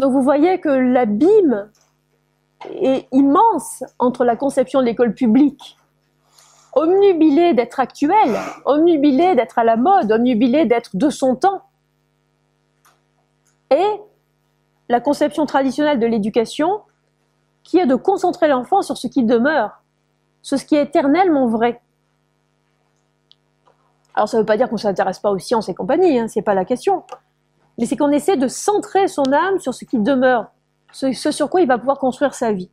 Donc 0.00 0.12
vous 0.12 0.22
voyez 0.22 0.58
que 0.60 0.70
l'abîme 0.70 1.70
est 2.70 3.06
immense 3.12 3.84
entre 3.98 4.24
la 4.24 4.34
conception 4.34 4.80
de 4.80 4.86
l'école 4.86 5.14
publique, 5.14 5.76
omnubilée 6.72 7.52
d'être 7.52 7.80
actuelle, 7.80 8.34
omnubilée 8.64 9.34
d'être 9.34 9.58
à 9.58 9.64
la 9.64 9.76
mode, 9.76 10.10
omnubilée 10.10 10.64
d'être 10.64 10.96
de 10.96 11.10
son 11.10 11.36
temps, 11.36 11.62
et 13.70 14.00
la 14.88 15.00
conception 15.00 15.44
traditionnelle 15.44 16.00
de 16.00 16.06
l'éducation 16.06 16.80
qui 17.62 17.78
est 17.78 17.86
de 17.86 17.94
concentrer 17.94 18.48
l'enfant 18.48 18.80
sur 18.80 18.96
ce 18.96 19.06
qui 19.06 19.22
demeure, 19.24 19.82
sur 20.40 20.58
ce 20.58 20.64
qui 20.64 20.76
est 20.76 20.82
éternellement 20.82 21.46
vrai. 21.46 21.82
Alors 24.14 24.30
ça 24.30 24.38
ne 24.38 24.42
veut 24.42 24.46
pas 24.46 24.56
dire 24.56 24.70
qu'on 24.70 24.76
ne 24.76 24.80
s'intéresse 24.80 25.18
pas 25.18 25.30
aux 25.30 25.38
sciences 25.38 25.68
et 25.68 25.74
compagnie, 25.74 26.18
hein, 26.18 26.26
c'est 26.26 26.40
pas 26.40 26.54
la 26.54 26.64
question. 26.64 27.04
Mais 27.80 27.86
c'est 27.86 27.96
qu'on 27.96 28.12
essaie 28.12 28.36
de 28.36 28.46
centrer 28.46 29.08
son 29.08 29.32
âme 29.32 29.58
sur 29.58 29.74
ce 29.74 29.84
qui 29.84 29.98
demeure, 29.98 30.52
ce, 30.92 31.12
sur 31.12 31.50
quoi 31.50 31.60
il 31.60 31.66
va 31.66 31.78
pouvoir 31.78 31.98
construire 31.98 32.34
sa 32.34 32.52
vie. 32.52 32.70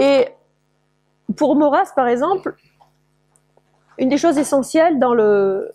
Et 0.00 0.28
pour 1.36 1.54
Maurras, 1.54 1.92
par 1.94 2.08
exemple, 2.08 2.56
une 3.98 4.08
des 4.08 4.18
choses 4.18 4.38
essentielles 4.38 4.98
dans, 4.98 5.14
le, 5.14 5.70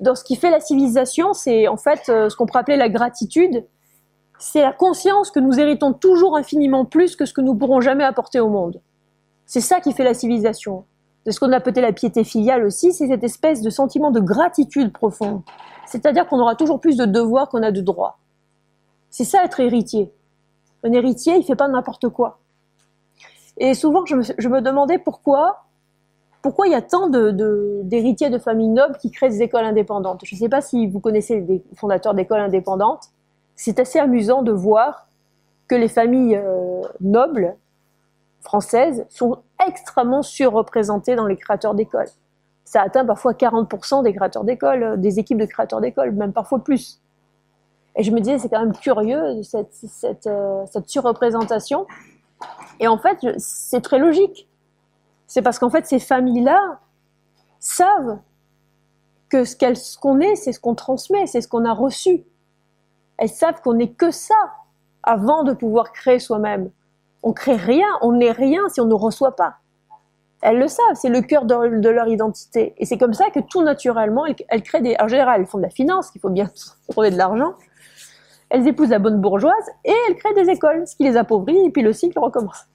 dans 0.00 0.14
ce 0.14 0.24
qui 0.24 0.36
fait 0.36 0.50
la 0.50 0.60
civilisation, 0.60 1.32
c'est 1.32 1.68
en 1.68 1.78
fait 1.78 2.08
euh, 2.08 2.28
ce 2.28 2.36
qu'on 2.36 2.44
pourrait 2.44 2.60
appeler 2.60 2.76
la 2.76 2.90
gratitude 2.90 3.64
c'est 4.42 4.60
la 4.60 4.72
conscience 4.72 5.30
que 5.30 5.38
nous 5.38 5.60
héritons 5.60 5.92
toujours 5.92 6.36
infiniment 6.36 6.84
plus 6.84 7.14
que 7.14 7.26
ce 7.26 7.32
que 7.32 7.40
nous 7.40 7.54
pourrons 7.54 7.80
jamais 7.80 8.02
apporter 8.02 8.40
au 8.40 8.48
monde. 8.48 8.80
C'est 9.46 9.60
ça 9.60 9.80
qui 9.80 9.92
fait 9.92 10.02
la 10.02 10.14
civilisation. 10.14 10.84
De 11.24 11.30
ce 11.30 11.38
qu'on 11.38 11.52
appelait 11.52 11.80
la 11.80 11.92
piété 11.92 12.24
filiale 12.24 12.64
aussi, 12.64 12.92
c'est 12.92 13.06
cette 13.06 13.22
espèce 13.24 13.62
de 13.62 13.70
sentiment 13.70 14.10
de 14.10 14.20
gratitude 14.20 14.92
profonde. 14.92 15.42
C'est-à-dire 15.86 16.26
qu'on 16.26 16.40
aura 16.40 16.56
toujours 16.56 16.80
plus 16.80 16.96
de 16.96 17.04
devoirs 17.04 17.48
qu'on 17.48 17.62
a 17.62 17.70
de 17.70 17.80
droits. 17.80 18.18
C'est 19.10 19.24
ça 19.24 19.44
être 19.44 19.60
héritier. 19.60 20.12
Un 20.84 20.92
héritier, 20.92 21.36
il 21.36 21.44
fait 21.44 21.54
pas 21.54 21.68
n'importe 21.68 22.08
quoi. 22.08 22.38
Et 23.58 23.74
souvent, 23.74 24.04
je 24.06 24.16
me, 24.16 24.60
demandais 24.60 24.98
pourquoi, 24.98 25.64
pourquoi 26.40 26.66
il 26.66 26.72
y 26.72 26.74
a 26.74 26.82
tant 26.82 27.08
d'héritiers 27.08 28.30
de, 28.30 28.36
de, 28.36 28.42
familles 28.42 28.70
nobles 28.70 28.96
qui 28.96 29.10
créent 29.10 29.28
des 29.28 29.42
écoles 29.42 29.64
indépendantes. 29.64 30.22
Je 30.24 30.34
ne 30.34 30.40
sais 30.40 30.48
pas 30.48 30.60
si 30.60 30.88
vous 30.88 30.98
connaissez 30.98 31.40
des 31.42 31.62
fondateurs 31.74 32.14
d'écoles 32.14 32.40
indépendantes. 32.40 33.10
C'est 33.54 33.78
assez 33.78 33.98
amusant 33.98 34.42
de 34.42 34.50
voir 34.50 35.06
que 35.68 35.74
les 35.74 35.88
familles 35.88 36.36
euh, 36.36 36.80
nobles 37.00 37.54
françaises 38.40 39.06
sont 39.08 39.38
extrêmement 39.66 40.22
surreprésentées 40.22 41.16
dans 41.16 41.26
les 41.26 41.36
créateurs 41.36 41.74
d'écoles. 41.74 42.08
Ça 42.64 42.82
atteint 42.82 43.04
parfois 43.04 43.32
40% 43.32 44.02
des 44.02 44.14
créateurs 44.14 44.44
d'écoles, 44.44 44.82
euh, 44.82 44.96
des 44.96 45.18
équipes 45.18 45.38
de 45.38 45.46
créateurs 45.46 45.80
d'écoles, 45.80 46.12
même 46.12 46.32
parfois 46.32 46.62
plus. 46.62 47.00
Et 47.96 48.02
je 48.02 48.10
me 48.10 48.20
disais, 48.20 48.38
c'est 48.38 48.48
quand 48.48 48.60
même 48.60 48.74
curieux, 48.74 49.42
cette, 49.42 49.72
cette, 49.74 50.26
euh, 50.26 50.64
cette 50.66 50.88
surreprésentation. 50.88 51.86
Et 52.80 52.88
en 52.88 52.98
fait, 52.98 53.18
c'est 53.38 53.82
très 53.82 53.98
logique. 53.98 54.48
C'est 55.26 55.42
parce 55.42 55.58
qu'en 55.58 55.70
fait, 55.70 55.86
ces 55.86 55.98
familles-là 55.98 56.80
savent 57.58 58.18
que 59.28 59.44
ce 59.44 59.96
qu'on 59.98 60.20
est, 60.20 60.36
c'est 60.36 60.52
ce 60.52 60.60
qu'on 60.60 60.74
transmet, 60.74 61.26
c'est 61.26 61.40
ce 61.40 61.48
qu'on 61.48 61.64
a 61.64 61.72
reçu. 61.72 62.24
Elles 63.18 63.28
savent 63.28 63.60
qu'on 63.62 63.74
n'est 63.74 63.92
que 63.92 64.10
ça 64.10 64.34
avant 65.02 65.42
de 65.42 65.52
pouvoir 65.52 65.92
créer 65.92 66.18
soi-même. 66.18 66.70
On 67.22 67.32
crée 67.32 67.56
rien, 67.56 67.86
on 68.00 68.12
n'est 68.12 68.32
rien 68.32 68.68
si 68.68 68.80
on 68.80 68.86
ne 68.86 68.94
reçoit 68.94 69.36
pas. 69.36 69.56
Elles 70.42 70.58
le 70.58 70.66
savent, 70.66 70.94
c'est 70.94 71.08
le 71.08 71.20
cœur 71.20 71.44
de, 71.44 71.88
leur 71.88 72.08
identité. 72.08 72.74
Et 72.78 72.84
c'est 72.84 72.98
comme 72.98 73.14
ça 73.14 73.30
que 73.30 73.38
tout 73.38 73.62
naturellement, 73.62 74.26
elles, 74.26 74.34
elles, 74.48 74.62
créent 74.62 74.82
des... 74.82 74.96
En 75.00 75.06
général, 75.06 75.40
elles 75.40 75.46
font 75.46 75.58
de 75.58 75.62
la 75.62 75.70
finance, 75.70 76.10
il 76.14 76.20
faut 76.20 76.30
bien 76.30 76.50
trouver 76.88 77.10
de 77.10 77.16
l'argent 77.16 77.54
elles 78.52 78.68
épousent 78.68 78.90
la 78.90 78.98
bonne 78.98 79.20
bourgeoise 79.20 79.70
et 79.84 79.94
elles 80.08 80.16
créent 80.16 80.34
des 80.34 80.50
écoles, 80.50 80.86
ce 80.86 80.94
qui 80.94 81.04
les 81.04 81.16
appauvrit, 81.16 81.58
et 81.64 81.70
puis 81.70 81.82
le 81.82 81.92
cycle 81.92 82.18
recommence. 82.18 82.66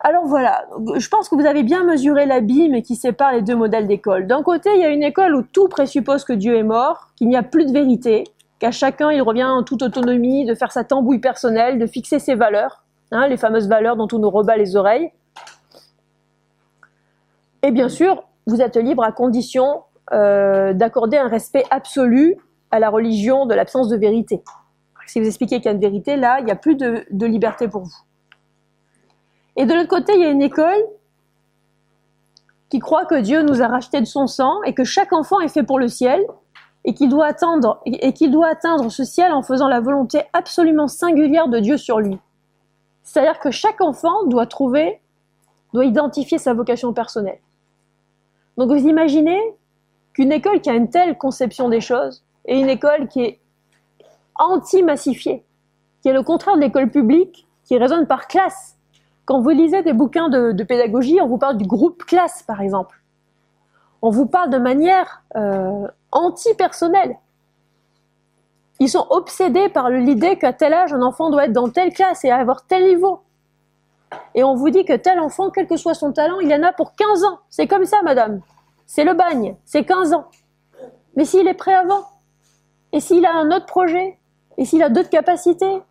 Alors 0.00 0.24
voilà, 0.26 0.64
je 0.96 1.08
pense 1.08 1.28
que 1.28 1.34
vous 1.34 1.44
avez 1.44 1.62
bien 1.62 1.84
mesuré 1.84 2.24
l'abîme 2.26 2.80
qui 2.80 2.96
sépare 2.96 3.32
les 3.32 3.42
deux 3.42 3.56
modèles 3.56 3.86
d'école. 3.86 4.26
D'un 4.26 4.42
côté, 4.42 4.70
il 4.74 4.80
y 4.80 4.84
a 4.84 4.88
une 4.88 5.02
école 5.02 5.34
où 5.34 5.42
tout 5.42 5.68
présuppose 5.68 6.24
que 6.24 6.32
Dieu 6.32 6.56
est 6.56 6.62
mort, 6.62 7.08
qu'il 7.16 7.28
n'y 7.28 7.36
a 7.36 7.42
plus 7.42 7.66
de 7.66 7.72
vérité, 7.72 8.24
qu'à 8.58 8.70
chacun 8.70 9.10
il 9.10 9.22
revient 9.22 9.44
en 9.44 9.62
toute 9.62 9.82
autonomie 9.82 10.44
de 10.44 10.54
faire 10.54 10.72
sa 10.72 10.84
tambouille 10.84 11.18
personnelle, 11.18 11.78
de 11.78 11.86
fixer 11.86 12.18
ses 12.18 12.34
valeurs, 12.34 12.84
hein, 13.12 13.28
les 13.28 13.36
fameuses 13.36 13.68
valeurs 13.68 13.96
dont 13.96 14.08
on 14.12 14.18
nous 14.18 14.30
rebat 14.30 14.56
les 14.56 14.76
oreilles. 14.76 15.10
Et 17.62 17.70
bien 17.70 17.88
sûr, 17.88 18.24
vous 18.46 18.60
êtes 18.60 18.76
libre 18.76 19.02
à 19.02 19.12
condition 19.12 19.82
euh, 20.12 20.72
d'accorder 20.72 21.16
un 21.16 21.28
respect 21.28 21.64
absolu 21.70 22.36
à 22.70 22.78
la 22.78 22.90
religion 22.90 23.46
de 23.46 23.54
l'absence 23.54 23.88
de 23.88 23.96
vérité. 23.96 24.42
Si 25.06 25.20
vous 25.20 25.26
expliquez 25.26 25.56
qu'il 25.56 25.66
y 25.66 25.68
a 25.68 25.72
une 25.72 25.80
vérité, 25.80 26.16
là, 26.16 26.38
il 26.40 26.44
n'y 26.44 26.50
a 26.50 26.56
plus 26.56 26.74
de, 26.76 27.26
liberté 27.26 27.68
pour 27.68 27.82
vous. 27.82 27.96
Et 29.56 29.64
de 29.64 29.72
l'autre 29.72 29.88
côté, 29.88 30.12
il 30.14 30.20
y 30.20 30.24
a 30.24 30.30
une 30.30 30.42
école 30.42 30.84
qui 32.68 32.80
croit 32.80 33.06
que 33.06 33.20
Dieu 33.20 33.42
nous 33.42 33.62
a 33.62 33.68
racheté 33.68 34.00
de 34.00 34.06
son 34.06 34.26
sang 34.26 34.62
et 34.64 34.74
que 34.74 34.84
chaque 34.84 35.12
enfant 35.12 35.40
est 35.40 35.48
fait 35.48 35.62
pour 35.62 35.78
le 35.78 35.88
ciel 35.88 36.24
et 36.86 36.94
qu'il 36.94 37.08
doit 37.08 37.30
et 37.84 38.28
doit 38.28 38.46
atteindre 38.46 38.90
ce 38.90 39.04
ciel 39.04 39.32
en 39.32 39.42
faisant 39.42 39.66
la 39.66 39.80
volonté 39.80 40.22
absolument 40.32 40.86
singulière 40.86 41.48
de 41.48 41.58
Dieu 41.58 41.76
sur 41.76 41.98
lui. 41.98 42.18
C'est-à-dire 43.02 43.40
que 43.40 43.50
chaque 43.50 43.80
enfant 43.80 44.24
doit 44.26 44.46
trouver, 44.46 45.00
doit 45.74 45.84
identifier 45.84 46.38
sa 46.38 46.54
vocation 46.54 46.92
personnelle. 46.92 47.40
Donc 48.56 48.70
vous 48.70 48.86
imaginez 48.86 49.40
qu'une 50.12 50.30
école 50.30 50.60
qui 50.60 50.70
a 50.70 50.74
une 50.74 50.88
telle 50.88 51.18
conception 51.18 51.68
des 51.68 51.80
choses 51.80 52.24
et 52.46 52.58
une 52.58 52.68
école 52.68 53.08
qui 53.08 53.20
est 53.20 53.40
anti-massifiée, 54.36 55.44
qui 56.02 56.08
est 56.08 56.12
le 56.12 56.22
contraire 56.22 56.54
de 56.54 56.60
l'école 56.60 56.90
publique, 56.90 57.48
qui 57.64 57.76
raisonne 57.76 58.06
par 58.06 58.28
classe. 58.28 58.76
Quand 59.24 59.40
vous 59.40 59.50
lisez 59.50 59.82
des 59.82 59.92
bouquins 59.92 60.28
de, 60.28 60.52
de, 60.52 60.64
pédagogie, 60.64 61.20
on 61.20 61.26
vous 61.26 61.38
parle 61.38 61.56
du 61.56 61.66
groupe 61.66 62.04
classe, 62.04 62.44
par 62.44 62.60
exemple. 62.60 63.02
On 64.02 64.10
vous 64.10 64.26
parle 64.26 64.50
de 64.50 64.58
manière 64.58 65.24
euh, 65.34 65.88
anti-personnelle. 66.16 67.16
Ils 68.78 68.88
sont 68.88 69.06
obsédés 69.10 69.68
par 69.68 69.90
l'idée 69.90 70.36
qu'à 70.36 70.52
tel 70.52 70.74
âge, 70.74 70.92
un 70.92 71.02
enfant 71.02 71.30
doit 71.30 71.46
être 71.46 71.52
dans 71.52 71.70
telle 71.70 71.92
classe 71.92 72.24
et 72.24 72.30
avoir 72.30 72.66
tel 72.66 72.84
niveau. 72.84 73.20
Et 74.34 74.44
on 74.44 74.54
vous 74.54 74.70
dit 74.70 74.84
que 74.84 74.94
tel 74.94 75.18
enfant, 75.18 75.50
quel 75.50 75.66
que 75.66 75.76
soit 75.76 75.94
son 75.94 76.12
talent, 76.12 76.40
il 76.40 76.52
en 76.52 76.62
a 76.62 76.72
pour 76.72 76.94
15 76.94 77.24
ans. 77.24 77.38
C'est 77.48 77.66
comme 77.66 77.84
ça, 77.84 78.02
madame. 78.02 78.40
C'est 78.86 79.04
le 79.04 79.14
bagne, 79.14 79.56
c'est 79.64 79.84
15 79.84 80.12
ans. 80.12 80.26
Mais 81.16 81.24
s'il 81.24 81.48
est 81.48 81.54
prêt 81.54 81.74
avant, 81.74 82.04
et 82.92 83.00
s'il 83.00 83.26
a 83.26 83.34
un 83.34 83.50
autre 83.50 83.66
projet 83.66 84.18
Et 84.58 84.64
s'il 84.64 84.82
a 84.82 84.88
d'autres 84.88 85.10
capacités 85.10 85.82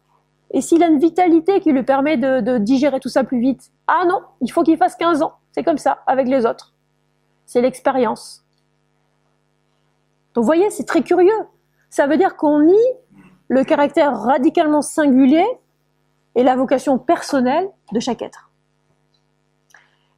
Et 0.51 0.61
s'il 0.61 0.81
a 0.83 0.87
une 0.87 0.99
vitalité 0.99 1.59
qui 1.59 1.71
lui 1.71 1.83
permet 1.83 2.17
de, 2.17 2.39
de 2.39 2.57
digérer 2.57 2.99
tout 2.99 3.09
ça 3.09 3.23
plus 3.23 3.39
vite 3.39 3.71
Ah 3.87 4.05
non, 4.07 4.21
il 4.41 4.51
faut 4.51 4.63
qu'il 4.63 4.77
fasse 4.77 4.95
15 4.95 5.21
ans. 5.21 5.33
C'est 5.51 5.63
comme 5.63 5.77
ça, 5.77 5.99
avec 6.07 6.27
les 6.27 6.45
autres. 6.45 6.73
C'est 7.45 7.61
l'expérience. 7.61 8.44
Donc 10.35 10.43
vous 10.43 10.47
voyez, 10.47 10.69
c'est 10.69 10.83
très 10.83 11.01
curieux. 11.01 11.31
Ça 11.89 12.07
veut 12.07 12.17
dire 12.17 12.35
qu'on 12.35 12.61
nie 12.61 12.91
le 13.47 13.63
caractère 13.63 14.19
radicalement 14.19 14.81
singulier 14.81 15.45
et 16.35 16.43
la 16.43 16.55
vocation 16.55 16.99
personnelle 16.99 17.69
de 17.93 17.99
chaque 17.99 18.21
être. 18.21 18.51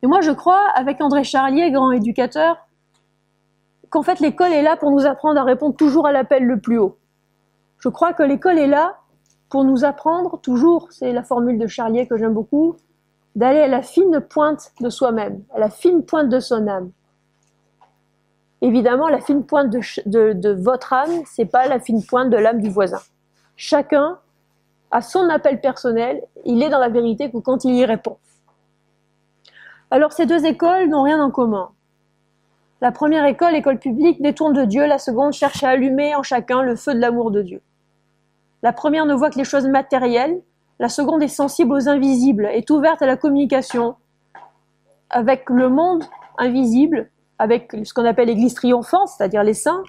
Et 0.01 0.07
moi, 0.07 0.22
je 0.22 0.32
crois, 0.32 0.70
avec 0.76 1.01
André 1.01 1.24
Charlier, 1.24 1.72
grand 1.72 1.91
éducateur, 1.91 2.68
qu'en 3.89 4.03
fait 4.03 4.20
l'école 4.20 4.51
est 4.53 4.61
là 4.61 4.76
pour 4.76 4.91
nous 4.91 5.05
apprendre 5.05 5.39
à 5.39 5.43
répondre 5.43 5.76
toujours 5.76 6.07
à 6.07 6.11
l'appel 6.11 6.43
le 6.43 6.59
plus 6.59 6.78
haut. 6.78 6.97
Je 7.80 7.89
crois 7.89 8.13
que 8.13 8.24
l'école 8.24 8.57
est 8.57 8.68
là 8.68 8.97
pour 9.49 9.63
nous 9.63 9.86
apprendre 9.86 10.41
toujours, 10.41 10.91
c'est 10.91 11.13
la 11.13 11.24
formule 11.24 11.57
de 11.57 11.68
Charlier 11.68 12.07
que 12.07 12.18
j'aime 12.18 12.34
beaucoup, 12.34 12.76
d'aller 13.36 13.59
à 13.59 13.68
la 13.68 13.82
fine 13.82 14.20
pointe 14.20 14.72
de 14.82 14.89
soi-même, 14.89 15.43
à 15.53 15.59
la 15.59 15.70
fine 15.70 16.03
pointe 16.03 16.28
de 16.28 16.39
son 16.39 16.68
âme. 16.68 16.91
Évidemment, 18.61 19.07
la 19.07 19.19
fine 19.19 19.43
pointe 19.43 19.69
de, 19.69 20.53
votre 20.53 20.93
âme, 20.93 21.11
c'est 21.25 21.45
pas 21.45 21.67
la 21.67 21.79
fine 21.79 22.03
pointe 22.03 22.29
de 22.29 22.37
l'âme 22.37 22.61
du 22.61 22.69
voisin. 22.69 23.01
Chacun 23.55 24.17
a 24.91 25.01
son 25.01 25.29
appel 25.29 25.61
personnel, 25.61 26.23
il 26.45 26.63
est 26.63 26.69
dans 26.69 26.79
la 26.79 26.89
vérité 26.89 27.29
que 27.29 27.37
quand 27.37 27.65
il 27.65 27.75
y 27.75 27.85
répond. 27.85 28.17
Alors 29.91 30.11
ces 30.11 30.25
deux 30.25 30.45
écoles 30.45 30.89
n'ont 30.89 31.03
rien 31.03 31.21
en 31.23 31.29
commun. 31.29 31.69
La 32.81 32.91
première 32.91 33.25
école, 33.25 33.55
école 33.55 33.79
publique, 33.79 34.21
détourne 34.21 34.53
de 34.53 34.65
Dieu, 34.65 34.85
la 34.85 34.99
seconde 34.99 35.33
cherche 35.33 35.63
à 35.63 35.69
allumer 35.69 36.15
en 36.15 36.23
chacun 36.23 36.61
le 36.61 36.75
feu 36.75 36.93
de 36.93 36.99
l'amour 36.99 37.31
de 37.31 37.41
Dieu. 37.41 37.61
La 38.63 38.73
première 38.73 39.05
ne 39.05 39.13
voit 39.13 39.29
que 39.29 39.37
les 39.37 39.43
choses 39.43 39.67
matérielles, 39.67 40.41
la 40.79 40.89
seconde 40.89 41.23
est 41.23 41.27
sensible 41.27 41.73
aux 41.73 41.89
invisibles, 41.89 42.45
est 42.45 42.69
ouverte 42.69 43.01
à 43.01 43.07
la 43.07 43.17
communication 43.17 43.95
avec 45.09 45.49
le 45.49 45.69
monde 45.69 46.03
invisible, 46.37 47.09
avec 47.39 47.75
ce 47.83 47.93
qu'on 47.93 48.05
appelle 48.05 48.27
l'église 48.27 48.53
triomphante, 48.53 49.09
c'est-à-dire 49.09 49.43
les 49.43 49.53
saints, 49.53 49.83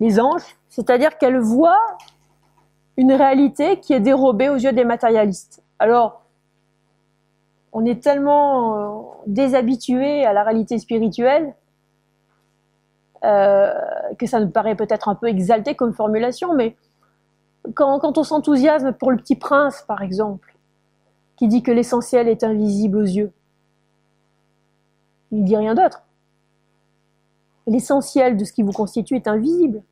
les 0.00 0.20
anges, 0.20 0.56
c'est-à-dire 0.68 1.18
qu'elle 1.18 1.38
voit 1.38 1.80
une 2.96 3.12
réalité 3.12 3.80
qui 3.80 3.92
est 3.92 4.00
dérobée 4.00 4.48
aux 4.48 4.56
yeux 4.56 4.72
des 4.72 4.84
matérialistes. 4.84 5.62
Alors, 5.78 6.22
on 7.72 7.84
est 7.84 8.02
tellement 8.02 8.76
euh, 8.76 9.02
déshabitué 9.26 10.24
à 10.24 10.32
la 10.32 10.44
réalité 10.44 10.78
spirituelle 10.78 11.54
euh, 13.24 13.72
que 14.18 14.26
ça 14.26 14.40
nous 14.40 14.50
paraît 14.50 14.74
peut-être 14.74 15.08
un 15.08 15.14
peu 15.14 15.28
exalté 15.28 15.74
comme 15.74 15.94
formulation, 15.94 16.54
mais 16.54 16.76
quand, 17.74 17.98
quand 18.00 18.18
on 18.18 18.24
s'enthousiasme 18.24 18.92
pour 18.92 19.10
le 19.10 19.16
petit 19.16 19.36
prince, 19.36 19.82
par 19.86 20.02
exemple, 20.02 20.56
qui 21.36 21.48
dit 21.48 21.62
que 21.62 21.70
l'essentiel 21.70 22.28
est 22.28 22.44
invisible 22.44 22.98
aux 22.98 23.02
yeux, 23.02 23.32
il 25.32 25.44
dit 25.44 25.56
rien 25.56 25.74
d'autre. 25.74 26.02
L'essentiel 27.66 28.36
de 28.36 28.44
ce 28.44 28.52
qui 28.52 28.62
vous 28.62 28.72
constitue 28.72 29.16
est 29.16 29.26
invisible. 29.26 29.82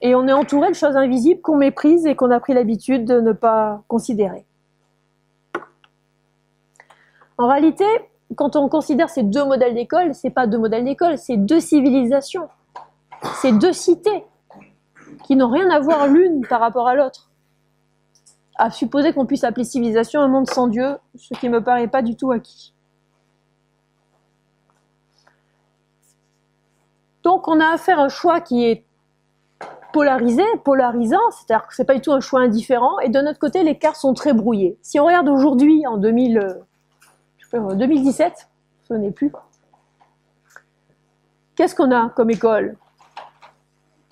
Et 0.00 0.14
on 0.14 0.26
est 0.26 0.32
entouré 0.32 0.68
de 0.68 0.74
choses 0.74 0.96
invisibles 0.96 1.40
qu'on 1.40 1.56
méprise 1.56 2.06
et 2.06 2.16
qu'on 2.16 2.30
a 2.30 2.40
pris 2.40 2.54
l'habitude 2.54 3.04
de 3.04 3.20
ne 3.20 3.32
pas 3.32 3.82
considérer. 3.88 4.44
En 7.38 7.48
réalité, 7.48 7.84
quand 8.34 8.56
on 8.56 8.68
considère 8.68 9.10
ces 9.10 9.22
deux 9.22 9.44
modèles 9.44 9.74
d'école, 9.74 10.14
c'est 10.14 10.30
pas 10.30 10.46
deux 10.46 10.58
modèles 10.58 10.84
d'école, 10.84 11.18
c'est 11.18 11.36
deux 11.36 11.60
civilisations, 11.60 12.48
c'est 13.40 13.52
deux 13.52 13.72
cités 13.72 14.24
qui 15.24 15.36
n'ont 15.36 15.50
rien 15.50 15.68
à 15.70 15.80
voir 15.80 16.06
l'une 16.08 16.46
par 16.46 16.60
rapport 16.60 16.88
à 16.88 16.94
l'autre. 16.94 17.30
À 18.56 18.70
supposer 18.70 19.12
qu'on 19.12 19.26
puisse 19.26 19.44
appeler 19.44 19.64
civilisation 19.64 20.20
un 20.20 20.28
monde 20.28 20.48
sans 20.48 20.66
Dieu, 20.66 20.96
ce 21.14 21.34
qui 21.34 21.48
me 21.48 21.62
paraît 21.62 21.88
pas 21.88 22.00
du 22.00 22.16
tout 22.16 22.32
acquis. 22.32 22.75
Donc 27.26 27.48
on 27.48 27.58
a 27.58 27.72
à 27.72 27.76
faire 27.76 27.98
un 27.98 28.08
choix 28.08 28.40
qui 28.40 28.64
est 28.64 28.84
polarisé, 29.92 30.44
polarisant, 30.62 31.28
c'est-à-dire 31.32 31.66
que 31.66 31.74
c'est 31.74 31.84
pas 31.84 31.96
du 31.96 32.00
tout 32.00 32.12
un 32.12 32.20
choix 32.20 32.38
indifférent, 32.38 33.00
et 33.00 33.08
de 33.08 33.20
notre 33.20 33.40
côté, 33.40 33.64
les 33.64 33.76
cartes 33.76 33.96
sont 33.96 34.14
très 34.14 34.32
brouillées. 34.32 34.78
Si 34.80 35.00
on 35.00 35.06
regarde 35.06 35.28
aujourd'hui, 35.28 35.84
en 35.88 35.96
2000, 35.96 36.60
2017, 37.52 38.48
ce 38.86 38.94
n'est 38.94 39.10
plus, 39.10 39.32
qu'est-ce 41.56 41.74
qu'on 41.74 41.90
a 41.90 42.10
comme 42.10 42.30
école? 42.30 42.76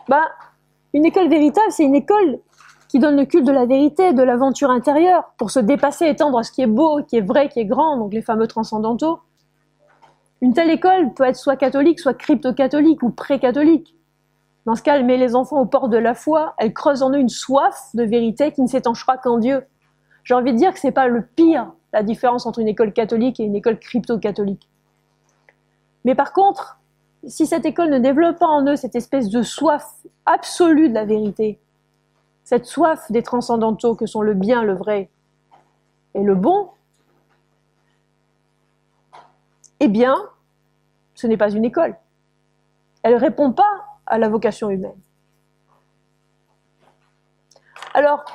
Bah, 0.08 0.24
Une 0.92 1.04
école 1.04 1.28
véritable, 1.28 1.70
c'est 1.70 1.84
une 1.84 1.94
école 1.94 2.40
qui 2.88 2.98
donne 2.98 3.16
le 3.16 3.26
culte 3.26 3.46
de 3.46 3.52
la 3.52 3.64
vérité, 3.64 4.12
de 4.12 4.24
l'aventure 4.24 4.72
intérieure, 4.72 5.22
pour 5.38 5.52
se 5.52 5.60
dépasser, 5.60 6.06
étendre 6.06 6.38
à 6.38 6.42
ce 6.42 6.50
qui 6.50 6.62
est 6.62 6.66
beau, 6.66 7.04
qui 7.04 7.18
est 7.18 7.24
vrai, 7.24 7.48
qui 7.48 7.60
est 7.60 7.64
grand, 7.64 7.96
donc 7.96 8.12
les 8.12 8.22
fameux 8.22 8.48
transcendantaux. 8.48 9.20
Une 10.44 10.52
telle 10.52 10.68
école 10.68 11.14
peut 11.14 11.24
être 11.24 11.36
soit 11.36 11.56
catholique, 11.56 11.98
soit 11.98 12.12
crypto-catholique 12.12 13.02
ou 13.02 13.08
pré-catholique. 13.08 13.96
Dans 14.66 14.74
ce 14.74 14.82
cas, 14.82 14.96
elle 14.96 15.06
met 15.06 15.16
les 15.16 15.34
enfants 15.34 15.58
au 15.58 15.64
port 15.64 15.88
de 15.88 15.96
la 15.96 16.12
foi, 16.12 16.52
elle 16.58 16.74
creuse 16.74 17.02
en 17.02 17.12
eux 17.12 17.18
une 17.18 17.30
soif 17.30 17.88
de 17.94 18.02
vérité 18.02 18.52
qui 18.52 18.60
ne 18.60 18.66
s'étanchera 18.66 19.16
qu'en 19.16 19.38
Dieu. 19.38 19.64
J'ai 20.22 20.34
envie 20.34 20.52
de 20.52 20.58
dire 20.58 20.74
que 20.74 20.78
c'est 20.78 20.92
pas 20.92 21.08
le 21.08 21.24
pire, 21.24 21.72
la 21.94 22.02
différence 22.02 22.44
entre 22.44 22.58
une 22.58 22.68
école 22.68 22.92
catholique 22.92 23.40
et 23.40 23.44
une 23.44 23.56
école 23.56 23.78
crypto-catholique. 23.78 24.68
Mais 26.04 26.14
par 26.14 26.34
contre, 26.34 26.78
si 27.26 27.46
cette 27.46 27.64
école 27.64 27.88
ne 27.88 27.98
développe 27.98 28.38
pas 28.38 28.46
en 28.46 28.66
eux 28.66 28.76
cette 28.76 28.96
espèce 28.96 29.30
de 29.30 29.40
soif 29.40 29.94
absolue 30.26 30.90
de 30.90 30.94
la 30.94 31.06
vérité, 31.06 31.58
cette 32.42 32.66
soif 32.66 33.10
des 33.10 33.22
transcendantaux 33.22 33.94
que 33.94 34.04
sont 34.04 34.20
le 34.20 34.34
bien, 34.34 34.62
le 34.62 34.74
vrai 34.74 35.08
et 36.12 36.22
le 36.22 36.34
bon, 36.34 36.68
eh 39.80 39.88
bien, 39.88 40.14
ce 41.24 41.26
n'est 41.26 41.38
pas 41.38 41.50
une 41.50 41.64
école. 41.64 41.96
Elle 43.02 43.14
ne 43.14 43.18
répond 43.18 43.50
pas 43.50 43.86
à 44.04 44.18
la 44.18 44.28
vocation 44.28 44.68
humaine. 44.68 45.00
Alors, 47.94 48.26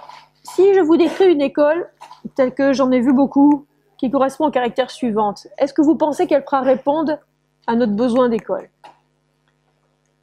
si 0.41 0.73
je 0.73 0.79
vous 0.79 0.97
décris 0.97 1.31
une 1.31 1.41
école 1.41 1.87
telle 2.33 2.51
que 2.55 2.73
j'en 2.73 2.89
ai 2.89 2.99
vu 2.99 3.13
beaucoup, 3.13 3.67
qui 3.99 4.09
correspond 4.09 4.47
au 4.47 4.49
caractère 4.49 4.89
suivante, 4.89 5.45
est-ce 5.59 5.71
que 5.71 5.83
vous 5.83 5.97
pensez 5.97 6.25
qu'elle 6.25 6.43
pourra 6.43 6.61
répondre 6.61 7.19
à 7.67 7.75
notre 7.75 7.93
besoin 7.93 8.27
d'école? 8.27 8.71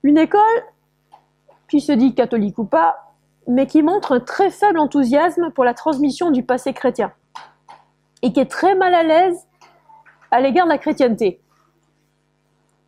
Une 0.03 0.19
école 0.19 0.65
qui 1.69 1.81
se 1.81 1.93
dit 1.93 2.17
catholique 2.17 2.59
ou 2.59 2.65
pas, 2.65 3.15
mais 3.47 3.69
qui 3.69 3.81
montre 3.81 4.11
un 4.11 4.19
très 4.21 4.51
faible 4.51 4.81
enthousiasme 4.81 5.53
pour 5.53 5.63
la 5.63 5.73
transmission 5.73 6.33
du 6.33 6.43
passé 6.43 6.73
chrétien 6.73 7.13
et 8.23 8.33
qui 8.33 8.41
est 8.41 8.51
très 8.51 8.75
mal 8.75 8.93
à 8.93 9.05
l'aise 9.05 9.47
à 10.33 10.41
l'égard 10.41 10.65
de 10.65 10.73
la 10.73 10.79
chrétienté. 10.79 11.41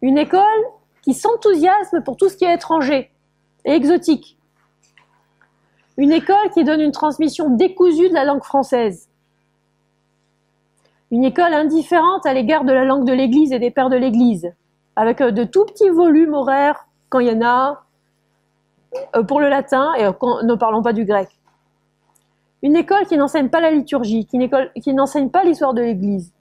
Une 0.02 0.18
école 0.18 0.42
qui 1.02 1.14
s'enthousiasme 1.14 2.02
pour 2.02 2.16
tout 2.16 2.28
ce 2.28 2.36
qui 2.36 2.44
est 2.44 2.54
étranger 2.54 3.10
et 3.64 3.72
exotique. 3.72 4.38
Une 5.96 6.12
école 6.12 6.50
qui 6.54 6.64
donne 6.64 6.80
une 6.80 6.92
transmission 6.92 7.50
décousue 7.50 8.08
de 8.08 8.14
la 8.14 8.24
langue 8.24 8.44
française. 8.44 9.08
Une 11.10 11.24
école 11.24 11.54
indifférente 11.54 12.26
à 12.26 12.34
l'égard 12.34 12.64
de 12.64 12.72
la 12.72 12.84
langue 12.84 13.04
de 13.04 13.12
l'Église 13.12 13.52
et 13.52 13.58
des 13.58 13.70
pères 13.70 13.90
de 13.90 13.96
l'Église, 13.96 14.52
avec 14.94 15.22
de 15.22 15.44
tout 15.44 15.64
petits 15.64 15.88
volumes 15.88 16.34
horaires 16.34 16.86
quand 17.08 17.18
il 17.18 17.28
y 17.28 17.32
en 17.32 17.42
a, 17.42 17.84
euh, 19.16 19.22
pour 19.22 19.40
le 19.40 19.48
latin, 19.48 19.92
et 19.94 20.04
ne 20.04 20.54
parlons 20.54 20.82
pas 20.82 20.92
du 20.92 21.04
grec. 21.04 21.28
Une 22.62 22.76
école 22.76 23.06
qui 23.06 23.16
n'enseigne 23.16 23.48
pas 23.48 23.60
la 23.60 23.70
liturgie, 23.70 24.26
qui 24.26 24.94
n'enseigne 24.94 25.30
pas 25.30 25.44
l'histoire 25.44 25.74
de 25.74 25.80
l'Église. 25.80 26.32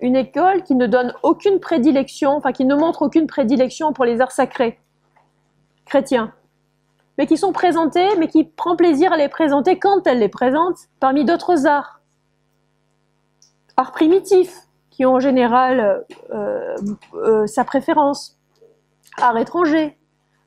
Une 0.00 0.16
école 0.16 0.62
qui 0.62 0.74
ne 0.74 0.86
donne 0.86 1.14
aucune 1.22 1.58
prédilection, 1.58 2.32
enfin 2.32 2.52
qui 2.52 2.64
ne 2.64 2.74
montre 2.74 3.02
aucune 3.02 3.26
prédilection 3.26 3.92
pour 3.92 4.04
les 4.04 4.20
arts 4.20 4.32
sacrés 4.32 4.78
chrétiens, 5.86 6.32
mais 7.16 7.26
qui 7.26 7.36
sont 7.36 7.52
présentés, 7.52 8.08
mais 8.18 8.28
qui 8.28 8.44
prend 8.44 8.76
plaisir 8.76 9.12
à 9.12 9.16
les 9.16 9.28
présenter 9.28 9.78
quand 9.78 10.06
elle 10.06 10.18
les 10.18 10.28
présente 10.28 10.76
parmi 11.00 11.24
d'autres 11.24 11.66
arts. 11.66 12.00
Arts 13.76 13.92
primitifs, 13.92 14.66
qui 14.90 15.04
ont 15.04 15.14
en 15.14 15.20
général 15.20 16.04
euh, 16.34 16.74
euh, 17.14 17.46
sa 17.46 17.64
préférence. 17.64 18.38
Arts 19.18 19.36
étrangers, 19.38 19.98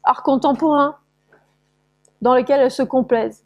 arts 0.04 0.24
contemporains, 0.24 0.97
dans 2.22 2.34
lesquels 2.34 2.60
elles 2.60 2.72
se 2.72 2.84
complaisent. 2.84 3.45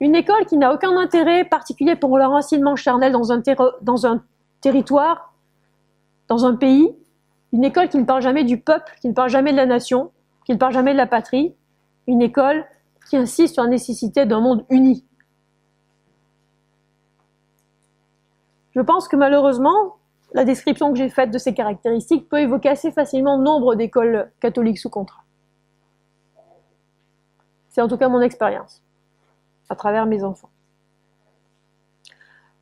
Une 0.00 0.14
école 0.14 0.44
qui 0.46 0.56
n'a 0.56 0.72
aucun 0.72 0.96
intérêt 0.96 1.44
particulier 1.44 1.96
pour 1.96 2.18
le 2.18 2.26
renseignement 2.26 2.76
charnel 2.76 3.12
dans 3.12 3.32
un, 3.32 3.42
dans 3.82 4.06
territoire, 4.64 5.34
dans 6.26 6.46
un 6.46 6.56
pays. 6.56 6.96
Une 7.52 7.64
école 7.64 7.90
qui 7.90 7.98
ne 7.98 8.04
parle 8.04 8.22
jamais 8.22 8.44
du 8.44 8.58
peuple, 8.58 8.96
qui 9.02 9.08
ne 9.08 9.12
parle 9.12 9.28
jamais 9.28 9.52
de 9.52 9.58
la 9.58 9.66
nation, 9.66 10.10
qui 10.46 10.52
ne 10.52 10.56
parle 10.56 10.72
jamais 10.72 10.92
de 10.92 10.96
la 10.96 11.06
patrie. 11.06 11.54
Une 12.06 12.22
école 12.22 12.64
qui 13.08 13.18
insiste 13.18 13.54
sur 13.54 13.62
la 13.62 13.68
nécessité 13.68 14.24
d'un 14.24 14.40
monde 14.40 14.64
uni. 14.70 15.04
Je 18.74 18.80
pense 18.80 19.06
que 19.06 19.16
malheureusement, 19.16 19.96
la 20.32 20.46
description 20.46 20.90
que 20.92 20.98
j'ai 20.98 21.10
faite 21.10 21.30
de 21.30 21.38
ces 21.38 21.52
caractéristiques 21.52 22.30
peut 22.30 22.40
évoquer 22.40 22.70
assez 22.70 22.90
facilement 22.90 23.36
nombre 23.36 23.74
d'écoles 23.74 24.32
catholiques 24.40 24.78
sous 24.78 24.90
contrat. 24.90 25.24
C'est 27.68 27.82
en 27.82 27.88
tout 27.88 27.98
cas 27.98 28.08
mon 28.08 28.22
expérience, 28.22 28.82
à 29.68 29.76
travers 29.76 30.06
mes 30.06 30.24
enfants. 30.24 30.50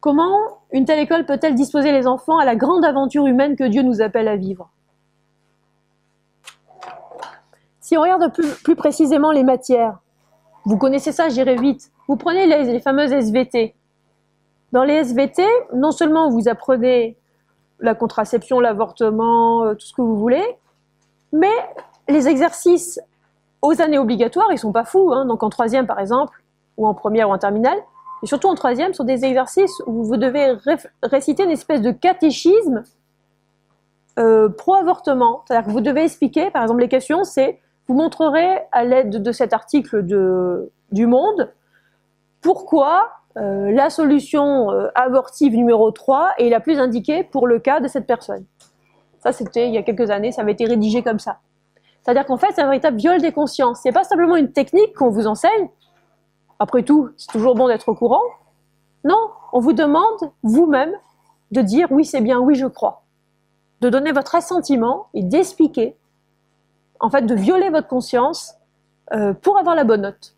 Comment 0.02 0.58
une 0.72 0.84
telle 0.84 0.98
école 0.98 1.24
peut-elle 1.26 1.54
disposer 1.54 1.92
les 1.92 2.08
enfants 2.08 2.36
à 2.36 2.44
la 2.44 2.56
grande 2.56 2.84
aventure 2.84 3.24
humaine 3.28 3.54
que 3.54 3.62
Dieu 3.62 3.82
nous 3.82 4.02
appelle 4.02 4.26
à 4.26 4.34
vivre? 4.34 4.68
Si 7.80 7.96
on 7.96 8.00
regarde 8.00 8.32
plus, 8.32 8.74
précisément 8.74 9.30
les 9.30 9.44
matières, 9.44 10.00
vous 10.64 10.76
connaissez 10.76 11.12
ça, 11.12 11.28
j'irai 11.28 11.54
vite. 11.54 11.92
Vous 12.08 12.16
prenez 12.16 12.46
les, 12.46 12.80
fameuses 12.80 13.12
SVT. 13.12 13.76
Dans 14.72 14.82
les 14.82 14.94
SVT, 14.94 15.46
non 15.72 15.92
seulement 15.92 16.30
vous 16.30 16.48
apprenez 16.48 17.16
la 17.78 17.94
contraception, 17.94 18.58
l'avortement, 18.58 19.62
euh, 19.62 19.74
tout 19.74 19.86
ce 19.86 19.94
que 19.94 20.02
vous 20.02 20.16
voulez, 20.16 20.44
mais 21.32 21.54
les 22.08 22.26
exercices 22.26 23.00
aux 23.60 23.80
années 23.80 23.98
obligatoires, 23.98 24.50
ils 24.50 24.58
sont 24.58 24.72
pas 24.72 24.84
fous. 24.84 25.12
Hein. 25.12 25.26
Donc 25.26 25.44
en 25.44 25.48
troisième, 25.48 25.86
par 25.86 26.00
exemple, 26.00 26.42
ou 26.76 26.88
en 26.88 26.94
première 26.94 27.28
ou 27.28 27.32
en 27.32 27.38
terminale, 27.38 27.78
et 28.22 28.26
surtout 28.26 28.48
en 28.48 28.54
troisième, 28.54 28.94
sont 28.94 29.04
des 29.04 29.24
exercices 29.24 29.82
où 29.86 30.04
vous 30.04 30.16
devez 30.16 30.54
réciter 31.02 31.44
une 31.44 31.50
espèce 31.50 31.82
de 31.82 31.90
catéchisme 31.90 32.84
euh, 34.18 34.48
pro-avortement. 34.48 35.42
C'est-à-dire 35.46 35.66
que 35.66 35.72
vous 35.72 35.80
devez 35.80 36.04
expliquer, 36.04 36.50
par 36.50 36.62
exemple, 36.62 36.80
les 36.80 36.88
questions, 36.88 37.24
c'est 37.24 37.60
vous 37.88 37.94
montrerez 37.94 38.60
à 38.70 38.84
l'aide 38.84 39.22
de 39.22 39.32
cet 39.32 39.52
article 39.52 40.06
de, 40.06 40.70
du 40.92 41.06
Monde 41.06 41.52
pourquoi 42.40 43.10
euh, 43.36 43.72
la 43.72 43.88
solution 43.88 44.70
euh, 44.70 44.88
abortive 44.94 45.54
numéro 45.54 45.90
3 45.90 46.34
est 46.38 46.48
la 46.48 46.60
plus 46.60 46.78
indiquée 46.78 47.24
pour 47.24 47.46
le 47.46 47.58
cas 47.58 47.80
de 47.80 47.88
cette 47.88 48.06
personne. 48.06 48.44
Ça, 49.20 49.32
c'était 49.32 49.68
il 49.68 49.74
y 49.74 49.78
a 49.78 49.82
quelques 49.82 50.10
années, 50.10 50.32
ça 50.32 50.42
avait 50.42 50.52
été 50.52 50.66
rédigé 50.66 51.02
comme 51.02 51.18
ça. 51.18 51.38
C'est-à-dire 52.02 52.26
qu'en 52.26 52.36
fait, 52.36 52.48
c'est 52.54 52.62
un 52.62 52.66
véritable 52.66 52.96
viol 52.96 53.20
des 53.20 53.32
consciences. 53.32 53.80
C'est 53.82 53.92
pas 53.92 54.04
simplement 54.04 54.36
une 54.36 54.52
technique 54.52 54.94
qu'on 54.94 55.10
vous 55.10 55.26
enseigne. 55.26 55.68
Après 56.58 56.82
tout, 56.82 57.10
c'est 57.16 57.30
toujours 57.30 57.54
bon 57.54 57.68
d'être 57.68 57.88
au 57.88 57.94
courant. 57.94 58.22
Non, 59.04 59.30
on 59.52 59.60
vous 59.60 59.72
demande 59.72 60.32
vous-même 60.42 60.92
de 61.50 61.60
dire 61.60 61.88
oui, 61.90 62.04
c'est 62.04 62.20
bien, 62.20 62.38
oui, 62.38 62.54
je 62.54 62.66
crois. 62.66 63.02
De 63.80 63.88
donner 63.88 64.12
votre 64.12 64.34
assentiment 64.34 65.08
et 65.14 65.22
d'expliquer, 65.22 65.96
en 67.00 67.10
fait, 67.10 67.22
de 67.22 67.34
violer 67.34 67.70
votre 67.70 67.88
conscience 67.88 68.54
euh, 69.12 69.34
pour 69.34 69.58
avoir 69.58 69.74
la 69.74 69.84
bonne 69.84 70.02
note. 70.02 70.36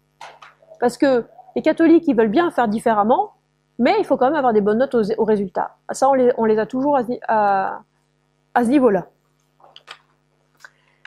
Parce 0.81 0.97
que 0.97 1.25
les 1.57 1.63
catholiques, 1.63 2.05
ils 2.09 2.17
veulent 2.17 2.29
bien 2.29 2.51
faire 2.51 2.69
différemment, 2.69 3.33
mais 3.79 3.95
il 3.99 4.05
faut 4.05 4.17
quand 4.17 4.27
même 4.27 4.35
avoir 4.35 4.53
des 4.53 4.61
bonnes 4.61 4.79
notes 4.79 4.95
aux, 4.95 5.25
résultats. 5.25 5.77
Ça, 5.93 6.09
on 6.09 6.45
les, 6.45 6.59
a 6.59 6.67
toujours 6.67 6.97
à 6.97 7.81
ce 8.57 8.69
niveau-là. 8.69 9.07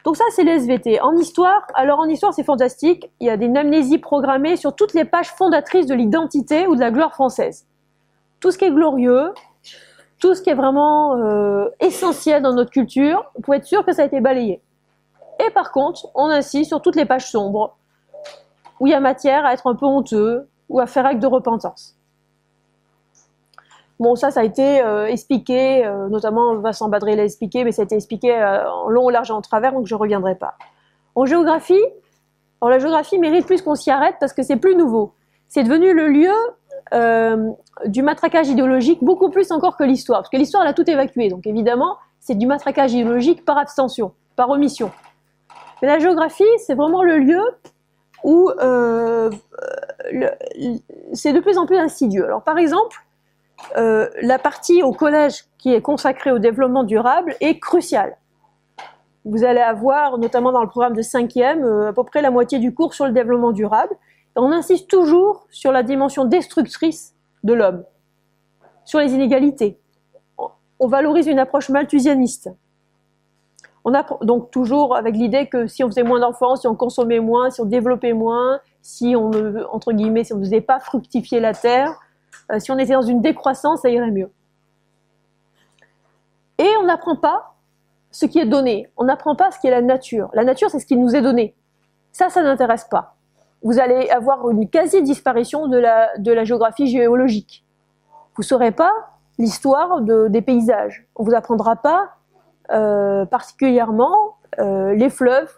Donc 0.07 0.15
ça, 0.15 0.23
c'est 0.31 0.45
les 0.45 0.53
SVT. 0.53 1.01
En 1.01 1.17
histoire, 1.17 1.67
alors 1.73 1.99
en 1.99 2.05
histoire, 2.05 2.33
c'est 2.33 2.45
fantastique. 2.45 3.11
Il 3.19 3.27
y 3.27 3.29
a 3.29 3.35
des 3.35 3.53
amnésies 3.57 3.97
programmées 3.97 4.55
sur 4.55 4.73
toutes 4.73 4.93
les 4.93 5.03
pages 5.03 5.33
fondatrices 5.33 5.85
de 5.85 5.93
l'identité 5.93 6.65
ou 6.65 6.75
de 6.75 6.79
la 6.79 6.91
gloire 6.91 7.11
française. 7.11 7.67
Tout 8.39 8.51
ce 8.51 8.57
qui 8.57 8.63
est 8.63 8.71
glorieux, 8.71 9.33
tout 10.21 10.33
ce 10.33 10.41
qui 10.41 10.49
est 10.49 10.55
vraiment 10.55 11.17
euh, 11.17 11.67
essentiel 11.81 12.41
dans 12.41 12.53
notre 12.53 12.71
culture, 12.71 13.29
vous 13.35 13.41
pouvez 13.41 13.57
être 13.57 13.65
sûr 13.65 13.85
que 13.85 13.91
ça 13.91 14.03
a 14.03 14.05
été 14.05 14.21
balayé. 14.21 14.61
Et 15.45 15.49
par 15.49 15.73
contre, 15.73 16.07
on 16.15 16.27
insiste 16.27 16.69
sur 16.69 16.81
toutes 16.81 16.95
les 16.95 17.05
pages 17.05 17.29
sombres, 17.29 17.75
où 18.79 18.87
il 18.87 18.91
y 18.91 18.93
a 18.93 19.01
matière 19.01 19.45
à 19.45 19.51
être 19.51 19.67
un 19.67 19.75
peu 19.75 19.87
honteux 19.87 20.47
ou 20.69 20.79
à 20.79 20.87
faire 20.87 21.05
acte 21.05 21.19
de 21.19 21.27
repentance. 21.27 21.96
Bon, 23.99 24.15
ça, 24.15 24.29
ça 24.29 24.41
a 24.41 24.43
été 24.43 24.81
euh, 24.81 25.07
expliqué, 25.07 25.83
euh, 25.85 26.07
notamment 26.09 26.55
Vincent 26.57 26.87
Badré 26.87 27.15
l'a 27.15 27.23
expliqué, 27.23 27.63
mais 27.63 27.71
ça 27.71 27.81
a 27.81 27.85
été 27.85 27.95
expliqué 27.95 28.31
euh, 28.31 28.69
en 28.69 28.89
long, 28.89 29.09
large 29.09 29.31
et 29.31 29.33
en 29.33 29.41
travers, 29.41 29.73
donc 29.73 29.87
je 29.87 29.95
ne 29.95 29.99
reviendrai 29.99 30.35
pas. 30.35 30.53
En 31.15 31.25
géographie, 31.25 31.83
alors 32.61 32.69
la 32.69 32.77
géographie 32.77 33.17
mérite 33.17 33.47
plus 33.47 33.63
qu'on 33.63 33.73
s'y 33.73 33.89
arrête 33.89 34.15
parce 34.19 34.33
que 34.33 34.43
c'est 34.43 34.57
plus 34.57 34.75
nouveau. 34.75 35.13
C'est 35.47 35.63
devenu 35.63 35.93
le 35.93 36.09
lieu 36.09 36.33
du 37.85 38.01
matraquage 38.01 38.47
idéologique 38.47 39.03
beaucoup 39.03 39.29
plus 39.29 39.51
encore 39.51 39.75
que 39.77 39.83
l'histoire, 39.83 40.19
parce 40.19 40.29
que 40.29 40.37
l'histoire 40.37 40.63
elle 40.63 40.69
a 40.69 40.73
tout 40.73 40.89
évacué. 40.89 41.27
Donc 41.29 41.45
évidemment, 41.47 41.97
c'est 42.19 42.35
du 42.35 42.45
matraquage 42.45 42.93
idéologique 42.93 43.43
par 43.45 43.57
abstention, 43.57 44.13
par 44.35 44.49
omission. 44.49 44.91
Mais 45.81 45.87
la 45.87 45.99
géographie, 45.99 46.43
c'est 46.65 46.75
vraiment 46.75 47.03
le 47.03 47.17
lieu 47.17 47.41
où 48.23 48.49
c'est 51.13 51.33
de 51.33 51.39
plus 51.39 51.57
en 51.57 51.65
plus 51.65 51.77
insidieux. 51.77 52.25
Alors 52.25 52.43
par 52.43 52.57
exemple, 52.57 53.06
euh, 53.77 54.09
la 54.21 54.39
partie 54.39 54.83
au 54.83 54.91
collège 54.91 55.45
qui 55.57 55.73
est 55.73 55.81
consacrée 55.81 56.31
au 56.31 56.39
développement 56.39 56.83
durable 56.83 57.35
est 57.41 57.59
cruciale. 57.59 58.17
Vous 59.25 59.43
allez 59.43 59.61
avoir, 59.61 60.17
notamment 60.17 60.51
dans 60.51 60.61
le 60.61 60.69
programme 60.69 60.95
de 60.95 61.01
cinquième, 61.01 61.63
euh, 61.63 61.89
à 61.89 61.93
peu 61.93 62.03
près 62.03 62.21
la 62.21 62.31
moitié 62.31 62.59
du 62.59 62.73
cours 62.73 62.93
sur 62.93 63.05
le 63.05 63.11
développement 63.11 63.51
durable. 63.51 63.93
on 64.35 64.51
insiste 64.51 64.87
toujours 64.87 65.47
sur 65.49 65.71
la 65.71 65.83
dimension 65.83 66.25
destructrice 66.25 67.15
de 67.43 67.53
l'homme, 67.53 67.83
sur 68.85 68.99
les 68.99 69.13
inégalités. 69.13 69.79
On 70.79 70.87
valorise 70.87 71.27
une 71.27 71.39
approche 71.39 71.69
malthusianiste. 71.69 72.51
On 73.83 73.93
a 73.93 74.05
donc 74.21 74.51
toujours 74.51 74.95
avec 74.95 75.15
l'idée 75.15 75.47
que 75.47 75.65
si 75.65 75.83
on 75.83 75.87
faisait 75.87 76.03
moins 76.03 76.19
d'enfants, 76.19 76.55
si 76.55 76.67
on 76.67 76.75
consommait 76.75 77.19
moins, 77.19 77.49
si 77.49 77.61
on 77.61 77.65
développait 77.65 78.13
moins, 78.13 78.59
si 78.81 79.15
on 79.15 79.31
entre 79.71 79.91
guillemets, 79.93 80.23
si 80.23 80.33
on 80.33 80.37
ne 80.37 80.43
faisait 80.43 80.61
pas 80.61 80.79
fructifier 80.79 81.39
la 81.39 81.53
terre, 81.53 81.97
euh, 82.51 82.59
si 82.59 82.71
on 82.71 82.77
était 82.77 82.93
dans 82.93 83.01
une 83.01 83.21
décroissance, 83.21 83.81
ça 83.81 83.89
irait 83.89 84.11
mieux. 84.11 84.31
Et 86.57 86.69
on 86.81 86.85
n'apprend 86.85 87.15
pas 87.15 87.53
ce 88.11 88.25
qui 88.25 88.39
est 88.39 88.45
donné. 88.45 88.89
On 88.97 89.03
n'apprend 89.03 89.35
pas 89.35 89.51
ce 89.51 89.59
qui 89.59 89.67
est 89.67 89.71
la 89.71 89.81
nature. 89.81 90.29
La 90.33 90.43
nature, 90.43 90.69
c'est 90.69 90.79
ce 90.79 90.85
qui 90.85 90.97
nous 90.97 91.15
est 91.15 91.21
donné. 91.21 91.55
Ça, 92.11 92.29
ça 92.29 92.41
n'intéresse 92.41 92.85
pas. 92.85 93.15
Vous 93.63 93.79
allez 93.79 94.09
avoir 94.09 94.49
une 94.49 94.69
quasi-disparition 94.69 95.67
de 95.67 95.77
la, 95.77 96.43
géographie 96.43 96.87
géologique. 96.87 97.63
Vous 98.35 98.43
ne 98.43 98.47
saurez 98.47 98.71
pas 98.71 98.91
l'histoire 99.37 100.01
de, 100.01 100.27
des 100.27 100.41
paysages. 100.41 101.07
On 101.15 101.23
ne 101.23 101.29
vous 101.29 101.35
apprendra 101.35 101.75
pas 101.75 102.11
euh, 102.71 103.25
particulièrement 103.25 104.35
euh, 104.59 104.93
les 104.93 105.09
fleuves. 105.09 105.53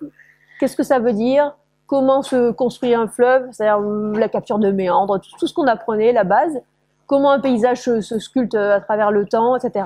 Qu'est-ce 0.59 0.75
que 0.75 0.83
ça 0.83 0.99
veut 0.99 1.13
dire? 1.13 1.55
Comment 1.87 2.21
se 2.21 2.51
construit 2.51 2.93
un 2.93 3.07
fleuve? 3.07 3.47
C'est-à-dire 3.51 3.79
la 3.79 4.29
capture 4.29 4.59
de 4.59 4.71
méandres, 4.71 5.19
tout, 5.19 5.47
ce 5.47 5.53
qu'on 5.53 5.67
apprenait, 5.67 6.11
la 6.11 6.23
base. 6.23 6.61
Comment 7.09 7.31
un 7.31 7.39
paysage 7.39 7.81
se, 7.81 8.19
sculpte 8.19 8.53
à 8.53 8.79
travers 8.81 9.09
le 9.09 9.25
temps, 9.25 9.55
etc. 9.55 9.83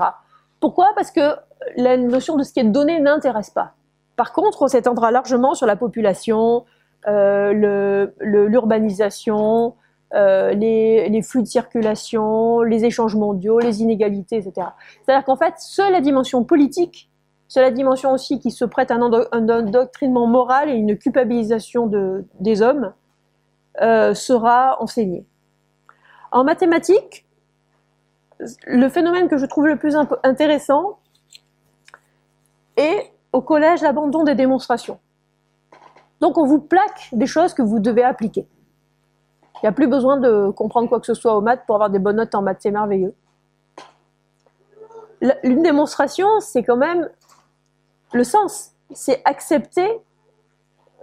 Pourquoi? 0.60 0.92
Parce 0.94 1.10
que 1.10 1.36
la 1.78 1.96
notion 1.96 2.36
de 2.36 2.42
ce 2.42 2.52
qui 2.52 2.60
est 2.60 2.64
donné 2.64 3.00
n'intéresse 3.00 3.48
pas. 3.48 3.72
Par 4.14 4.34
contre, 4.34 4.60
on 4.60 4.68
s'étendra 4.68 5.10
largement 5.10 5.54
sur 5.54 5.66
la 5.66 5.74
population, 5.74 6.66
euh, 7.08 8.10
l'urbanisation, 8.20 9.74
euh, 10.12 10.52
les, 10.52 11.22
flux 11.22 11.40
de 11.40 11.48
circulation, 11.48 12.60
les 12.60 12.84
échanges 12.84 13.16
mondiaux, 13.16 13.58
les 13.58 13.80
inégalités, 13.80 14.36
etc. 14.36 14.68
C'est-à-dire 15.02 15.24
qu'en 15.24 15.36
fait, 15.36 15.54
seule 15.56 15.92
la 15.92 16.02
dimension 16.02 16.44
politique, 16.44 17.10
seule 17.48 17.64
la 17.64 17.70
dimension 17.70 18.12
aussi 18.12 18.38
qui 18.38 18.50
se 18.50 18.66
prête 18.66 18.90
à 18.90 18.96
un, 18.96 19.10
un 19.32 19.62
doctrinement 19.62 20.26
moral 20.26 20.68
et 20.68 20.74
une 20.74 20.98
culpabilisation 20.98 21.86
de, 21.86 22.26
des 22.38 22.60
hommes 22.60 22.92
euh, 23.80 24.12
sera 24.12 24.76
enseignée. 24.82 25.24
En 26.34 26.42
mathématiques, 26.42 27.24
le 28.66 28.88
phénomène 28.88 29.28
que 29.28 29.38
je 29.38 29.46
trouve 29.46 29.68
le 29.68 29.76
plus 29.76 29.96
intéressant, 30.24 30.98
et 32.76 33.12
au 33.32 33.40
collège 33.40 33.82
l'abandon 33.82 34.24
des 34.24 34.34
démonstrations. 34.34 34.98
Donc 36.20 36.36
on 36.36 36.44
vous 36.44 36.60
plaque 36.60 37.08
des 37.12 37.26
choses 37.26 37.54
que 37.54 37.62
vous 37.62 37.78
devez 37.78 38.02
appliquer. 38.02 38.48
Il 39.54 39.60
n'y 39.62 39.68
a 39.68 39.72
plus 39.72 39.86
besoin 39.86 40.16
de 40.16 40.50
comprendre 40.50 40.88
quoi 40.88 40.98
que 40.98 41.06
ce 41.06 41.14
soit 41.14 41.36
aux 41.36 41.40
maths 41.40 41.64
pour 41.66 41.76
avoir 41.76 41.88
des 41.88 42.00
bonnes 42.00 42.16
notes 42.16 42.34
en 42.34 42.42
maths, 42.42 42.58
c'est 42.62 42.72
merveilleux. 42.72 43.14
Une 45.44 45.62
démonstration, 45.62 46.26
c'est 46.40 46.64
quand 46.64 46.76
même 46.76 47.08
le 48.12 48.24
sens. 48.24 48.72
C'est 48.90 49.22
accepter 49.24 49.88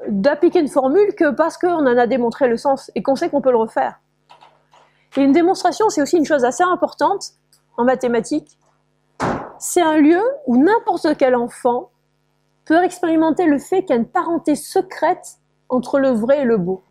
d'appliquer 0.09 0.59
une 0.59 0.67
formule 0.67 1.15
que 1.15 1.32
parce 1.32 1.57
qu'on 1.57 1.88
en 1.88 1.97
a 1.97 2.05
démontré 2.05 2.49
le 2.49 2.57
sens 2.57 2.91
et 2.95 3.01
qu'on 3.01 3.15
sait 3.15 3.29
qu'on 3.29 3.41
peut 3.41 3.51
le 3.51 3.57
refaire. 3.57 4.00
Et 5.18 5.22
une 5.22 5.34
démonstration, 5.34 5.89
c'est 5.89 6.01
aussi 6.01 6.18
une 6.18 6.26
chose 6.26 6.45
assez 6.45 6.64
importante 6.64 7.32
en 7.78 7.84
mathématiques, 7.84 8.57
c'est 9.59 9.82
un 9.82 9.97
lieu 9.97 10.22
où 10.47 10.57
n'importe 10.57 11.18
quel 11.18 11.36
enfant 11.36 11.89
peut 12.66 12.84
expérimenter 12.84 13.45
le 13.45 13.59
fait 13.59 13.82
qu'il 13.82 13.91
y 13.91 13.93
a 13.93 14.01
une 14.01 14.07
parenté 14.07 14.55
secrète 14.55 15.38
entre 15.70 15.99
le 15.99 16.09
vrai 16.09 16.41
et 16.41 16.45
le 16.45 16.57
beau. 16.57 16.82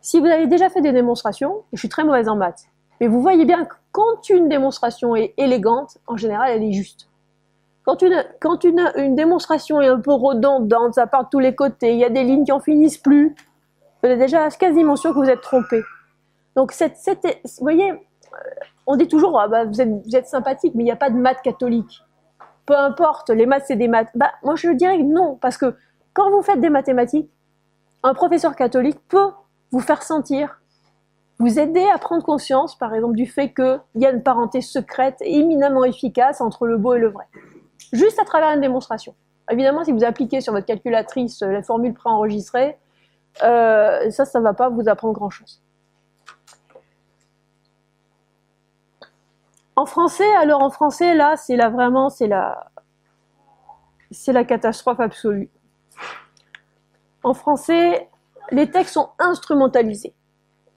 Si 0.00 0.18
vous 0.18 0.26
avez 0.26 0.46
déjà 0.46 0.70
fait 0.70 0.80
des 0.80 0.92
démonstrations, 0.92 1.64
je 1.72 1.78
suis 1.78 1.88
très 1.88 2.04
mauvaise 2.04 2.28
en 2.28 2.36
maths, 2.36 2.64
mais 3.00 3.06
vous 3.06 3.20
voyez 3.20 3.44
bien 3.44 3.64
que 3.64 3.74
quand 3.92 4.28
une 4.30 4.48
démonstration 4.48 5.14
est 5.14 5.34
élégante, 5.36 5.98
en 6.06 6.16
général, 6.16 6.50
elle 6.50 6.62
est 6.62 6.72
juste. 6.72 7.08
Quand 7.84 8.02
une, 8.02 8.24
quand 8.40 8.64
une, 8.64 8.92
une 8.96 9.14
démonstration 9.14 9.80
est 9.80 9.88
un 9.88 10.00
peu 10.00 10.12
redondante, 10.12 10.94
ça 10.94 11.06
part 11.06 11.24
de 11.24 11.28
tous 11.30 11.38
les 11.38 11.54
côtés, 11.54 11.92
il 11.92 11.98
y 11.98 12.04
a 12.04 12.10
des 12.10 12.24
lignes 12.24 12.44
qui 12.44 12.52
en 12.52 12.60
finissent 12.60 12.98
plus, 12.98 13.34
vous 14.02 14.08
êtes 14.08 14.18
déjà 14.18 14.48
quasiment 14.50 14.96
sûr 14.96 15.12
que 15.12 15.18
vous 15.18 15.28
êtes 15.28 15.42
trompé. 15.42 15.82
Donc, 16.56 16.72
vous 16.72 17.40
voyez, 17.60 17.92
on 18.86 18.96
dit 18.96 19.08
toujours, 19.08 19.40
ah 19.40 19.48
bah, 19.48 19.64
vous, 19.64 19.80
êtes, 19.80 20.26
sympathique, 20.26 20.74
mais 20.74 20.82
il 20.82 20.86
n'y 20.86 20.92
a 20.92 20.96
pas 20.96 21.10
de 21.10 21.16
maths 21.16 21.42
catholiques. 21.42 22.02
Peu 22.66 22.76
importe, 22.76 23.30
les 23.30 23.46
maths, 23.46 23.64
c'est 23.66 23.76
des 23.76 23.88
maths. 23.88 24.10
Bah, 24.14 24.32
moi, 24.42 24.56
je 24.56 24.70
dirais 24.70 24.98
non, 24.98 25.36
parce 25.40 25.56
que 25.56 25.76
quand 26.12 26.30
vous 26.30 26.42
faites 26.42 26.60
des 26.60 26.70
mathématiques, 26.70 27.30
un 28.02 28.14
professeur 28.14 28.56
catholique 28.56 28.98
peut 29.08 29.30
vous 29.70 29.80
faire 29.80 30.02
sentir, 30.02 30.60
vous 31.38 31.58
aider 31.58 31.86
à 31.94 31.98
prendre 31.98 32.22
conscience, 32.22 32.76
par 32.76 32.94
exemple, 32.94 33.14
du 33.14 33.26
fait 33.26 33.52
qu'il 33.52 33.80
y 33.96 34.06
a 34.06 34.10
une 34.10 34.22
parenté 34.22 34.60
secrète 34.60 35.16
éminemment 35.20 35.84
efficace 35.84 36.40
entre 36.40 36.66
le 36.66 36.76
beau 36.76 36.94
et 36.94 36.98
le 36.98 37.08
vrai. 37.08 37.24
Juste 37.92 38.18
à 38.18 38.24
travers 38.24 38.50
une 38.50 38.60
démonstration. 38.60 39.14
Évidemment, 39.50 39.84
si 39.84 39.92
vous 39.92 40.04
appliquez 40.04 40.40
sur 40.40 40.52
votre 40.52 40.66
calculatrice 40.66 41.40
la 41.40 41.62
formule 41.62 41.94
préenregistrée, 41.94 42.78
euh, 43.42 44.10
ça, 44.10 44.24
ça 44.24 44.38
ne 44.38 44.44
va 44.44 44.54
pas 44.54 44.68
vous 44.68 44.88
apprendre 44.88 45.14
grand-chose. 45.14 45.62
En 49.80 49.86
français, 49.86 50.30
alors 50.36 50.62
en 50.62 50.68
français, 50.68 51.14
là, 51.14 51.38
c'est 51.38 51.56
là 51.56 51.70
vraiment, 51.70 52.10
c'est 52.10 52.26
la, 52.26 52.70
c'est 54.10 54.34
la 54.34 54.44
catastrophe 54.44 55.00
absolue. 55.00 55.48
En 57.22 57.32
français, 57.32 58.10
les 58.50 58.70
textes 58.70 58.92
sont 58.92 59.08
instrumentalisés. 59.18 60.12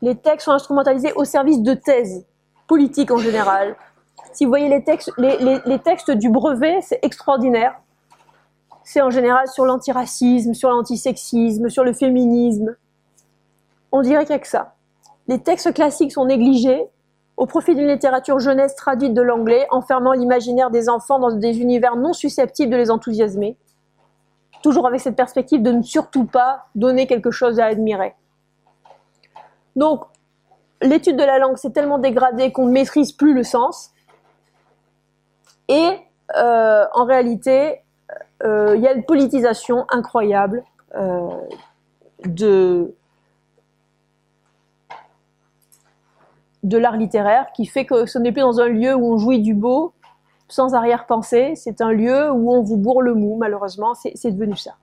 Les 0.01 0.15
textes 0.15 0.45
sont 0.45 0.53
instrumentalisés 0.53 1.11
au 1.17 1.25
service 1.25 1.61
de 1.61 1.73
thèses 1.73 2.25
politiques 2.65 3.11
en 3.11 3.17
général. 3.17 3.75
Si 4.31 4.45
vous 4.45 4.49
voyez 4.49 4.69
les 4.69 4.85
textes, 4.85 5.11
les, 5.17 5.79
textes 5.79 6.11
du 6.11 6.29
brevet, 6.29 6.79
c'est 6.79 6.99
extraordinaire. 7.01 7.75
C'est 8.85 9.01
en 9.01 9.09
général 9.09 9.49
sur 9.49 9.65
l'antiracisme, 9.65 10.53
sur 10.53 10.69
l'antisexisme, 10.69 11.67
sur 11.67 11.83
le 11.83 11.91
féminisme. 11.91 12.77
On 13.91 14.01
dirait 14.01 14.23
qu'il 14.23 14.33
n'y 14.33 14.37
a 14.37 14.39
que 14.39 14.47
ça. 14.47 14.75
Les 15.27 15.43
textes 15.43 15.73
classiques 15.73 16.13
sont 16.13 16.25
négligés 16.25 16.87
au 17.37 17.45
profit 17.45 17.75
d'une 17.75 17.87
littérature 17.87 18.39
jeunesse 18.39 18.75
traduite 18.75 19.13
de 19.13 19.21
l'anglais, 19.21 19.67
enfermant 19.71 20.13
l'imaginaire 20.13 20.69
des 20.69 20.89
enfants 20.89 21.19
dans 21.19 21.31
des 21.31 21.59
univers 21.59 21.95
non 21.95 22.13
susceptibles 22.13 22.71
de 22.71 22.77
les 22.77 22.91
enthousiasmer, 22.91 23.57
toujours 24.61 24.87
avec 24.87 25.01
cette 25.01 25.15
perspective 25.15 25.61
de 25.61 25.71
ne 25.71 25.81
surtout 25.81 26.25
pas 26.25 26.67
donner 26.75 27.07
quelque 27.07 27.31
chose 27.31 27.59
à 27.59 27.65
admirer. 27.65 28.15
Donc, 29.75 30.03
l'étude 30.81 31.17
de 31.17 31.23
la 31.23 31.39
langue 31.39 31.57
s'est 31.57 31.71
tellement 31.71 31.97
dégradée 31.97 32.51
qu'on 32.51 32.67
ne 32.67 32.71
maîtrise 32.71 33.11
plus 33.11 33.33
le 33.33 33.43
sens, 33.43 33.91
et 35.67 35.97
euh, 36.35 36.85
en 36.93 37.05
réalité, 37.05 37.81
euh, 38.43 38.73
il 38.75 38.81
y 38.81 38.87
a 38.87 38.93
une 38.93 39.05
politisation 39.05 39.85
incroyable 39.89 40.63
euh, 40.95 41.29
de, 42.25 42.93
de 46.63 46.77
l'art 46.77 46.97
littéraire 46.97 47.51
qui 47.53 47.65
fait 47.65 47.85
que 47.85 48.05
ce 48.05 48.17
n'est 48.17 48.31
plus 48.31 48.41
dans 48.41 48.59
un 48.59 48.67
lieu 48.67 48.95
où 48.95 49.13
on 49.13 49.17
jouit 49.17 49.41
du 49.41 49.53
beau 49.53 49.93
sans 50.47 50.75
arrière-pensée, 50.75 51.53
c'est 51.55 51.81
un 51.81 51.91
lieu 51.91 52.31
où 52.31 52.51
on 52.51 52.61
vous 52.61 52.77
bourre 52.77 53.01
le 53.01 53.15
mou, 53.15 53.37
malheureusement, 53.37 53.93
c'est 53.95 54.31
devenu 54.31 54.55
ça. 54.55 54.75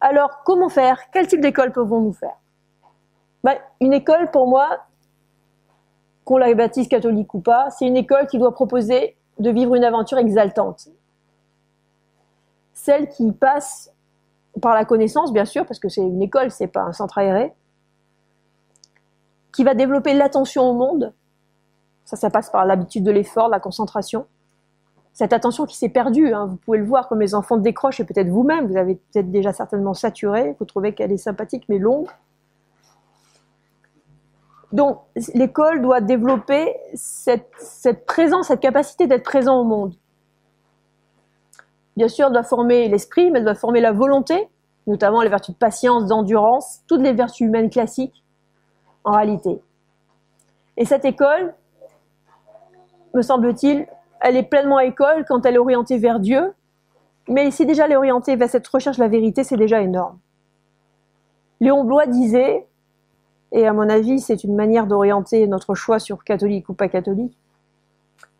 Alors, 0.00 0.42
comment 0.44 0.68
faire? 0.68 1.10
Quel 1.12 1.26
type 1.26 1.40
d'école 1.40 1.72
pouvons-nous 1.72 2.12
faire? 2.12 2.36
Ben, 3.44 3.56
Une 3.80 3.92
école, 3.92 4.30
pour 4.30 4.48
moi, 4.48 4.80
qu'on 6.24 6.38
la 6.38 6.52
baptise 6.54 6.88
catholique 6.88 7.32
ou 7.34 7.40
pas, 7.40 7.70
c'est 7.70 7.86
une 7.86 7.96
école 7.96 8.26
qui 8.26 8.38
doit 8.38 8.52
proposer 8.52 9.16
de 9.38 9.50
vivre 9.50 9.74
une 9.74 9.84
aventure 9.84 10.18
exaltante. 10.18 10.88
Celle 12.72 13.08
qui 13.08 13.32
passe 13.32 13.92
par 14.60 14.74
la 14.74 14.84
connaissance, 14.84 15.32
bien 15.32 15.44
sûr, 15.44 15.64
parce 15.66 15.78
que 15.78 15.88
c'est 15.88 16.02
une 16.02 16.22
école, 16.22 16.50
c'est 16.50 16.66
pas 16.66 16.82
un 16.82 16.92
centre 16.92 17.18
aéré, 17.18 17.54
qui 19.56 19.64
va 19.64 19.74
développer 19.74 20.12
l'attention 20.12 20.68
au 20.68 20.74
monde. 20.74 21.14
Ça, 22.04 22.14
ça 22.14 22.28
passe 22.28 22.50
par 22.50 22.66
l'habitude 22.66 23.02
de 23.02 23.10
l'effort, 23.10 23.48
la 23.48 23.58
concentration. 23.58 24.26
Cette 25.14 25.32
attention 25.32 25.64
qui 25.64 25.78
s'est 25.78 25.88
perdue, 25.88 26.34
hein, 26.34 26.44
vous 26.44 26.56
pouvez 26.56 26.76
le 26.76 26.84
voir 26.84 27.08
comme 27.08 27.22
les 27.22 27.34
enfants 27.34 27.56
décrochent, 27.56 27.98
et 27.98 28.04
peut-être 28.04 28.28
vous-même, 28.28 28.66
vous 28.66 28.76
avez 28.76 28.96
peut-être 28.96 29.30
déjà 29.30 29.54
certainement 29.54 29.94
saturé, 29.94 30.54
vous 30.58 30.66
trouvez 30.66 30.92
qu'elle 30.92 31.10
est 31.10 31.16
sympathique 31.16 31.64
mais 31.70 31.78
longue. 31.78 32.06
Donc, 34.72 35.00
l'école 35.32 35.80
doit 35.80 36.02
développer 36.02 36.76
cette, 36.92 37.50
cette 37.58 38.04
présence, 38.04 38.48
cette 38.48 38.60
capacité 38.60 39.06
d'être 39.06 39.24
présent 39.24 39.58
au 39.58 39.64
monde. 39.64 39.94
Bien 41.96 42.08
sûr, 42.08 42.26
elle 42.26 42.34
doit 42.34 42.42
former 42.42 42.88
l'esprit, 42.88 43.30
mais 43.30 43.38
elle 43.38 43.46
doit 43.46 43.54
former 43.54 43.80
la 43.80 43.92
volonté, 43.92 44.50
notamment 44.86 45.22
les 45.22 45.30
vertus 45.30 45.54
de 45.54 45.58
patience, 45.58 46.04
d'endurance, 46.04 46.80
toutes 46.86 47.00
les 47.00 47.14
vertus 47.14 47.46
humaines 47.46 47.70
classiques, 47.70 48.22
en 49.06 49.12
réalité. 49.12 49.62
Et 50.76 50.84
cette 50.84 51.06
école, 51.06 51.54
me 53.14 53.22
semble-t-il, 53.22 53.86
elle 54.20 54.36
est 54.36 54.42
pleinement 54.42 54.80
école 54.80 55.24
quand 55.26 55.46
elle 55.46 55.54
est 55.54 55.58
orientée 55.58 55.96
vers 55.96 56.20
Dieu, 56.20 56.52
mais 57.28 57.50
si 57.50 57.64
déjà 57.64 57.86
elle 57.86 57.92
est 57.92 57.96
orientée 57.96 58.36
vers 58.36 58.50
cette 58.50 58.66
recherche 58.66 58.98
de 58.98 59.02
la 59.02 59.08
vérité, 59.08 59.44
c'est 59.44 59.56
déjà 59.56 59.80
énorme. 59.80 60.18
Léon 61.60 61.84
Blois 61.84 62.06
disait, 62.06 62.66
et 63.52 63.66
à 63.66 63.72
mon 63.72 63.88
avis 63.88 64.20
c'est 64.20 64.44
une 64.44 64.54
manière 64.54 64.86
d'orienter 64.86 65.46
notre 65.46 65.74
choix 65.74 65.98
sur 65.98 66.24
catholique 66.24 66.68
ou 66.68 66.74
pas 66.74 66.88
catholique, 66.88 67.38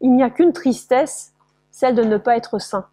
il 0.01 0.13
n'y 0.13 0.23
a 0.23 0.31
qu'une 0.31 0.53
tristesse, 0.53 1.33
celle 1.71 1.95
de 1.95 2.03
ne 2.03 2.19
pas 2.19 2.37
être 2.37 2.59
saint. 2.59 2.87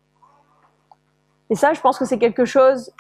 Et 1.50 1.56
ça, 1.56 1.74
je 1.74 1.82
pense 1.82 1.98
que 2.00 2.06
c'est 2.06 2.20
quelque 2.20 2.46
chose. 2.46 2.92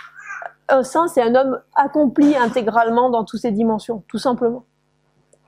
Un 0.69 0.83
saint, 0.83 1.07
c'est 1.07 1.21
un 1.21 1.35
homme 1.35 1.59
accompli 1.75 2.35
intégralement 2.35 3.09
dans 3.09 3.23
toutes 3.23 3.41
ses 3.41 3.51
dimensions, 3.51 4.03
tout 4.07 4.17
simplement. 4.17 4.63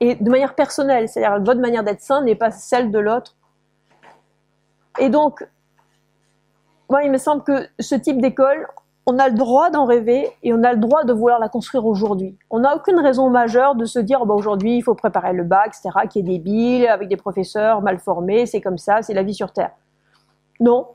Et 0.00 0.14
de 0.14 0.30
manière 0.30 0.54
personnelle, 0.54 1.08
c'est-à-dire 1.08 1.42
votre 1.42 1.60
manière 1.60 1.82
d'être 1.82 2.02
saint 2.02 2.22
n'est 2.22 2.34
pas 2.34 2.50
celle 2.50 2.90
de 2.90 2.98
l'autre. 2.98 3.34
Et 4.98 5.08
donc, 5.08 5.46
moi, 6.90 7.02
il 7.02 7.10
me 7.10 7.18
semble 7.18 7.42
que 7.42 7.66
ce 7.80 7.94
type 7.94 8.20
d'école, 8.20 8.66
on 9.06 9.18
a 9.18 9.28
le 9.28 9.34
droit 9.34 9.70
d'en 9.70 9.86
rêver 9.86 10.30
et 10.42 10.52
on 10.52 10.62
a 10.64 10.72
le 10.72 10.78
droit 10.78 11.04
de 11.04 11.12
vouloir 11.12 11.38
la 11.38 11.48
construire 11.48 11.86
aujourd'hui. 11.86 12.36
On 12.50 12.60
n'a 12.60 12.74
aucune 12.76 12.98
raison 12.98 13.30
majeure 13.30 13.74
de 13.74 13.84
se 13.84 13.98
dire, 13.98 14.26
bah, 14.26 14.34
aujourd'hui, 14.34 14.76
il 14.76 14.82
faut 14.82 14.94
préparer 14.94 15.32
le 15.32 15.44
bac, 15.44 15.68
etc., 15.68 16.06
qui 16.10 16.18
est 16.18 16.22
débile, 16.22 16.88
avec 16.88 17.08
des 17.08 17.16
professeurs 17.16 17.82
mal 17.82 17.98
formés, 17.98 18.46
c'est 18.46 18.60
comme 18.60 18.78
ça, 18.78 19.02
c'est 19.02 19.14
la 19.14 19.22
vie 19.22 19.34
sur 19.34 19.52
Terre. 19.52 19.70
Non. 20.60 20.88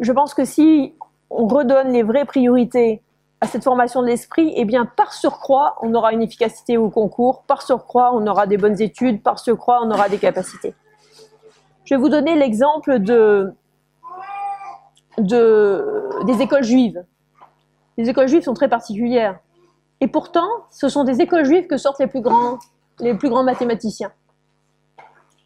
Je 0.00 0.12
pense 0.12 0.34
que 0.34 0.44
si 0.44 0.94
on 1.30 1.46
redonne 1.46 1.92
les 1.92 2.02
vraies 2.02 2.24
priorités 2.24 3.02
à 3.40 3.46
cette 3.46 3.64
formation 3.64 4.00
de 4.00 4.06
l'esprit, 4.06 4.52
eh 4.56 4.64
bien, 4.64 4.86
par 4.86 5.12
surcroît, 5.12 5.76
on 5.82 5.94
aura 5.94 6.12
une 6.12 6.22
efficacité 6.22 6.76
au 6.78 6.88
concours, 6.88 7.42
par 7.42 7.62
surcroît, 7.62 8.12
on 8.14 8.26
aura 8.26 8.46
des 8.46 8.56
bonnes 8.56 8.80
études, 8.80 9.22
par 9.22 9.38
surcroît, 9.38 9.80
on 9.82 9.90
aura 9.90 10.08
des 10.08 10.18
capacités. 10.18 10.74
Je 11.84 11.94
vais 11.94 12.00
vous 12.00 12.08
donner 12.08 12.36
l'exemple 12.36 13.00
de, 13.00 13.52
de, 15.18 16.08
des 16.24 16.40
écoles 16.40 16.64
juives. 16.64 17.04
Les 17.98 18.08
écoles 18.08 18.28
juives 18.28 18.42
sont 18.42 18.54
très 18.54 18.68
particulières. 18.68 19.38
Et 20.00 20.08
pourtant, 20.08 20.48
ce 20.70 20.88
sont 20.88 21.04
des 21.04 21.20
écoles 21.20 21.44
juives 21.44 21.66
que 21.66 21.76
sortent 21.76 22.00
les 22.00 22.06
plus 22.06 22.20
grands, 22.20 22.58
les 22.98 23.14
plus 23.14 23.28
grands 23.28 23.44
mathématiciens. 23.44 24.12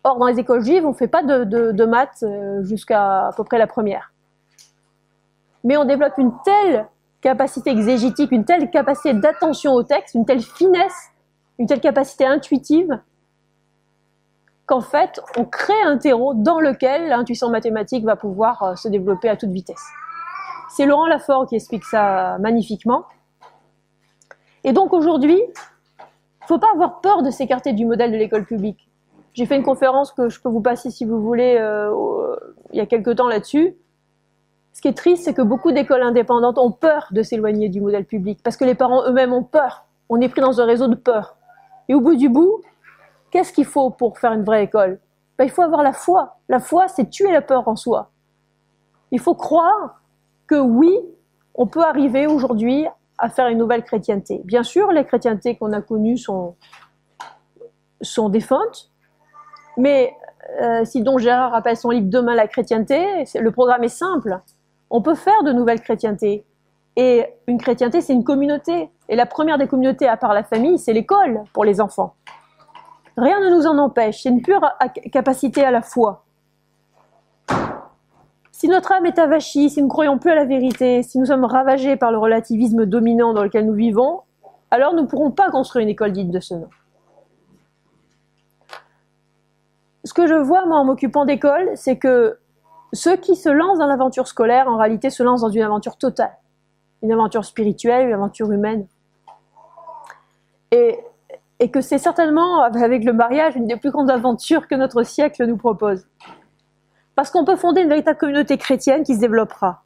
Or, 0.04 0.18
dans 0.18 0.26
les 0.26 0.38
écoles 0.38 0.64
juives, 0.64 0.86
on 0.86 0.90
ne 0.90 0.94
fait 0.94 1.08
pas 1.08 1.22
de, 1.22 1.44
de, 1.44 1.84
maths 1.84 2.22
euh, 2.22 2.62
jusqu'à 2.62 3.26
à 3.26 3.32
peu 3.32 3.44
près 3.44 3.58
la 3.58 3.66
première. 3.66 4.12
Mais 5.64 5.76
on 5.76 5.84
développe 5.84 6.18
une 6.18 6.32
telle 6.44 6.86
capacité 7.20 7.70
exégétique, 7.70 8.30
une 8.32 8.44
telle 8.44 8.70
capacité 8.70 9.12
d'attention 9.12 9.72
au 9.72 9.82
texte, 9.82 10.14
une 10.14 10.24
telle 10.24 10.42
finesse, 10.42 11.10
une 11.58 11.66
telle 11.66 11.80
capacité 11.80 12.24
intuitive, 12.24 13.00
qu'en 14.66 14.80
fait, 14.80 15.20
on 15.36 15.44
crée 15.44 15.80
un 15.84 15.96
terreau 15.96 16.34
dans 16.34 16.60
lequel 16.60 17.08
l'intuition 17.08 17.48
mathématique 17.48 18.04
va 18.04 18.16
pouvoir 18.16 18.62
euh, 18.62 18.74
se 18.76 18.88
développer 18.88 19.28
à 19.28 19.36
toute 19.36 19.50
vitesse. 19.50 19.82
C'est 20.70 20.84
Laurent 20.84 21.06
Lafort 21.06 21.46
qui 21.46 21.56
explique 21.56 21.84
ça 21.84 22.36
magnifiquement. 22.38 23.04
Et 24.64 24.72
donc 24.72 24.92
aujourd'hui, 24.92 25.40
il 25.40 26.02
ne 26.42 26.46
faut 26.46 26.58
pas 26.58 26.70
avoir 26.74 27.00
peur 27.00 27.22
de 27.22 27.30
s'écarter 27.30 27.72
du 27.72 27.86
modèle 27.86 28.12
de 28.12 28.16
l'école 28.18 28.44
publique. 28.44 28.88
J'ai 29.32 29.46
fait 29.46 29.56
une 29.56 29.62
conférence 29.62 30.12
que 30.12 30.28
je 30.28 30.40
peux 30.40 30.50
vous 30.50 30.60
passer 30.60 30.90
si 30.90 31.06
vous 31.06 31.20
voulez 31.22 31.56
euh, 31.58 31.90
il 32.72 32.78
y 32.78 32.80
a 32.80 32.86
quelques 32.86 33.16
temps 33.16 33.28
là-dessus. 33.28 33.74
Ce 34.78 34.80
qui 34.80 34.86
est 34.86 34.96
triste, 34.96 35.24
c'est 35.24 35.34
que 35.34 35.42
beaucoup 35.42 35.72
d'écoles 35.72 36.04
indépendantes 36.04 36.56
ont 36.56 36.70
peur 36.70 37.08
de 37.10 37.24
s'éloigner 37.24 37.68
du 37.68 37.80
modèle 37.80 38.04
public 38.04 38.38
parce 38.44 38.56
que 38.56 38.64
les 38.64 38.76
parents 38.76 39.02
eux-mêmes 39.08 39.32
ont 39.32 39.42
peur. 39.42 39.86
On 40.08 40.20
est 40.20 40.28
pris 40.28 40.40
dans 40.40 40.60
un 40.60 40.66
réseau 40.66 40.86
de 40.86 40.94
peur. 40.94 41.36
Et 41.88 41.96
au 41.96 42.00
bout 42.00 42.14
du 42.14 42.28
bout, 42.28 42.60
qu'est-ce 43.32 43.52
qu'il 43.52 43.64
faut 43.64 43.90
pour 43.90 44.20
faire 44.20 44.32
une 44.32 44.44
vraie 44.44 44.62
école? 44.62 45.00
Ben, 45.36 45.46
Il 45.46 45.50
faut 45.50 45.62
avoir 45.62 45.82
la 45.82 45.92
foi. 45.92 46.36
La 46.48 46.60
foi, 46.60 46.86
c'est 46.86 47.10
tuer 47.10 47.32
la 47.32 47.42
peur 47.42 47.66
en 47.66 47.74
soi. 47.74 48.12
Il 49.10 49.18
faut 49.18 49.34
croire 49.34 50.00
que 50.46 50.60
oui, 50.60 50.96
on 51.56 51.66
peut 51.66 51.82
arriver 51.82 52.28
aujourd'hui 52.28 52.86
à 53.18 53.30
faire 53.30 53.48
une 53.48 53.58
nouvelle 53.58 53.82
chrétienté. 53.82 54.42
Bien 54.44 54.62
sûr, 54.62 54.92
les 54.92 55.04
chrétientés 55.04 55.56
qu'on 55.56 55.72
a 55.72 55.82
connues 55.82 56.18
sont, 56.18 56.54
sont 58.00 58.28
défuntes, 58.28 58.92
mais 59.76 60.14
euh, 60.62 60.84
si 60.84 61.02
Don 61.02 61.18
Gérard 61.18 61.50
rappelle 61.50 61.76
son 61.76 61.90
livre 61.90 62.06
Demain 62.08 62.36
la 62.36 62.46
chrétienté, 62.46 63.24
le 63.34 63.50
programme 63.50 63.82
est 63.82 63.88
simple. 63.88 64.40
On 64.90 65.02
peut 65.02 65.14
faire 65.14 65.42
de 65.42 65.52
nouvelles 65.52 65.80
chrétientés. 65.80 66.44
Et 66.96 67.26
une 67.46 67.58
chrétienté, 67.58 68.00
c'est 68.00 68.12
une 68.12 68.24
communauté. 68.24 68.90
Et 69.08 69.16
la 69.16 69.26
première 69.26 69.58
des 69.58 69.68
communautés, 69.68 70.08
à 70.08 70.16
part 70.16 70.34
la 70.34 70.42
famille, 70.42 70.78
c'est 70.78 70.92
l'école 70.92 71.44
pour 71.52 71.64
les 71.64 71.80
enfants. 71.80 72.14
Rien 73.16 73.40
ne 73.40 73.50
nous 73.50 73.66
en 73.66 73.78
empêche. 73.78 74.22
C'est 74.22 74.28
une 74.28 74.42
pure 74.42 74.60
capacité 75.12 75.64
à 75.64 75.70
la 75.70 75.82
foi. 75.82 76.24
Si 78.50 78.66
notre 78.68 78.90
âme 78.92 79.06
est 79.06 79.18
avachie, 79.18 79.70
si 79.70 79.80
nous 79.80 79.86
ne 79.86 79.90
croyons 79.90 80.18
plus 80.18 80.32
à 80.32 80.34
la 80.34 80.44
vérité, 80.44 81.02
si 81.04 81.18
nous 81.18 81.26
sommes 81.26 81.44
ravagés 81.44 81.96
par 81.96 82.10
le 82.10 82.18
relativisme 82.18 82.86
dominant 82.86 83.32
dans 83.32 83.44
lequel 83.44 83.66
nous 83.66 83.74
vivons, 83.74 84.22
alors 84.70 84.94
nous 84.94 85.02
ne 85.02 85.06
pourrons 85.06 85.30
pas 85.30 85.50
construire 85.50 85.84
une 85.84 85.90
école 85.90 86.12
digne 86.12 86.30
de 86.30 86.40
ce 86.40 86.54
nom. 86.54 86.68
ce 90.08 90.14
que 90.14 90.26
je 90.26 90.34
vois, 90.34 90.64
moi, 90.64 90.78
en 90.78 90.84
m'occupant 90.84 91.26
d'école, 91.26 91.70
c'est 91.74 91.98
que 91.98 92.38
ceux 92.92 93.16
qui 93.16 93.36
se 93.36 93.48
lancent 93.48 93.78
dans 93.78 93.86
l'aventure 93.86 94.26
scolaire, 94.26 94.68
en 94.68 94.76
réalité, 94.76 95.10
se 95.10 95.22
lancent 95.22 95.42
dans 95.42 95.50
une 95.50 95.62
aventure 95.62 95.96
totale. 95.96 96.36
Une 97.02 97.12
aventure 97.12 97.44
spirituelle, 97.44 98.08
une 98.08 98.14
aventure 98.14 98.50
humaine. 98.50 98.86
Et, 100.70 100.98
et 101.60 101.70
que 101.70 101.80
c'est 101.80 101.98
certainement, 101.98 102.62
avec 102.62 103.04
le 103.04 103.12
mariage, 103.12 103.56
une 103.56 103.66
des 103.66 103.76
plus 103.76 103.90
grandes 103.90 104.10
aventures 104.10 104.66
que 104.68 104.74
notre 104.74 105.02
siècle 105.02 105.44
nous 105.46 105.56
propose. 105.56 106.06
Parce 107.14 107.30
qu'on 107.30 107.44
peut 107.44 107.56
fonder 107.56 107.82
une 107.82 107.88
véritable 107.88 108.18
communauté 108.18 108.58
chrétienne 108.58 109.02
qui 109.02 109.14
se 109.14 109.20
développera. 109.20 109.82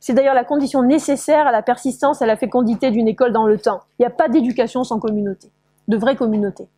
C'est 0.00 0.12
d'ailleurs 0.12 0.34
la 0.34 0.44
condition 0.44 0.82
nécessaire 0.82 1.46
à 1.46 1.52
la 1.52 1.62
persistance, 1.62 2.20
à 2.20 2.26
la 2.26 2.36
fécondité 2.36 2.90
d'une 2.90 3.08
école 3.08 3.32
dans 3.32 3.46
le 3.46 3.58
temps. 3.58 3.80
Il 3.98 4.02
n'y 4.02 4.06
a 4.06 4.10
pas 4.10 4.28
d'éducation 4.28 4.84
sans 4.84 4.98
communauté, 4.98 5.50
de 5.88 5.96
vraie 5.96 6.16
communauté. 6.16 6.68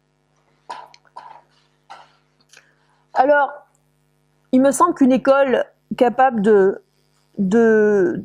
Alors, 3.15 3.51
il 4.53 4.61
me 4.61 4.71
semble 4.71 4.95
qu'une 4.95 5.13
école 5.13 5.65
capable 5.97 6.43
de, 6.43 6.83
de, 7.39 8.25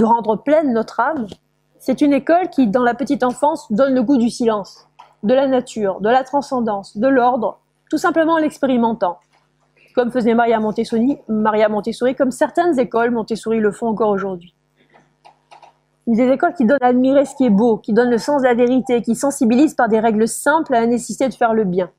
rendre 0.00 0.36
pleine 0.36 0.72
notre 0.72 1.00
âme, 1.00 1.26
c'est 1.78 2.00
une 2.00 2.12
école 2.12 2.48
qui, 2.50 2.66
dans 2.66 2.82
la 2.82 2.94
petite 2.94 3.22
enfance, 3.22 3.70
donne 3.72 3.94
le 3.94 4.02
goût 4.02 4.18
du 4.18 4.30
silence, 4.30 4.88
de 5.22 5.34
la 5.34 5.46
nature, 5.46 6.00
de 6.00 6.08
la 6.08 6.24
transcendance, 6.24 6.96
de 6.96 7.08
l'ordre, 7.08 7.60
tout 7.90 7.98
simplement 7.98 8.34
en 8.34 8.38
l'expérimentant. 8.38 9.18
Comme 9.94 10.12
faisait 10.12 10.34
Maria 10.34 10.60
Montessori, 10.60 11.18
Maria 11.28 11.68
Montessori, 11.68 12.14
comme 12.14 12.30
certaines 12.30 12.78
écoles 12.78 13.10
Montessori 13.10 13.58
le 13.58 13.72
font 13.72 13.88
encore 13.88 14.10
aujourd'hui. 14.10 14.54
Des 16.06 16.28
écoles 16.28 16.54
qui 16.54 16.64
donnent 16.64 16.82
à 16.82 16.88
admirer 16.88 17.24
ce 17.24 17.34
qui 17.34 17.44
est 17.44 17.50
beau, 17.50 17.76
qui 17.76 17.92
donnent 17.92 18.10
le 18.10 18.18
sens 18.18 18.42
de 18.42 18.46
la 18.46 18.54
vérité, 18.54 19.02
qui 19.02 19.14
sensibilisent 19.14 19.74
par 19.74 19.88
des 19.88 20.00
règles 20.00 20.26
simples 20.26 20.74
à 20.74 20.80
la 20.80 20.86
nécessité 20.86 21.28
de 21.28 21.34
faire 21.34 21.54
le 21.54 21.64
bien 21.64 21.90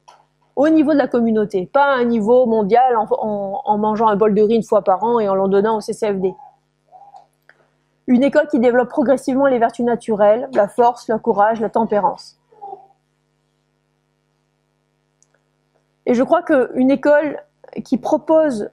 au 0.65 0.69
niveau 0.69 0.93
de 0.93 0.97
la 0.97 1.07
communauté, 1.07 1.65
pas 1.65 1.85
à 1.85 1.95
un 1.95 2.03
niveau 2.03 2.45
mondial 2.45 2.95
en, 2.95 3.77
mangeant 3.77 4.07
un 4.07 4.15
bol 4.15 4.33
de 4.35 4.41
riz 4.41 4.55
une 4.55 4.63
fois 4.63 4.83
par 4.83 5.03
an 5.03 5.19
et 5.19 5.27
en 5.27 5.33
l'en 5.33 5.47
donnant 5.47 5.77
au 5.77 5.81
CCFD. 5.81 6.33
Une 8.07 8.23
école 8.23 8.47
qui 8.47 8.59
développe 8.59 8.89
progressivement 8.89 9.47
les 9.47 9.57
vertus 9.57 9.85
naturelles, 9.85 10.49
la 10.53 10.67
force, 10.67 11.07
le 11.07 11.17
courage, 11.17 11.61
la 11.61 11.69
tempérance. 11.69 12.37
Et 16.05 16.13
je 16.13 16.23
crois 16.23 16.43
qu'une 16.43 16.91
école 16.91 17.39
qui 17.83 17.97
propose 17.97 18.69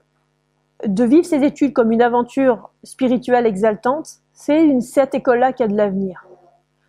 de 0.85 1.03
vivre 1.03 1.25
ses 1.25 1.43
études 1.43 1.73
comme 1.73 1.91
une 1.91 2.01
aventure 2.01 2.69
spirituelle 2.83 3.45
exaltante, 3.45 4.07
c'est 4.33 4.79
cette 4.81 5.15
école-là 5.15 5.53
qui 5.53 5.63
a 5.63 5.67
de 5.67 5.75
l'avenir. 5.75 6.25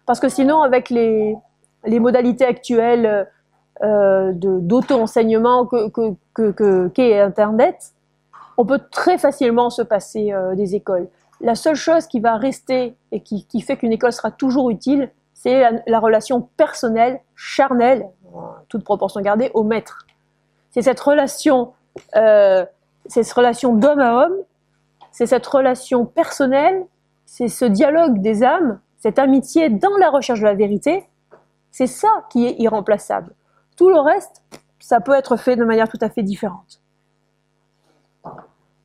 Parce 0.07 0.21
que 0.21 0.29
sinon, 0.29 0.61
avec 0.61 0.91
les, 0.91 1.37
les 1.85 2.01
modalités 2.01 2.45
actuelles, 2.45 3.29
euh, 3.83 4.33
d'auto-enseignement 4.35 5.67
que, 5.67 5.89
que, 6.35 6.89
qu'est 6.89 7.19
Internet, 7.19 7.93
on 8.57 8.67
peut 8.67 8.81
très 8.91 9.17
facilement 9.17 9.71
se 9.71 9.83
passer 9.83 10.33
euh, 10.33 10.55
des 10.55 10.75
écoles. 10.75 11.09
La 11.41 11.55
seule 11.55 11.77
chose 11.77 12.07
qui 12.07 12.21
va 12.21 12.37
rester 12.37 12.95
et 13.13 13.21
qui, 13.21 13.47
qui 13.47 13.63
fait 13.63 13.77
qu'une 13.77 13.93
école 13.93 14.13
sera 14.13 14.31
toujours 14.31 14.69
utile, 14.69 15.11
c'est 15.33 15.63
la, 15.87 15.99
relation 15.99 16.43
personnelle, 16.59 17.21
charnelle, 17.35 18.07
toute 18.69 18.85
proportion 18.85 19.23
gardée, 19.23 19.51
au 19.55 19.63
maître. 19.63 20.07
C'est 20.71 20.83
cette 20.83 21.01
relation, 21.01 21.73
euh, 22.17 22.67
c'est 23.07 23.23
cette 23.23 23.33
relation 23.33 23.75
d'homme 23.75 24.01
à 24.01 24.17
homme, 24.17 24.37
c'est 25.11 25.25
cette 25.25 25.47
relation 25.47 26.05
personnelle, 26.05 26.85
c'est 27.25 27.49
ce 27.49 27.65
dialogue 27.65 28.21
des 28.21 28.45
âmes, 28.45 28.81
cette 28.99 29.19
amitié 29.19 29.71
dans 29.71 29.97
la 29.99 30.11
recherche 30.11 30.41
de 30.41 30.45
la 30.45 30.55
vérité. 30.55 31.07
C'est 31.71 31.87
ça 31.87 32.27
qui 32.31 32.47
est 32.47 32.57
irremplaçable. 32.59 33.33
Tout 33.81 33.89
le 33.89 33.99
reste, 33.99 34.43
ça 34.79 35.01
peut 35.01 35.15
être 35.15 35.39
fait 35.39 35.57
de 35.57 35.65
manière 35.65 35.89
tout 35.89 35.97
à 36.03 36.11
fait 36.11 36.23
différente. 36.23 36.83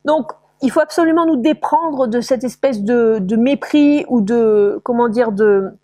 Donc, 0.06 0.32
il 0.62 0.70
faut 0.70 0.80
absolument 0.80 1.26
nous 1.26 1.36
déprendre 1.36 2.06
de 2.06 2.22
cette 2.22 2.44
espèce 2.44 2.80
de, 2.80 3.36
mépris 3.36 4.06
ou 4.08 4.22
de 4.22 4.80
comment 4.84 5.10
dire 5.10 5.32
de, 5.32 5.74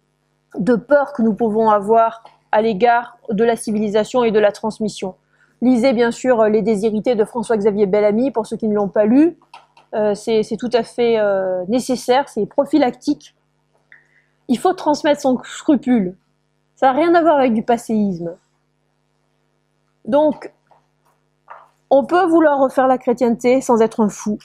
peur 0.89 1.13
que 1.13 1.21
nous 1.21 1.35
pouvons 1.35 1.69
avoir 1.69 2.25
à 2.53 2.63
l'égard 2.63 3.19
de 3.29 3.45
la 3.45 3.55
civilisation 3.55 4.25
et 4.25 4.31
de 4.31 4.39
la 4.39 4.51
transmission. 4.51 5.15
Lisez 5.61 5.93
bien 5.93 6.11
sûr 6.11 6.45
Les 6.45 6.63
Désirités 6.63 7.15
de 7.15 7.27
François-Xavier 7.27 7.85
Bellamy 7.85 8.31
pour 8.31 8.47
ceux 8.47 8.57
qui 8.57 8.67
ne 8.67 8.75
l'ont 8.75 8.89
pas 8.89 9.05
lu. 9.05 9.37
Euh, 9.95 10.15
c'est 10.15 10.57
tout 10.59 10.71
à 10.73 10.85
fait 10.85 11.19
euh, 11.19 11.67
nécessaire, 11.69 12.31
c'est 12.31 12.47
prophylactique. 12.47 13.35
Il 14.49 14.59
faut 14.59 14.73
transmettre 14.73 15.21
son 15.21 15.39
scrupule. 15.45 16.17
Ça 16.77 16.87
n'a 16.87 16.93
rien 16.93 17.15
à 17.15 17.21
voir 17.21 17.37
avec 17.37 17.53
du 17.53 17.63
passéisme. 17.63 18.37
Donc, 20.05 20.53
on 21.91 22.05
peut 22.05 22.25
vouloir 22.25 22.59
refaire 22.59 22.87
la 22.87 22.99
chrétienté 22.99 23.61
sans 23.61 23.81
être 23.81 24.01
un 24.01 24.09
fou. 24.09 24.39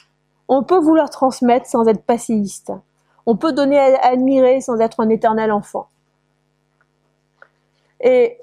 On 0.47 0.63
peut 0.63 0.79
vouloir 0.79 1.09
transmettre 1.09 1.65
sans 1.65 1.87
être 1.87 2.03
passéiste. 2.03 2.71
On 3.25 3.35
peut 3.35 3.51
donner 3.51 3.79
à 3.79 4.07
admirer 4.07 4.61
sans 4.61 4.79
être 4.79 4.99
un 4.99 5.09
éternel 5.09 5.51
enfant. 5.51 5.87
Et 8.01 8.37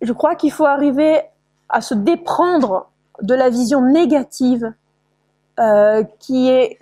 je 0.00 0.12
crois 0.12 0.34
qu'il 0.34 0.52
faut 0.52 0.66
arriver 0.66 1.20
à 1.68 1.80
se 1.80 1.94
déprendre 1.94 2.90
de 3.22 3.34
la 3.34 3.50
vision 3.50 3.82
négative 3.82 4.72
euh, 5.58 6.04
qui 6.18 6.48
est 6.48 6.78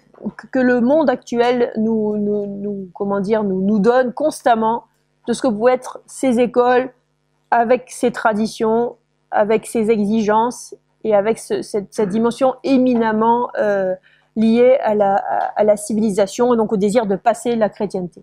que 0.52 0.58
le 0.58 0.80
monde 0.80 1.10
actuel 1.10 1.72
nous, 1.76 2.16
nous, 2.16 3.78
donne 3.78 4.12
constamment 4.12 4.84
de 5.26 5.32
ce 5.32 5.42
que 5.42 5.48
peuvent 5.48 5.68
être 5.68 6.00
ces 6.06 6.40
écoles 6.40 6.92
avec 7.50 7.90
ses 7.90 8.10
traditions, 8.10 8.96
avec 9.30 9.66
ses 9.66 9.90
exigences 9.90 10.74
et 11.04 11.14
avec 11.14 11.38
cette, 11.38 12.00
dimension 12.08 12.54
éminemment 12.64 13.50
euh, 13.58 13.94
liée 14.36 14.78
à 14.82 14.94
la, 14.94 15.16
à 15.56 15.64
la, 15.64 15.76
civilisation 15.76 16.54
et 16.54 16.56
donc 16.56 16.72
au 16.72 16.76
désir 16.76 17.06
de 17.06 17.16
passer 17.16 17.56
la 17.56 17.68
chrétienté. 17.68 18.22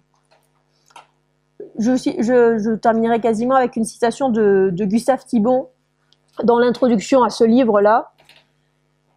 Je, 1.77 1.95
je, 1.95 2.57
je 2.57 2.75
terminerai 2.75 3.19
quasiment 3.19 3.55
avec 3.55 3.75
une 3.75 3.83
citation 3.83 4.29
de, 4.29 4.69
de 4.71 4.85
Gustave 4.85 5.25
Thibon 5.25 5.67
dans 6.43 6.59
l'introduction 6.59 7.23
à 7.23 7.29
ce 7.29 7.43
livre-là. 7.43 8.11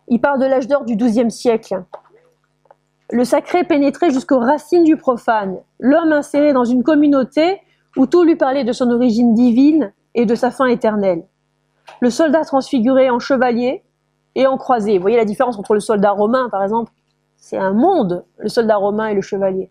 Il 0.08 0.20
parle 0.20 0.40
de 0.40 0.46
l'âge 0.46 0.66
d'or 0.66 0.84
du 0.84 0.96
XIIe 0.96 1.30
siècle. 1.30 1.84
Le 3.10 3.24
sacré 3.24 3.64
pénétrait 3.64 4.10
jusqu'aux 4.10 4.38
racines 4.38 4.84
du 4.84 4.96
profane, 4.96 5.58
l'homme 5.80 6.12
inséré 6.12 6.52
dans 6.52 6.64
une 6.64 6.82
communauté 6.82 7.60
où 7.96 8.06
tout 8.06 8.22
lui 8.22 8.36
parlait 8.36 8.64
de 8.64 8.72
son 8.72 8.90
origine 8.90 9.34
divine 9.34 9.92
et 10.14 10.26
de 10.26 10.34
sa 10.34 10.50
fin 10.50 10.66
éternelle. 10.66 11.24
Le 12.00 12.10
soldat 12.10 12.44
transfiguré 12.44 13.10
en 13.10 13.18
chevalier 13.18 13.82
et 14.34 14.46
en 14.46 14.56
croisé. 14.56 14.96
Vous 14.96 15.02
voyez 15.02 15.16
la 15.16 15.24
différence 15.24 15.58
entre 15.58 15.74
le 15.74 15.80
soldat 15.80 16.12
romain, 16.12 16.48
par 16.48 16.62
exemple? 16.62 16.92
C'est 17.36 17.58
un 17.58 17.72
monde, 17.72 18.24
le 18.38 18.48
soldat 18.48 18.76
romain 18.76 19.06
et 19.06 19.14
le 19.14 19.20
chevalier. 19.20 19.70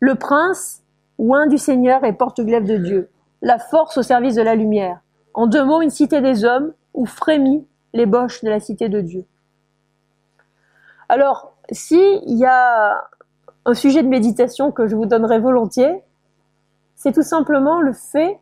Le 0.00 0.14
prince, 0.14 0.82
oint 1.18 1.46
du 1.46 1.58
Seigneur 1.58 2.04
et 2.04 2.12
porte-glaive 2.12 2.64
de 2.64 2.76
Dieu. 2.76 3.10
La 3.42 3.58
force 3.58 3.98
au 3.98 4.02
service 4.02 4.34
de 4.34 4.42
la 4.42 4.54
lumière. 4.54 5.00
En 5.34 5.46
deux 5.46 5.64
mots, 5.64 5.82
une 5.82 5.90
cité 5.90 6.20
des 6.20 6.44
hommes 6.44 6.72
où 6.94 7.06
frémit 7.06 7.66
l'ébauche 7.92 8.42
de 8.42 8.48
la 8.48 8.60
cité 8.60 8.88
de 8.88 9.00
Dieu. 9.00 9.24
Alors, 11.08 11.52
s'il 11.70 12.22
y 12.24 12.44
a 12.44 13.04
un 13.64 13.74
sujet 13.74 14.02
de 14.02 14.08
méditation 14.08 14.72
que 14.72 14.86
je 14.86 14.96
vous 14.96 15.06
donnerai 15.06 15.38
volontiers, 15.38 16.02
c'est 16.94 17.12
tout 17.12 17.22
simplement 17.22 17.80
le 17.80 17.92
fait 17.92 18.38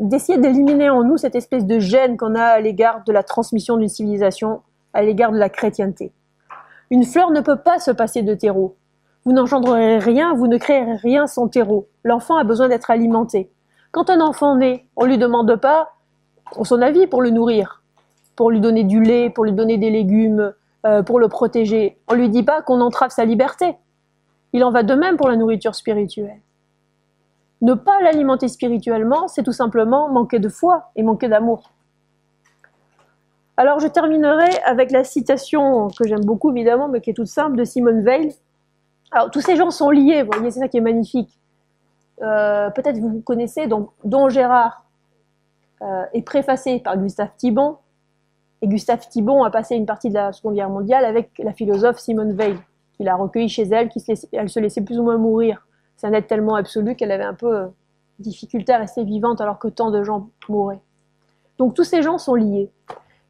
d'essayer 0.00 0.38
d'éliminer 0.38 0.90
en 0.90 1.04
nous 1.04 1.16
cette 1.16 1.34
espèce 1.34 1.66
de 1.66 1.78
gêne 1.78 2.16
qu'on 2.16 2.34
a 2.34 2.42
à 2.42 2.60
l'égard 2.60 3.02
de 3.04 3.12
la 3.12 3.22
transmission 3.22 3.76
d'une 3.76 3.88
civilisation, 3.88 4.62
à 4.92 5.02
l'égard 5.02 5.32
de 5.32 5.38
la 5.38 5.48
chrétienté. 5.48 6.12
Une 6.90 7.04
fleur 7.04 7.30
ne 7.30 7.40
peut 7.40 7.56
pas 7.56 7.78
se 7.78 7.90
passer 7.90 8.22
de 8.22 8.34
terreau. 8.34 8.76
Vous 9.24 9.32
n'engendrerez 9.32 9.98
rien, 9.98 10.34
vous 10.34 10.46
ne 10.46 10.56
créerez 10.56 10.96
rien 10.96 11.26
sans 11.26 11.48
terreau. 11.48 11.88
L'enfant 12.04 12.36
a 12.36 12.44
besoin 12.44 12.68
d'être 12.68 12.90
alimenté. 12.90 13.50
Quand 13.90 14.10
un 14.10 14.20
enfant 14.20 14.56
naît, 14.56 14.86
on 14.96 15.04
lui 15.04 15.18
demande 15.18 15.56
pas 15.56 15.90
son 16.62 16.80
avis 16.82 17.06
pour 17.06 17.22
le 17.22 17.30
nourrir, 17.30 17.82
pour 18.36 18.50
lui 18.50 18.60
donner 18.60 18.84
du 18.84 19.02
lait, 19.02 19.30
pour 19.30 19.44
lui 19.44 19.52
donner 19.52 19.78
des 19.78 19.90
légumes, 19.90 20.52
euh, 20.86 21.02
pour 21.02 21.18
le 21.18 21.28
protéger. 21.28 21.98
On 22.08 22.14
lui 22.14 22.28
dit 22.28 22.44
pas 22.44 22.62
qu'on 22.62 22.80
entrave 22.80 23.10
sa 23.10 23.24
liberté. 23.24 23.74
Il 24.52 24.62
en 24.62 24.70
va 24.70 24.82
de 24.82 24.94
même 24.94 25.16
pour 25.16 25.28
la 25.28 25.36
nourriture 25.36 25.74
spirituelle. 25.74 26.40
Ne 27.62 27.74
pas 27.74 28.00
l'alimenter 28.02 28.48
spirituellement, 28.48 29.28
c'est 29.28 29.42
tout 29.42 29.52
simplement 29.52 30.08
manquer 30.08 30.38
de 30.38 30.48
foi 30.48 30.90
et 30.94 31.02
manquer 31.02 31.28
d'amour. 31.28 31.70
Alors 33.56 33.80
je 33.80 33.86
terminerai 33.86 34.58
avec 34.66 34.90
la 34.90 35.04
citation 35.04 35.88
que 35.88 36.06
j'aime 36.06 36.24
beaucoup 36.24 36.50
évidemment, 36.50 36.88
mais 36.88 37.00
qui 37.00 37.10
est 37.10 37.14
toute 37.14 37.28
simple, 37.28 37.56
de 37.56 37.64
Simone 37.64 38.02
Veil. 38.02 38.34
Alors 39.10 39.30
tous 39.30 39.40
ces 39.40 39.56
gens 39.56 39.70
sont 39.70 39.90
liés, 39.90 40.22
vous 40.22 40.30
voyez, 40.32 40.50
c'est 40.50 40.60
ça 40.60 40.68
qui 40.68 40.76
est 40.76 40.82
magnifique. 40.82 41.40
Euh, 42.22 42.68
peut-être 42.70 42.98
vous 42.98 43.22
connaissez, 43.22 43.66
donc 43.66 43.90
Don 44.04 44.28
Gérard 44.28 44.84
euh, 45.82 46.04
est 46.12 46.22
préfacé 46.22 46.80
par 46.80 46.98
Gustave 46.98 47.30
Thibon, 47.38 47.78
et 48.60 48.68
Gustave 48.68 49.08
Thibon 49.08 49.44
a 49.44 49.50
passé 49.50 49.76
une 49.76 49.86
partie 49.86 50.10
de 50.10 50.14
la 50.14 50.32
Seconde 50.32 50.54
Guerre 50.54 50.70
mondiale 50.70 51.04
avec 51.06 51.30
la 51.38 51.52
philosophe 51.52 51.98
Simone 51.98 52.34
Veil, 52.34 52.58
qu'il 52.94 53.08
a 53.08 53.16
recueilli 53.16 53.48
chez 53.48 53.62
elle, 53.62 53.88
qui 53.88 54.02
elle 54.32 54.48
se 54.50 54.60
laissait 54.60 54.82
plus 54.82 54.98
ou 54.98 55.02
moins 55.02 55.16
mourir 55.18 55.66
c'est 55.96 56.06
un 56.06 56.12
être 56.12 56.26
tellement 56.26 56.54
absolu 56.54 56.94
qu'elle 56.94 57.12
avait 57.12 57.24
un 57.24 57.34
peu 57.34 57.56
euh, 57.56 57.66
difficulté 58.18 58.72
à 58.72 58.78
rester 58.78 59.04
vivante 59.04 59.40
alors 59.40 59.58
que 59.58 59.68
tant 59.68 59.90
de 59.90 60.02
gens 60.02 60.28
mouraient. 60.48 60.82
Donc 61.58 61.74
tous 61.74 61.84
ces 61.84 62.02
gens 62.02 62.18
sont 62.18 62.34
liés. 62.34 62.70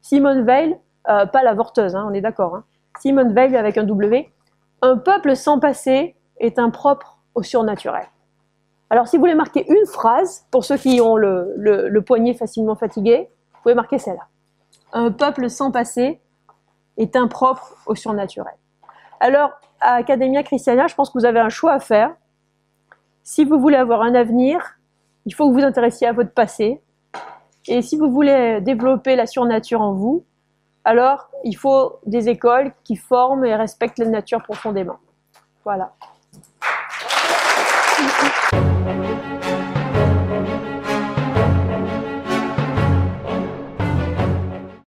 Simone 0.01 0.45
Veil, 0.45 0.77
euh, 1.09 1.25
pas 1.25 1.43
l'avorteuse, 1.43 1.95
hein, 1.95 2.05
on 2.09 2.13
est 2.13 2.21
d'accord. 2.21 2.55
Hein. 2.55 2.63
Simone 2.99 3.33
Veil 3.33 3.55
avec 3.55 3.77
un 3.77 3.83
W. 3.83 4.29
Un 4.81 4.97
peuple 4.97 5.35
sans 5.35 5.59
passé 5.59 6.15
est 6.39 6.59
impropre 6.59 7.19
au 7.35 7.43
surnaturel. 7.43 8.05
Alors 8.89 9.07
si 9.07 9.17
vous 9.17 9.21
voulez 9.21 9.35
marquer 9.35 9.65
une 9.69 9.85
phrase, 9.85 10.45
pour 10.51 10.63
ceux 10.63 10.77
qui 10.77 11.01
ont 11.01 11.17
le, 11.17 11.53
le 11.57 12.01
poignet 12.01 12.33
facilement 12.33 12.75
fatigué, 12.75 13.29
vous 13.53 13.61
pouvez 13.63 13.75
marquer 13.75 13.97
celle-là. 13.97 14.27
Un 14.93 15.11
peuple 15.11 15.49
sans 15.49 15.71
passé 15.71 16.21
est 16.97 17.15
impropre 17.15 17.75
au 17.85 17.95
surnaturel. 17.95 18.53
Alors, 19.19 19.51
à 19.79 19.95
Academia 19.95 20.43
Christiana, 20.43 20.87
je 20.87 20.95
pense 20.95 21.09
que 21.09 21.17
vous 21.17 21.25
avez 21.25 21.39
un 21.39 21.49
choix 21.49 21.73
à 21.73 21.79
faire. 21.79 22.15
Si 23.29 23.43
vous 23.43 23.59
voulez 23.59 23.75
avoir 23.75 24.03
un 24.03 24.15
avenir, 24.15 24.79
il 25.25 25.35
faut 25.35 25.49
que 25.49 25.53
vous 25.53 25.59
vous 25.59 25.65
intéressiez 25.65 26.07
à 26.07 26.13
votre 26.13 26.31
passé. 26.31 26.79
Et 27.67 27.81
si 27.81 27.97
vous 27.97 28.09
voulez 28.09 28.61
développer 28.61 29.17
la 29.17 29.25
surnature 29.25 29.81
en 29.81 29.91
vous, 29.91 30.23
alors 30.85 31.29
il 31.43 31.57
faut 31.57 31.99
des 32.05 32.29
écoles 32.29 32.71
qui 32.85 32.95
forment 32.95 33.43
et 33.43 33.53
respectent 33.53 33.99
la 33.99 34.05
nature 34.05 34.41
profondément. 34.43 34.99
Voilà. 35.65 35.91